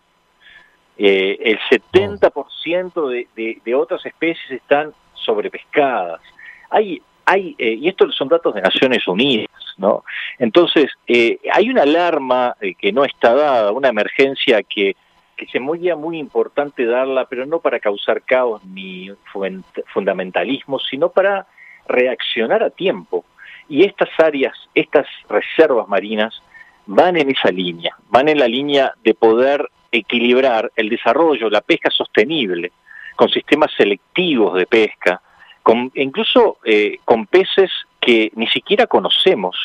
Eh, 0.99 1.39
el 1.41 1.59
70% 1.67 3.09
de, 3.09 3.27
de, 3.35 3.57
de 3.65 3.73
otras 3.73 4.05
especies 4.05 4.51
están 4.51 4.93
sobrepescadas. 5.15 6.21
Hay, 6.69 7.01
hay, 7.25 7.55
eh, 7.57 7.79
y 7.81 7.87
estos 7.87 8.15
son 8.15 8.27
datos 8.27 8.53
de 8.53 8.61
Naciones 8.61 9.07
Unidas, 9.07 9.49
¿no? 9.77 10.03
Entonces, 10.37 10.91
eh, 11.07 11.39
hay 11.51 11.71
una 11.71 11.81
alarma 11.81 12.55
que 12.77 12.91
no 12.91 13.03
está 13.03 13.33
dada, 13.33 13.71
una 13.71 13.89
emergencia 13.89 14.61
que, 14.61 14.95
que 15.35 15.47
se 15.47 15.59
mueve 15.59 15.95
muy 15.95 16.17
importante 16.17 16.85
darla, 16.85 17.25
pero 17.25 17.45
no 17.45 17.59
para 17.59 17.79
causar 17.79 18.21
caos 18.21 18.63
ni 18.65 19.09
fun- 19.31 19.63
fundamentalismo, 19.93 20.79
sino 20.79 21.09
para 21.09 21.47
reaccionar 21.87 22.63
a 22.63 22.69
tiempo. 22.69 23.25
Y 23.67 23.83
estas 23.83 24.09
áreas, 24.17 24.53
estas 24.73 25.07
reservas 25.29 25.87
marinas, 25.87 26.41
van 26.85 27.17
en 27.17 27.31
esa 27.31 27.49
línea, 27.49 27.95
van 28.09 28.29
en 28.29 28.39
la 28.39 28.47
línea 28.47 28.93
de 29.03 29.13
poder 29.13 29.69
equilibrar 29.91 30.71
el 30.75 30.89
desarrollo, 30.89 31.49
la 31.49 31.61
pesca 31.61 31.89
sostenible, 31.89 32.71
con 33.15 33.29
sistemas 33.29 33.71
selectivos 33.75 34.55
de 34.55 34.65
pesca, 34.67 35.21
con, 35.63 35.91
incluso 35.95 36.57
eh, 36.63 36.99
con 37.05 37.25
peces 37.25 37.71
que 37.99 38.31
ni 38.35 38.47
siquiera 38.47 38.85
conocemos 38.85 39.55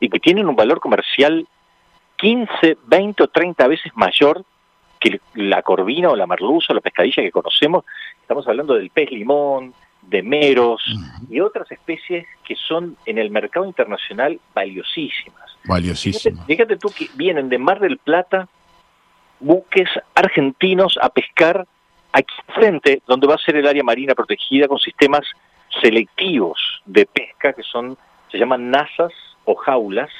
y 0.00 0.08
que 0.08 0.18
tienen 0.18 0.48
un 0.48 0.56
valor 0.56 0.80
comercial 0.80 1.46
15, 2.16 2.78
20 2.86 3.22
o 3.22 3.28
30 3.28 3.68
veces 3.68 3.92
mayor 3.94 4.44
que 5.02 5.20
la 5.34 5.62
corvina 5.62 6.10
o 6.10 6.16
la 6.16 6.26
merluza 6.26 6.72
o 6.72 6.74
la 6.74 6.80
pescadilla 6.80 7.22
que 7.22 7.30
conocemos. 7.30 7.84
Estamos 8.20 8.46
hablando 8.46 8.74
del 8.74 8.90
pez 8.90 9.10
limón, 9.10 9.74
de 10.02 10.22
meros 10.22 10.82
y 11.30 11.40
otras 11.40 11.70
especies 11.70 12.26
que 12.44 12.56
son 12.56 12.96
en 13.06 13.18
el 13.18 13.30
mercado 13.30 13.66
internacional 13.66 14.40
valiosísimas. 14.54 15.56
Valiosísimo. 15.64 16.36
Fíjate, 16.36 16.46
fíjate 16.46 16.76
tú 16.76 16.88
que 16.96 17.08
vienen 17.14 17.48
de 17.48 17.58
Mar 17.58 17.80
del 17.80 17.98
Plata 17.98 18.48
buques 19.40 19.88
argentinos 20.14 20.98
a 21.00 21.08
pescar 21.08 21.66
aquí 22.12 22.34
frente, 22.54 23.02
donde 23.06 23.26
va 23.26 23.34
a 23.34 23.38
ser 23.38 23.56
el 23.56 23.66
área 23.66 23.82
marina 23.82 24.14
protegida 24.14 24.68
con 24.68 24.78
sistemas 24.78 25.24
selectivos 25.80 26.82
de 26.84 27.06
pesca 27.06 27.52
que 27.52 27.62
son, 27.62 27.96
se 28.30 28.38
llaman 28.38 28.70
nazas 28.70 29.12
o 29.44 29.54
jaulas, 29.54 30.10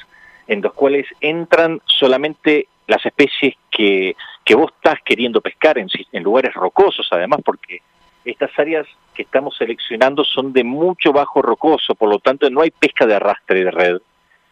en 0.47 0.61
los 0.61 0.73
cuales 0.73 1.07
entran 1.21 1.81
solamente 1.85 2.67
las 2.87 3.05
especies 3.05 3.55
que, 3.71 4.15
que 4.43 4.55
vos 4.55 4.71
estás 4.75 4.99
queriendo 5.03 5.41
pescar 5.41 5.77
en, 5.77 5.87
lugares 6.23 6.53
rocosos, 6.53 7.07
además, 7.11 7.39
porque 7.43 7.81
estas 8.25 8.51
áreas 8.57 8.87
que 9.13 9.23
estamos 9.23 9.55
seleccionando 9.57 10.23
son 10.23 10.53
de 10.53 10.63
mucho 10.63 11.11
bajo 11.11 11.41
rocoso, 11.41 11.95
por 11.95 12.09
lo 12.09 12.19
tanto 12.19 12.49
no 12.49 12.61
hay 12.61 12.71
pesca 12.71 13.05
de 13.05 13.15
arrastre 13.15 13.63
de 13.63 13.71
red, 13.71 13.97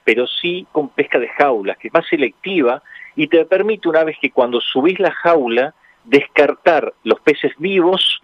pero 0.04 0.28
sí 0.28 0.66
con 0.72 0.90
pesca 0.90 1.20
de 1.20 1.30
jaulas, 1.30 1.78
que 1.78 1.88
es 1.88 1.94
más 1.94 2.08
selectiva 2.08 2.82
y 3.16 3.28
te 3.28 3.46
permite 3.46 3.90
una 3.90 4.04
vez 4.04 4.18
que 4.22 4.32
cuando 4.32 4.60
subís 4.62 5.00
la 5.00 5.12
jaula, 5.12 5.74
descartar 6.04 6.94
los 7.04 7.20
peces 7.22 7.54
vivos 7.58 8.22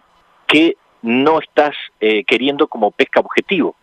que 0.48 0.78
no 1.02 1.40
estás 1.40 1.76
eh, 2.00 2.24
queriendo 2.24 2.68
como 2.68 2.92
pesca 2.92 3.20
objetivo. 3.20 3.76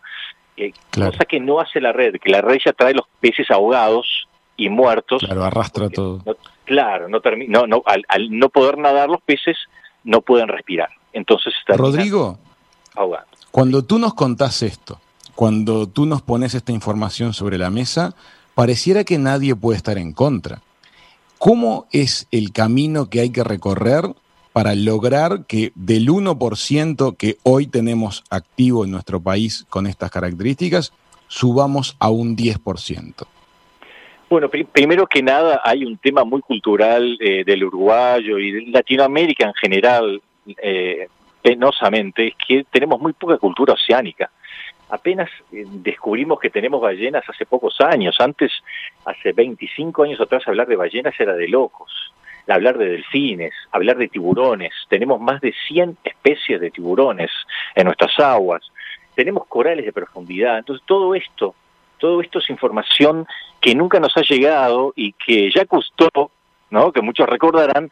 Eh, 0.57 0.71
Claro. 0.89 1.11
Cosa 1.11 1.25
que 1.25 1.39
no 1.39 1.59
hace 1.59 1.81
la 1.81 1.91
red, 1.91 2.15
que 2.15 2.31
la 2.31 2.41
red 2.41 2.59
ya 2.63 2.73
trae 2.73 2.93
los 2.93 3.07
peces 3.19 3.51
ahogados 3.51 4.27
y 4.57 4.69
muertos. 4.69 5.21
Claro, 5.23 5.43
arrastra 5.43 5.89
todo. 5.89 6.21
No- 6.25 6.35
claro, 6.65 7.07
no, 7.09 7.19
no, 7.47 7.67
no, 7.67 7.83
al, 7.85 8.03
al 8.07 8.29
no 8.31 8.49
poder 8.49 8.77
nadar 8.77 9.09
los 9.09 9.21
peces 9.21 9.57
no 10.03 10.21
pueden 10.21 10.47
respirar. 10.47 10.89
Entonces 11.13 11.53
están 11.59 11.77
Rodrigo, 11.77 12.37
ahogados. 12.95 13.27
cuando 13.51 13.83
tú 13.83 13.99
nos 13.99 14.13
contás 14.13 14.61
esto, 14.63 14.99
cuando 15.33 15.87
tú 15.87 16.05
nos 16.05 16.21
pones 16.21 16.53
esta 16.55 16.71
información 16.71 17.33
sobre 17.33 17.57
la 17.57 17.69
mesa, 17.69 18.15
pareciera 18.53 19.03
que 19.03 19.17
nadie 19.17 19.55
puede 19.55 19.77
estar 19.77 19.97
en 19.97 20.13
contra. 20.13 20.61
¿Cómo 21.37 21.87
es 21.91 22.27
el 22.31 22.51
camino 22.53 23.09
que 23.09 23.19
hay 23.21 23.29
que 23.29 23.43
recorrer 23.43 24.05
para 24.53 24.73
lograr 24.73 25.45
que 25.45 25.73
del 25.75 26.07
1% 26.09 27.17
que 27.17 27.37
hoy 27.43 27.67
tenemos 27.67 28.23
activo 28.29 28.85
en 28.85 28.91
nuestro 28.91 29.19
país 29.21 29.65
con 29.69 29.85
estas 29.85 30.11
características, 30.11 30.93
subamos 31.27 31.97
a 31.99 32.09
un 32.09 32.37
10%? 32.37 33.25
Bueno, 34.35 34.49
pri- 34.49 34.65
primero 34.65 35.07
que 35.07 35.23
nada 35.23 35.61
hay 35.63 35.85
un 35.85 35.97
tema 35.97 36.25
muy 36.25 36.41
cultural 36.41 37.17
eh, 37.21 37.45
del 37.45 37.63
uruguayo 37.63 38.37
y 38.37 38.51
de 38.51 38.61
Latinoamérica 38.69 39.45
en 39.45 39.53
general, 39.53 40.21
eh, 40.61 41.07
penosamente, 41.41 42.27
es 42.27 42.33
que 42.45 42.65
tenemos 42.69 42.99
muy 42.99 43.13
poca 43.13 43.37
cultura 43.37 43.75
oceánica. 43.75 44.29
Apenas 44.89 45.29
eh, 45.53 45.63
descubrimos 45.65 46.37
que 46.41 46.49
tenemos 46.49 46.81
ballenas 46.81 47.23
hace 47.29 47.45
pocos 47.45 47.79
años. 47.79 48.17
Antes, 48.19 48.51
hace 49.05 49.31
25 49.31 50.03
años 50.03 50.19
atrás, 50.19 50.45
hablar 50.47 50.67
de 50.67 50.75
ballenas 50.75 51.17
era 51.17 51.33
de 51.33 51.47
locos. 51.47 51.93
Hablar 52.45 52.77
de 52.77 52.89
delfines, 52.89 53.53
hablar 53.71 53.95
de 53.95 54.09
tiburones. 54.09 54.73
Tenemos 54.89 55.21
más 55.21 55.39
de 55.39 55.53
100 55.69 55.95
especies 56.03 56.59
de 56.59 56.71
tiburones 56.71 57.31
en 57.73 57.85
nuestras 57.85 58.19
aguas. 58.19 58.63
Tenemos 59.15 59.47
corales 59.47 59.85
de 59.85 59.93
profundidad. 59.93 60.57
Entonces, 60.57 60.85
todo 60.85 61.15
esto, 61.15 61.55
todo 61.97 62.21
esto 62.21 62.39
es 62.39 62.49
información 62.49 63.27
que 63.61 63.75
nunca 63.75 63.99
nos 63.99 64.15
ha 64.17 64.21
llegado 64.21 64.93
y 64.95 65.13
que 65.13 65.51
ya 65.51 65.65
costó, 65.65 66.09
¿no? 66.69 66.91
que 66.91 67.01
muchos 67.01 67.27
recordarán, 67.27 67.89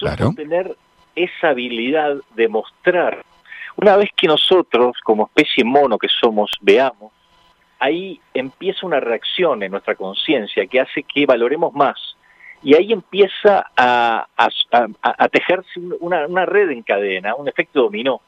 Claro. 0.00 0.32
tener 0.36 0.76
esa 1.16 1.48
habilidad 1.50 2.16
de 2.34 2.48
mostrar. 2.48 3.24
Una 3.76 3.96
vez 3.96 4.10
que 4.16 4.26
nosotros, 4.26 4.96
como 5.04 5.26
especie 5.26 5.64
mono 5.64 5.98
que 5.98 6.08
somos, 6.08 6.50
veamos, 6.60 7.12
ahí 7.80 8.20
empieza 8.34 8.86
una 8.86 8.98
reacción 9.00 9.62
en 9.62 9.70
nuestra 9.70 9.94
conciencia 9.94 10.66
que 10.66 10.80
hace 10.80 11.02
que 11.04 11.26
valoremos 11.26 11.72
más. 11.74 12.16
Y 12.62 12.74
ahí 12.74 12.92
empieza 12.92 13.70
a, 13.76 14.26
a- 14.36 14.48
a- 14.72 15.14
a 15.24 15.28
tejerse 15.28 15.78
una, 16.00 16.26
una 16.26 16.44
red 16.44 16.70
en 16.70 16.82
cadena, 16.82 17.36
un 17.36 17.48
efecto 17.48 17.82
dominó, 17.82 18.20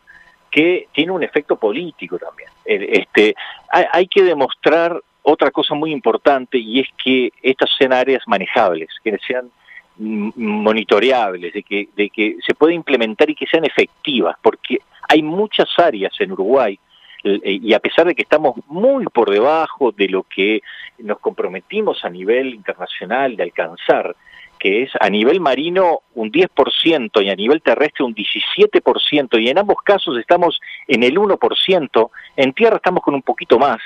que 0.52 0.86
tiene 0.92 1.10
un 1.12 1.22
efecto 1.24 1.56
político 1.56 2.16
también. 2.18 2.48
Este, 2.64 3.34
hay, 3.70 3.84
hay 3.92 4.06
que 4.06 4.22
demostrar 4.22 5.00
otra 5.22 5.50
cosa 5.50 5.74
muy 5.74 5.92
importante 5.92 6.58
y 6.58 6.80
es 6.80 6.88
que 7.02 7.32
estas 7.42 7.70
sean 7.76 7.92
áreas 7.92 8.22
manejables, 8.26 8.88
que 9.02 9.18
sean 9.26 9.50
monitoreables, 9.96 11.52
de 11.52 11.62
que, 11.62 11.88
de 11.94 12.08
que 12.08 12.36
se 12.44 12.54
pueda 12.54 12.72
implementar 12.72 13.28
y 13.28 13.34
que 13.34 13.46
sean 13.46 13.64
efectivas, 13.64 14.36
porque 14.40 14.78
hay 15.08 15.22
muchas 15.22 15.68
áreas 15.78 16.12
en 16.20 16.32
Uruguay 16.32 16.78
eh, 17.24 17.58
y 17.62 17.74
a 17.74 17.80
pesar 17.80 18.06
de 18.06 18.14
que 18.14 18.22
estamos 18.22 18.54
muy 18.66 19.04
por 19.06 19.30
debajo 19.30 19.92
de 19.92 20.08
lo 20.08 20.22
que 20.22 20.62
nos 20.98 21.18
comprometimos 21.18 22.04
a 22.04 22.10
nivel 22.10 22.54
internacional 22.54 23.36
de 23.36 23.42
alcanzar, 23.42 24.16
que 24.58 24.82
es 24.82 24.90
a 25.00 25.08
nivel 25.08 25.40
marino 25.40 26.00
un 26.14 26.30
10% 26.30 27.24
y 27.24 27.30
a 27.30 27.34
nivel 27.34 27.62
terrestre 27.62 28.04
un 28.04 28.14
17%, 28.14 29.42
y 29.42 29.48
en 29.48 29.58
ambos 29.58 29.78
casos 29.82 30.18
estamos 30.18 30.60
en 30.86 31.02
el 31.02 31.16
1%, 31.16 32.10
en 32.36 32.52
tierra 32.52 32.76
estamos 32.76 33.02
con 33.02 33.14
un 33.14 33.22
poquito 33.22 33.58
más, 33.58 33.80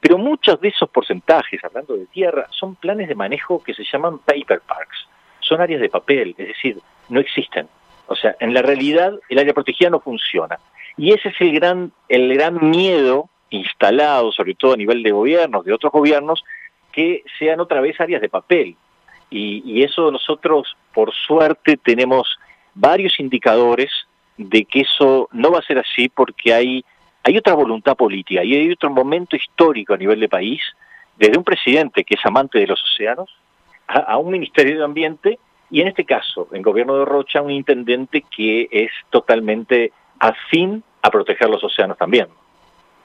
pero 0.00 0.18
muchos 0.18 0.60
de 0.60 0.68
esos 0.68 0.88
porcentajes, 0.90 1.62
hablando 1.64 1.96
de 1.96 2.06
tierra, 2.06 2.46
son 2.50 2.76
planes 2.76 3.08
de 3.08 3.14
manejo 3.14 3.62
que 3.62 3.74
se 3.74 3.84
llaman 3.84 4.18
paper 4.18 4.60
parks, 4.60 5.08
son 5.40 5.60
áreas 5.60 5.80
de 5.80 5.88
papel, 5.88 6.34
es 6.38 6.48
decir, 6.48 6.78
no 7.08 7.20
existen. 7.20 7.68
O 8.06 8.14
sea, 8.14 8.36
en 8.40 8.54
la 8.54 8.62
realidad 8.62 9.12
el 9.28 9.38
área 9.38 9.52
protegida 9.52 9.90
no 9.90 10.00
funciona. 10.00 10.58
Y 10.96 11.12
ese 11.12 11.28
es 11.28 11.40
el 11.40 11.52
gran, 11.52 11.92
el 12.08 12.34
gran 12.34 12.70
miedo 12.70 13.28
instalado, 13.50 14.32
sobre 14.32 14.54
todo 14.54 14.74
a 14.74 14.76
nivel 14.76 15.02
de 15.02 15.10
gobiernos, 15.10 15.64
de 15.64 15.72
otros 15.72 15.92
gobiernos, 15.92 16.44
que 16.92 17.22
sean 17.38 17.60
otra 17.60 17.80
vez 17.80 18.00
áreas 18.00 18.20
de 18.20 18.28
papel. 18.28 18.76
Y, 19.30 19.62
y 19.64 19.82
eso 19.82 20.10
nosotros, 20.10 20.76
por 20.92 21.12
suerte, 21.14 21.76
tenemos 21.76 22.38
varios 22.74 23.20
indicadores 23.20 23.90
de 24.36 24.64
que 24.64 24.80
eso 24.80 25.28
no 25.32 25.50
va 25.50 25.58
a 25.58 25.66
ser 25.66 25.78
así 25.78 26.08
porque 26.08 26.54
hay, 26.54 26.84
hay 27.28 27.36
otra 27.36 27.54
voluntad 27.54 27.94
política 27.94 28.42
y 28.42 28.54
hay 28.54 28.72
otro 28.72 28.88
momento 28.88 29.36
histórico 29.36 29.92
a 29.92 29.98
nivel 29.98 30.18
de 30.18 30.30
país, 30.30 30.62
desde 31.18 31.36
un 31.36 31.44
presidente 31.44 32.02
que 32.02 32.14
es 32.14 32.24
amante 32.24 32.58
de 32.58 32.66
los 32.66 32.82
océanos, 32.82 33.28
a, 33.86 34.16
un 34.16 34.30
Ministerio 34.30 34.78
de 34.78 34.84
Ambiente 34.84 35.38
y 35.70 35.82
en 35.82 35.88
este 35.88 36.06
caso, 36.06 36.48
en 36.52 36.62
gobierno 36.62 36.96
de 36.98 37.04
Rocha, 37.04 37.42
un 37.42 37.50
intendente 37.50 38.24
que 38.34 38.68
es 38.70 38.90
totalmente 39.10 39.92
afín 40.18 40.82
a 41.02 41.10
proteger 41.10 41.50
los 41.50 41.62
océanos 41.62 41.98
también. 41.98 42.28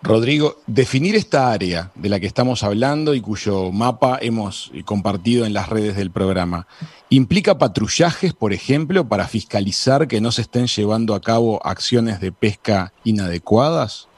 Rodrigo, 0.02 0.56
definir 0.68 1.16
esta 1.16 1.52
área 1.52 1.92
de 1.96 2.10
la 2.10 2.20
que 2.20 2.26
estamos 2.26 2.64
hablando 2.64 3.14
y 3.14 3.22
cuyo 3.22 3.72
mapa 3.72 4.20
hemos 4.22 4.72
compartido 4.86 5.46
en 5.46 5.54
las 5.54 5.68
redes 5.68 5.98
del 5.98 6.12
programa, 6.12 6.68
¿implica 7.10 7.58
patrullajes, 7.58 8.34
por 8.34 8.54
ejemplo, 8.54 9.08
para 9.08 9.28
fiscalizar 9.28 10.08
que 10.08 10.22
no 10.22 10.32
se 10.32 10.44
estén 10.44 10.68
llevando 10.68 11.14
a 11.14 11.22
cabo 11.22 11.66
acciones 11.66 12.22
de 12.22 12.32
pesca 12.32 12.94
inadecuadas? 13.04 14.10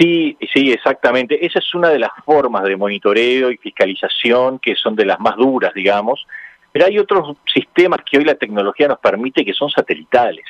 Sí, 0.00 0.34
sí, 0.52 0.72
exactamente. 0.72 1.44
Esa 1.44 1.58
es 1.58 1.74
una 1.74 1.90
de 1.90 1.98
las 1.98 2.10
formas 2.24 2.62
de 2.64 2.74
monitoreo 2.74 3.50
y 3.50 3.58
fiscalización 3.58 4.58
que 4.58 4.74
son 4.74 4.96
de 4.96 5.04
las 5.04 5.20
más 5.20 5.36
duras, 5.36 5.74
digamos. 5.74 6.26
Pero 6.72 6.86
hay 6.86 6.98
otros 6.98 7.36
sistemas 7.52 8.00
que 8.10 8.16
hoy 8.16 8.24
la 8.24 8.34
tecnología 8.36 8.88
nos 8.88 8.98
permite 8.98 9.44
que 9.44 9.52
son 9.52 9.68
satelitales. 9.68 10.46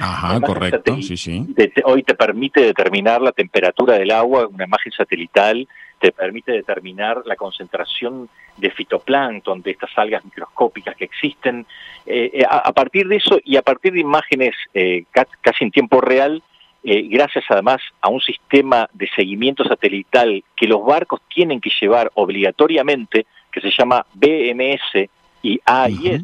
Ajá, 0.00 0.30
Además, 0.30 0.48
correcto, 0.48 0.96
sí, 1.02 1.16
sí. 1.16 1.44
hoy 1.84 2.02
te 2.02 2.14
permite 2.14 2.60
determinar 2.62 3.20
la 3.20 3.32
temperatura 3.32 3.98
del 3.98 4.12
agua, 4.12 4.46
una 4.46 4.64
imagen 4.64 4.92
satelital, 4.92 5.68
te 5.98 6.12
permite 6.12 6.52
determinar 6.52 7.22
la 7.26 7.34
concentración 7.36 8.28
de 8.56 8.70
fitoplancton, 8.70 9.60
de 9.60 9.72
estas 9.72 9.90
algas 9.98 10.24
microscópicas 10.24 10.94
que 10.96 11.04
existen. 11.04 11.66
Eh, 12.06 12.30
eh, 12.32 12.44
a, 12.48 12.58
a 12.58 12.72
partir 12.72 13.06
de 13.08 13.16
eso 13.16 13.38
y 13.44 13.56
a 13.56 13.62
partir 13.62 13.92
de 13.92 14.00
imágenes 14.00 14.54
eh, 14.72 15.04
ca- 15.10 15.26
casi 15.42 15.64
en 15.64 15.72
tiempo 15.72 16.00
real, 16.00 16.42
eh, 16.84 17.02
gracias 17.08 17.44
además 17.48 17.80
a 18.00 18.08
un 18.08 18.20
sistema 18.20 18.88
de 18.92 19.08
seguimiento 19.14 19.64
satelital 19.64 20.44
que 20.54 20.66
los 20.66 20.84
barcos 20.84 21.20
tienen 21.32 21.60
que 21.60 21.70
llevar 21.80 22.10
obligatoriamente, 22.14 23.26
que 23.50 23.60
se 23.60 23.70
llama 23.70 24.06
BMS 24.14 25.08
y 25.42 25.60
AIS, 25.64 26.22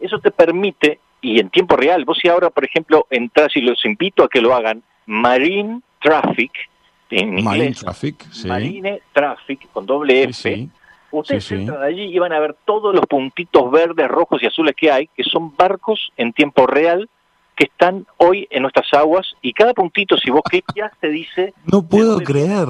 eso 0.00 0.18
te 0.18 0.30
permite, 0.30 1.00
y 1.20 1.40
en 1.40 1.50
tiempo 1.50 1.76
real, 1.76 2.04
vos 2.04 2.18
si 2.20 2.28
ahora, 2.28 2.50
por 2.50 2.64
ejemplo, 2.64 3.06
entras 3.10 3.56
y 3.56 3.60
los 3.60 3.84
invito 3.84 4.22
a 4.22 4.28
que 4.28 4.40
lo 4.40 4.54
hagan, 4.54 4.82
Marine 5.06 5.80
Traffic, 6.00 6.52
en 7.10 7.42
Marine 7.42 7.66
inglés, 7.66 7.80
Traffic, 7.80 8.30
sí. 8.30 8.46
Marine 8.48 9.00
Traffic, 9.12 9.68
con 9.72 9.86
doble 9.86 10.24
F, 10.24 10.32
sí. 10.34 10.70
ustedes 11.10 11.44
Sí, 11.44 11.54
sí. 11.56 11.60
entran 11.62 11.82
allí 11.82 12.04
y 12.04 12.18
van 12.18 12.32
a 12.34 12.38
ver 12.38 12.54
todos 12.64 12.94
los 12.94 13.06
puntitos 13.06 13.70
verdes, 13.70 14.06
rojos 14.08 14.42
y 14.42 14.46
azules 14.46 14.74
que 14.76 14.90
hay, 14.90 15.06
que 15.08 15.24
son 15.24 15.56
barcos 15.56 16.12
en 16.16 16.32
tiempo 16.32 16.66
real 16.66 17.08
que 17.58 17.64
están 17.64 18.06
hoy 18.18 18.46
en 18.50 18.62
nuestras 18.62 18.86
aguas 18.94 19.26
y 19.42 19.52
cada 19.52 19.74
puntito, 19.74 20.16
si 20.16 20.30
vos 20.30 20.42
cliqueas, 20.48 20.92
te 21.00 21.08
dice 21.08 21.52
No 21.66 21.82
puedo 21.82 22.18
creer. 22.20 22.68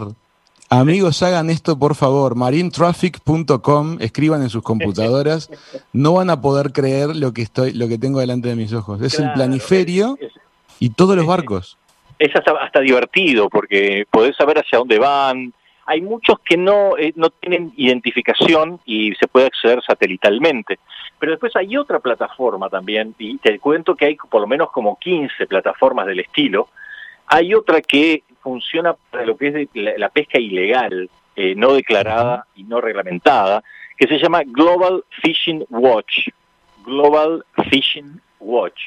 Amigos, 0.70 1.22
hagan 1.22 1.48
esto 1.50 1.78
por 1.78 1.94
favor. 1.94 2.34
Marinetraffic.com, 2.34 3.96
escriban 4.00 4.42
en 4.42 4.50
sus 4.50 4.62
computadoras. 4.62 5.50
No 5.92 6.14
van 6.14 6.30
a 6.30 6.40
poder 6.40 6.72
creer 6.72 7.14
lo 7.16 7.32
que 7.32 7.42
estoy, 7.42 7.72
lo 7.72 7.88
que 7.88 7.98
tengo 7.98 8.20
delante 8.20 8.48
de 8.48 8.56
mis 8.56 8.72
ojos. 8.72 9.00
Es 9.02 9.18
el 9.18 9.32
planiferio 9.32 10.16
es- 10.20 10.32
y 10.78 10.90
todos 10.90 11.16
los 11.16 11.26
barcos. 11.26 11.76
es 12.18 12.34
hasta, 12.34 12.50
hasta 12.60 12.80
divertido 12.80 13.48
porque 13.48 14.04
podés 14.10 14.34
saber 14.36 14.58
hacia 14.58 14.78
dónde 14.78 14.98
van. 14.98 15.52
Hay 15.90 16.02
muchos 16.02 16.38
que 16.40 16.58
no, 16.58 16.98
eh, 16.98 17.14
no 17.16 17.30
tienen 17.30 17.72
identificación 17.76 18.78
y 18.84 19.14
se 19.14 19.26
puede 19.26 19.46
acceder 19.46 19.80
satelitalmente. 19.82 20.78
Pero 21.18 21.32
después 21.32 21.56
hay 21.56 21.78
otra 21.78 21.98
plataforma 21.98 22.68
también, 22.68 23.14
y 23.18 23.38
te 23.38 23.58
cuento 23.58 23.94
que 23.96 24.04
hay 24.04 24.16
por 24.16 24.42
lo 24.42 24.46
menos 24.46 24.70
como 24.70 24.98
15 24.98 25.46
plataformas 25.46 26.04
del 26.06 26.20
estilo. 26.20 26.68
Hay 27.26 27.54
otra 27.54 27.80
que 27.80 28.22
funciona 28.42 28.94
para 29.10 29.24
lo 29.24 29.36
que 29.38 29.48
es 29.48 29.54
de- 29.54 29.68
la, 29.72 29.92
la 29.96 30.08
pesca 30.10 30.38
ilegal, 30.38 31.08
eh, 31.34 31.54
no 31.56 31.72
declarada 31.72 32.46
y 32.54 32.64
no 32.64 32.80
reglamentada, 32.82 33.62
que 33.96 34.06
se 34.08 34.18
llama 34.18 34.42
Global 34.44 35.04
Fishing 35.22 35.64
Watch. 35.70 36.28
Global 36.84 37.44
Fishing 37.70 38.20
Watch. 38.40 38.80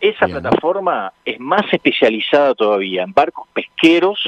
Esa 0.00 0.26
plataforma 0.40 1.12
es 1.24 1.40
más 1.40 1.62
especializada 1.72 2.54
todavía 2.54 3.02
en 3.02 3.12
barcos 3.14 3.48
pesqueros 3.54 4.18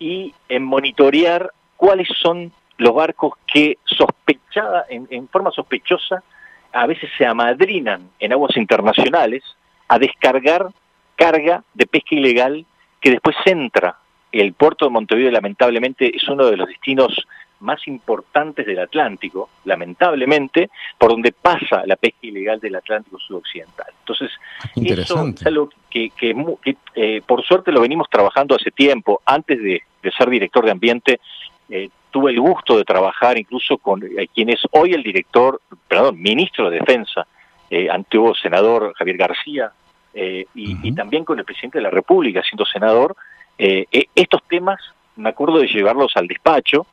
y 0.00 0.34
en 0.48 0.64
monitorear 0.64 1.52
cuáles 1.76 2.08
son 2.20 2.50
los 2.78 2.94
barcos 2.94 3.34
que 3.46 3.78
sospechada, 3.84 4.86
en, 4.88 5.06
en 5.10 5.28
forma 5.28 5.52
sospechosa, 5.52 6.24
a 6.72 6.86
veces 6.86 7.10
se 7.16 7.26
amadrinan 7.26 8.08
en 8.18 8.32
aguas 8.32 8.56
internacionales 8.56 9.44
a 9.86 9.98
descargar 9.98 10.70
carga 11.14 11.62
de 11.74 11.86
pesca 11.86 12.14
ilegal 12.14 12.64
que 13.00 13.10
después 13.10 13.36
entra. 13.44 13.98
El 14.32 14.54
puerto 14.54 14.86
de 14.86 14.90
Montevideo 14.90 15.30
lamentablemente 15.30 16.16
es 16.16 16.26
uno 16.28 16.46
de 16.46 16.56
los 16.56 16.68
destinos 16.68 17.26
más 17.60 17.86
importantes 17.86 18.66
del 18.66 18.78
Atlántico, 18.78 19.50
lamentablemente, 19.64 20.70
por 20.98 21.10
donde 21.10 21.32
pasa 21.32 21.82
la 21.86 21.96
pesca 21.96 22.18
ilegal 22.22 22.58
del 22.60 22.74
Atlántico 22.76 23.18
sudoccidental. 23.18 23.88
Entonces, 24.00 24.30
eso 24.64 24.80
Interesante. 24.80 25.40
es 25.40 25.46
algo 25.46 25.70
que, 25.88 26.10
que 26.10 26.34
que, 26.62 26.76
eh, 26.94 27.22
por 27.26 27.44
suerte 27.44 27.72
lo 27.72 27.80
venimos 27.80 28.08
trabajando 28.10 28.54
hace 28.54 28.70
tiempo. 28.70 29.20
Antes 29.24 29.62
de, 29.62 29.82
de 30.02 30.10
ser 30.12 30.28
director 30.30 30.64
de 30.64 30.70
ambiente, 30.70 31.20
eh, 31.68 31.88
tuve 32.10 32.32
el 32.32 32.40
gusto 32.40 32.76
de 32.76 32.84
trabajar 32.84 33.38
incluso 33.38 33.78
con 33.78 34.02
eh, 34.02 34.26
quien 34.34 34.48
es 34.48 34.60
hoy 34.72 34.92
el 34.92 35.02
director, 35.02 35.60
perdón, 35.86 36.20
ministro 36.20 36.70
de 36.70 36.80
Defensa, 36.80 37.26
eh, 37.70 37.88
antiguo 37.88 38.34
senador 38.34 38.92
Javier 38.94 39.16
García, 39.16 39.70
eh, 40.12 40.46
y, 40.54 40.88
y 40.88 40.92
también 40.92 41.24
con 41.24 41.38
el 41.38 41.44
presidente 41.44 41.78
de 41.78 41.82
la 41.82 41.90
República, 41.90 42.42
siendo 42.42 42.64
senador. 42.66 43.14
Estos 43.58 44.42
temas, 44.48 44.80
me 45.16 45.28
acuerdo 45.28 45.58
de 45.58 45.66
llevarlos 45.66 46.16
al 46.16 46.26
despacho, 46.26 46.86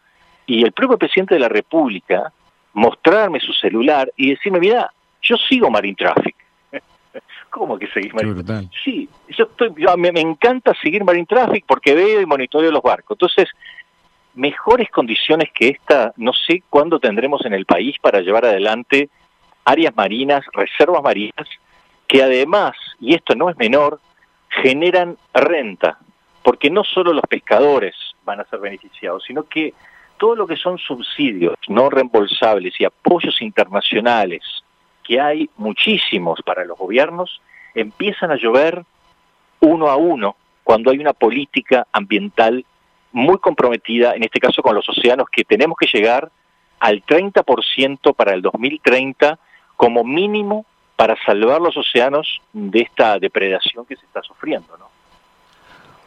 y 0.47 0.63
el 0.63 0.71
propio 0.71 0.97
presidente 0.97 1.35
de 1.35 1.39
la 1.41 1.49
República 1.49 2.31
mostrarme 2.73 3.39
su 3.39 3.53
celular 3.53 4.11
y 4.15 4.31
decirme, 4.31 4.59
mira, 4.59 4.91
yo 5.21 5.35
sigo 5.37 5.69
Marine 5.69 5.95
Traffic. 5.95 6.35
¿Cómo 7.49 7.77
que 7.77 7.87
seguís 7.87 8.13
Marine 8.13 8.33
brutal. 8.33 8.69
Sí, 8.83 9.07
yo 9.29 9.45
estoy, 9.45 9.73
yo- 9.77 9.95
me, 9.97 10.11
me 10.11 10.21
encanta 10.21 10.73
seguir 10.81 11.03
Marine 11.03 11.25
Traffic 11.25 11.65
porque 11.67 11.93
veo 11.93 12.21
y 12.21 12.25
monitoreo 12.25 12.71
los 12.71 12.81
barcos. 12.81 13.15
Entonces, 13.15 13.49
mejores 14.35 14.89
condiciones 14.89 15.49
que 15.53 15.69
esta, 15.69 16.13
no 16.17 16.31
sé 16.33 16.63
cuándo 16.69 16.99
tendremos 16.99 17.45
en 17.45 17.53
el 17.53 17.65
país 17.65 17.95
para 17.99 18.21
llevar 18.21 18.45
adelante 18.45 19.09
áreas 19.65 19.95
marinas, 19.95 20.45
reservas 20.53 21.03
marinas, 21.03 21.47
que 22.07 22.23
además, 22.23 22.73
y 23.01 23.15
esto 23.15 23.35
no 23.35 23.49
es 23.49 23.57
menor, 23.57 23.99
generan 24.49 25.17
renta, 25.33 25.97
porque 26.43 26.69
no 26.69 26.83
solo 26.83 27.11
los 27.11 27.23
pescadores 27.27 27.95
van 28.23 28.39
a 28.39 28.45
ser 28.45 28.59
beneficiados, 28.59 29.23
sino 29.25 29.43
que 29.43 29.73
todo 30.17 30.35
lo 30.35 30.47
que 30.47 30.55
son 30.55 30.77
subsidios 30.77 31.55
no 31.67 31.89
reembolsables 31.89 32.73
y 32.79 32.85
apoyos 32.85 33.41
internacionales, 33.41 34.41
que 35.03 35.19
hay 35.19 35.49
muchísimos 35.57 36.41
para 36.45 36.65
los 36.65 36.77
gobiernos, 36.77 37.41
empiezan 37.73 38.31
a 38.31 38.35
llover 38.35 38.83
uno 39.59 39.89
a 39.89 39.95
uno 39.95 40.35
cuando 40.63 40.91
hay 40.91 40.99
una 40.99 41.13
política 41.13 41.87
ambiental 41.91 42.65
muy 43.11 43.37
comprometida, 43.37 44.13
en 44.15 44.23
este 44.23 44.39
caso 44.39 44.61
con 44.61 44.75
los 44.75 44.87
océanos, 44.89 45.27
que 45.31 45.43
tenemos 45.43 45.77
que 45.77 45.87
llegar 45.87 46.29
al 46.79 47.03
30% 47.03 48.13
para 48.13 48.33
el 48.33 48.41
2030 48.41 49.39
como 49.75 50.03
mínimo 50.03 50.65
para 50.95 51.15
salvar 51.25 51.61
los 51.61 51.77
océanos 51.77 52.41
de 52.51 52.81
esta 52.81 53.17
depredación 53.19 53.85
que 53.85 53.95
se 53.95 54.05
está 54.05 54.21
sufriendo. 54.23 54.77
¿no? 54.77 54.89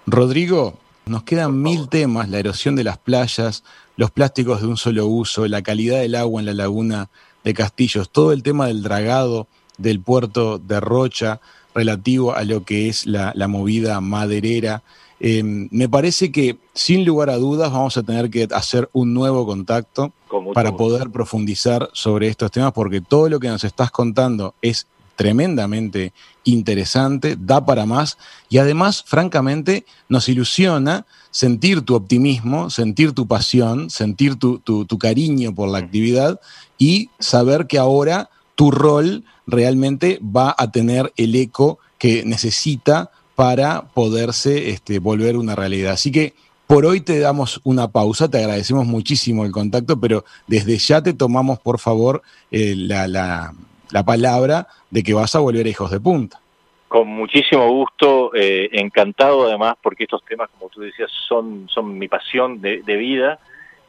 Rodrigo, 0.06 0.74
nos 1.06 1.22
quedan 1.24 1.60
mil 1.60 1.88
temas, 1.88 2.28
la 2.28 2.38
erosión 2.38 2.76
de 2.76 2.84
las 2.84 2.98
playas, 2.98 3.64
los 3.96 4.10
plásticos 4.10 4.60
de 4.60 4.68
un 4.68 4.76
solo 4.76 5.06
uso, 5.06 5.46
la 5.46 5.62
calidad 5.62 6.00
del 6.00 6.14
agua 6.14 6.40
en 6.40 6.46
la 6.46 6.54
laguna 6.54 7.10
de 7.44 7.54
Castillos, 7.54 8.10
todo 8.10 8.32
el 8.32 8.42
tema 8.42 8.66
del 8.66 8.82
dragado 8.82 9.46
del 9.78 10.00
puerto 10.00 10.58
de 10.58 10.80
Rocha 10.80 11.40
relativo 11.74 12.34
a 12.34 12.44
lo 12.44 12.64
que 12.64 12.88
es 12.88 13.06
la, 13.06 13.32
la 13.34 13.48
movida 13.48 14.00
maderera. 14.00 14.82
Eh, 15.20 15.42
me 15.42 15.88
parece 15.88 16.32
que 16.32 16.58
sin 16.74 17.04
lugar 17.04 17.30
a 17.30 17.36
dudas 17.36 17.72
vamos 17.72 17.96
a 17.96 18.02
tener 18.02 18.30
que 18.30 18.48
hacer 18.50 18.88
un 18.92 19.12
nuevo 19.12 19.46
contacto 19.46 20.12
para 20.54 20.76
poder 20.76 21.10
profundizar 21.10 21.90
sobre 21.92 22.28
estos 22.28 22.50
temas 22.50 22.72
porque 22.72 23.00
todo 23.00 23.28
lo 23.28 23.40
que 23.40 23.48
nos 23.48 23.64
estás 23.64 23.90
contando 23.90 24.54
es 24.62 24.86
tremendamente 25.20 26.14
interesante, 26.44 27.36
da 27.38 27.66
para 27.66 27.84
más 27.84 28.16
y 28.48 28.56
además, 28.56 29.04
francamente, 29.06 29.84
nos 30.08 30.30
ilusiona 30.30 31.04
sentir 31.30 31.82
tu 31.82 31.94
optimismo, 31.94 32.70
sentir 32.70 33.12
tu 33.12 33.26
pasión, 33.26 33.90
sentir 33.90 34.36
tu, 34.36 34.60
tu- 34.60 34.86
tu 34.86 34.96
cariño 34.98 35.54
por 35.54 35.68
la 35.68 35.76
actividad 35.76 36.40
y 36.78 37.10
saber 37.18 37.66
que 37.66 37.76
ahora 37.76 38.30
tu 38.54 38.70
rol 38.70 39.24
realmente 39.46 40.18
va 40.22 40.54
a 40.56 40.70
tener 40.72 41.12
el 41.18 41.34
eco 41.34 41.78
que 41.98 42.24
necesita 42.24 43.10
para 43.36 43.82
poderse 43.92 44.70
este, 44.70 45.00
volver 45.00 45.36
una 45.36 45.54
realidad. 45.54 45.92
Así 45.92 46.10
que 46.10 46.32
por 46.66 46.86
hoy 46.86 47.02
te 47.02 47.18
damos 47.18 47.60
una 47.64 47.88
pausa, 47.88 48.30
te 48.30 48.38
agradecemos 48.38 48.86
muchísimo 48.86 49.44
el 49.44 49.52
contacto, 49.52 50.00
pero 50.00 50.24
desde 50.46 50.78
ya 50.78 51.02
te 51.02 51.12
tomamos, 51.12 51.58
por 51.58 51.78
favor, 51.78 52.22
eh, 52.50 52.74
la, 52.74 53.06
la- 53.06 53.52
la 53.92 54.04
palabra 54.04 54.66
de 54.90 55.02
que 55.02 55.14
vas 55.14 55.34
a 55.34 55.40
volver 55.40 55.66
a 55.66 55.68
Hijos 55.68 55.90
de 55.90 56.00
Punta. 56.00 56.40
Con 56.88 57.08
muchísimo 57.08 57.68
gusto, 57.68 58.32
eh, 58.34 58.68
encantado 58.72 59.46
además 59.46 59.74
porque 59.80 60.04
estos 60.04 60.24
temas, 60.24 60.48
como 60.50 60.70
tú 60.70 60.80
decías, 60.80 61.10
son, 61.28 61.68
son 61.68 61.98
mi 61.98 62.08
pasión 62.08 62.60
de, 62.60 62.82
de 62.82 62.96
vida. 62.96 63.38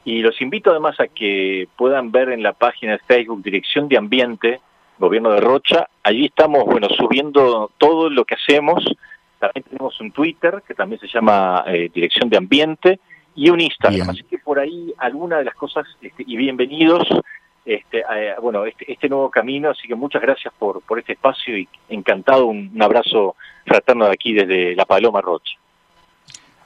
Y 0.04 0.22
los 0.22 0.40
invito 0.42 0.72
además 0.72 1.00
a 1.00 1.08
que 1.08 1.68
puedan 1.76 2.12
ver 2.12 2.30
en 2.30 2.44
la 2.44 2.54
página 2.54 2.94
de 2.94 3.00
Facebook 3.00 3.44
Dirección 3.44 3.88
de 3.88 3.98
Ambiente, 3.98 4.62
Gobierno 4.98 5.32
de 5.32 5.42
Rocha, 5.42 5.88
allí 6.04 6.26
estamos, 6.26 6.64
bueno, 6.66 6.88
subiendo 6.90 7.72
todo 7.80 8.10
lo 8.10 8.24
que 8.24 8.36
hacemos, 8.36 8.86
también 9.40 9.64
tenemos 9.64 10.00
un 10.00 10.12
Twitter 10.12 10.62
que 10.68 10.76
también 10.76 11.02
se 11.02 11.08
llama 11.08 11.64
eh, 11.66 11.90
Dirección 11.92 12.30
de 12.30 12.38
Ambiente 12.38 13.00
y 13.36 13.50
un 13.50 13.60
Instagram, 13.60 14.12
así 14.12 14.22
que 14.24 14.38
por 14.38 14.60
ahí 14.60 14.94
alguna 15.00 15.40
de 15.40 15.46
las 15.46 15.56
cosas, 15.56 15.88
este, 16.02 16.24
y 16.28 16.38
bienvenidos 16.38 17.08
este, 17.66 18.00
eh, 18.00 18.36
bueno, 18.42 18.66
este, 18.66 18.92
este 18.92 19.10
nuevo 19.10 19.30
camino, 19.30 19.70
así 19.70 19.88
que 19.88 19.96
muchas 19.96 20.22
gracias 20.22 20.54
por, 20.58 20.82
por 20.82 21.00
este 21.00 21.14
espacio 21.14 21.58
y 21.58 21.68
encantado, 21.90 22.46
un, 22.46 22.72
un 22.74 22.82
abrazo 22.82 23.36
fraterno 23.66 24.06
de 24.06 24.12
aquí 24.12 24.34
desde 24.34 24.76
La 24.76 24.86
Paloma 24.86 25.22
Rocha. 25.22 25.54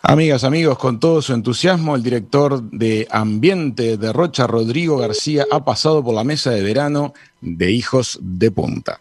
Amigas, 0.08 0.44
amigos, 0.44 0.78
con 0.78 1.00
todo 1.00 1.20
su 1.22 1.34
entusiasmo, 1.34 1.96
el 1.96 2.04
director 2.04 2.62
de 2.62 3.08
Ambiente 3.10 3.98
de 3.98 4.14
Rocha, 4.14 4.46
Rodrigo 4.46 4.98
García, 4.98 5.46
ha 5.52 5.66
pasado 5.66 6.04
por 6.04 6.14
la 6.14 6.24
mesa 6.24 6.52
de 6.52 6.62
verano 6.62 7.14
de 7.42 7.72
Hijos 7.72 8.20
de 8.22 8.52
Punta. 8.52 9.00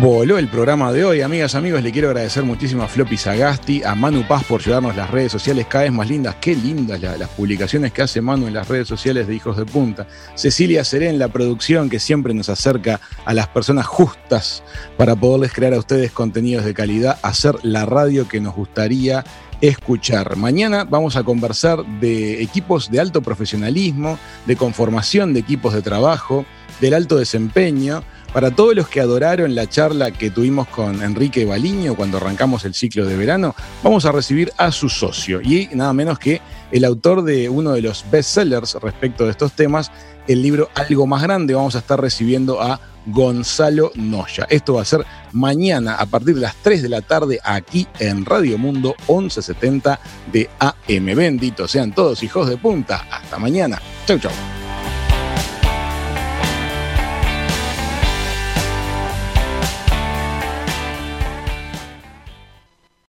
Voló 0.00 0.38
el 0.38 0.46
programa 0.48 0.92
de 0.92 1.04
hoy, 1.04 1.22
amigas, 1.22 1.54
amigos. 1.56 1.82
Le 1.82 1.90
quiero 1.90 2.08
agradecer 2.08 2.44
muchísimo 2.44 2.82
a 2.84 2.88
Floppy 2.88 3.16
Sagasti, 3.16 3.82
a 3.82 3.96
Manu 3.96 4.22
Paz 4.28 4.44
por 4.44 4.62
llevarnos 4.62 4.94
las 4.94 5.10
redes 5.10 5.32
sociales 5.32 5.66
cada 5.66 5.84
vez 5.84 5.92
más 5.92 6.08
lindas. 6.08 6.36
Qué 6.40 6.54
lindas 6.54 7.00
la- 7.00 7.16
las 7.16 7.28
publicaciones 7.30 7.90
que 7.92 8.02
hace 8.02 8.20
Manu 8.20 8.46
en 8.46 8.54
las 8.54 8.68
redes 8.68 8.86
sociales 8.86 9.26
de 9.26 9.34
Hijos 9.34 9.56
de 9.56 9.64
Punta. 9.64 10.06
Cecilia 10.36 10.84
Serén, 10.84 11.18
la 11.18 11.28
producción 11.28 11.88
que 11.90 11.98
siempre 11.98 12.32
nos 12.32 12.48
acerca 12.48 13.00
a 13.24 13.34
las 13.34 13.48
personas 13.48 13.86
justas 13.86 14.62
para 14.96 15.16
poderles 15.16 15.52
crear 15.52 15.74
a 15.74 15.78
ustedes 15.78 16.12
contenidos 16.12 16.64
de 16.64 16.74
calidad, 16.74 17.18
hacer 17.22 17.56
la 17.62 17.84
radio 17.84 18.28
que 18.28 18.40
nos 18.40 18.54
gustaría 18.54 19.24
escuchar. 19.60 20.36
Mañana 20.36 20.84
vamos 20.84 21.16
a 21.16 21.24
conversar 21.24 21.84
de 21.98 22.40
equipos 22.42 22.88
de 22.90 23.00
alto 23.00 23.20
profesionalismo, 23.22 24.16
de 24.46 24.54
conformación 24.54 25.34
de 25.34 25.40
equipos 25.40 25.74
de 25.74 25.82
trabajo, 25.82 26.44
del 26.80 26.94
alto 26.94 27.16
desempeño. 27.16 28.04
Para 28.32 28.50
todos 28.50 28.74
los 28.74 28.88
que 28.88 29.00
adoraron 29.00 29.54
la 29.54 29.68
charla 29.68 30.10
que 30.10 30.30
tuvimos 30.30 30.68
con 30.68 31.02
Enrique 31.02 31.46
Baliño 31.46 31.94
cuando 31.94 32.18
arrancamos 32.18 32.64
el 32.66 32.74
ciclo 32.74 33.06
de 33.06 33.16
verano, 33.16 33.54
vamos 33.82 34.04
a 34.04 34.12
recibir 34.12 34.52
a 34.58 34.70
su 34.70 34.90
socio 34.90 35.40
y 35.40 35.68
nada 35.72 35.92
menos 35.94 36.18
que 36.18 36.42
el 36.70 36.84
autor 36.84 37.22
de 37.22 37.48
uno 37.48 37.72
de 37.72 37.80
los 37.80 38.04
bestsellers 38.10 38.74
respecto 38.74 39.24
de 39.24 39.30
estos 39.30 39.52
temas, 39.52 39.90
el 40.26 40.42
libro 40.42 40.68
Algo 40.74 41.06
más 41.06 41.22
grande. 41.22 41.54
Vamos 41.54 41.74
a 41.74 41.78
estar 41.78 41.98
recibiendo 42.00 42.60
a 42.60 42.78
Gonzalo 43.06 43.92
Noya. 43.94 44.46
Esto 44.50 44.74
va 44.74 44.82
a 44.82 44.84
ser 44.84 45.06
mañana 45.32 45.94
a 45.94 46.04
partir 46.04 46.34
de 46.34 46.42
las 46.42 46.54
3 46.56 46.82
de 46.82 46.88
la 46.90 47.00
tarde 47.00 47.40
aquí 47.42 47.86
en 47.98 48.26
Radio 48.26 48.58
Mundo 48.58 48.94
1170 49.08 49.98
de 50.30 50.50
AM. 50.58 51.16
Bendito 51.16 51.66
sean 51.66 51.94
todos 51.94 52.22
hijos 52.22 52.46
de 52.48 52.58
punta. 52.58 53.06
Hasta 53.10 53.38
mañana. 53.38 53.80
Chau, 54.06 54.18
chau. 54.18 54.67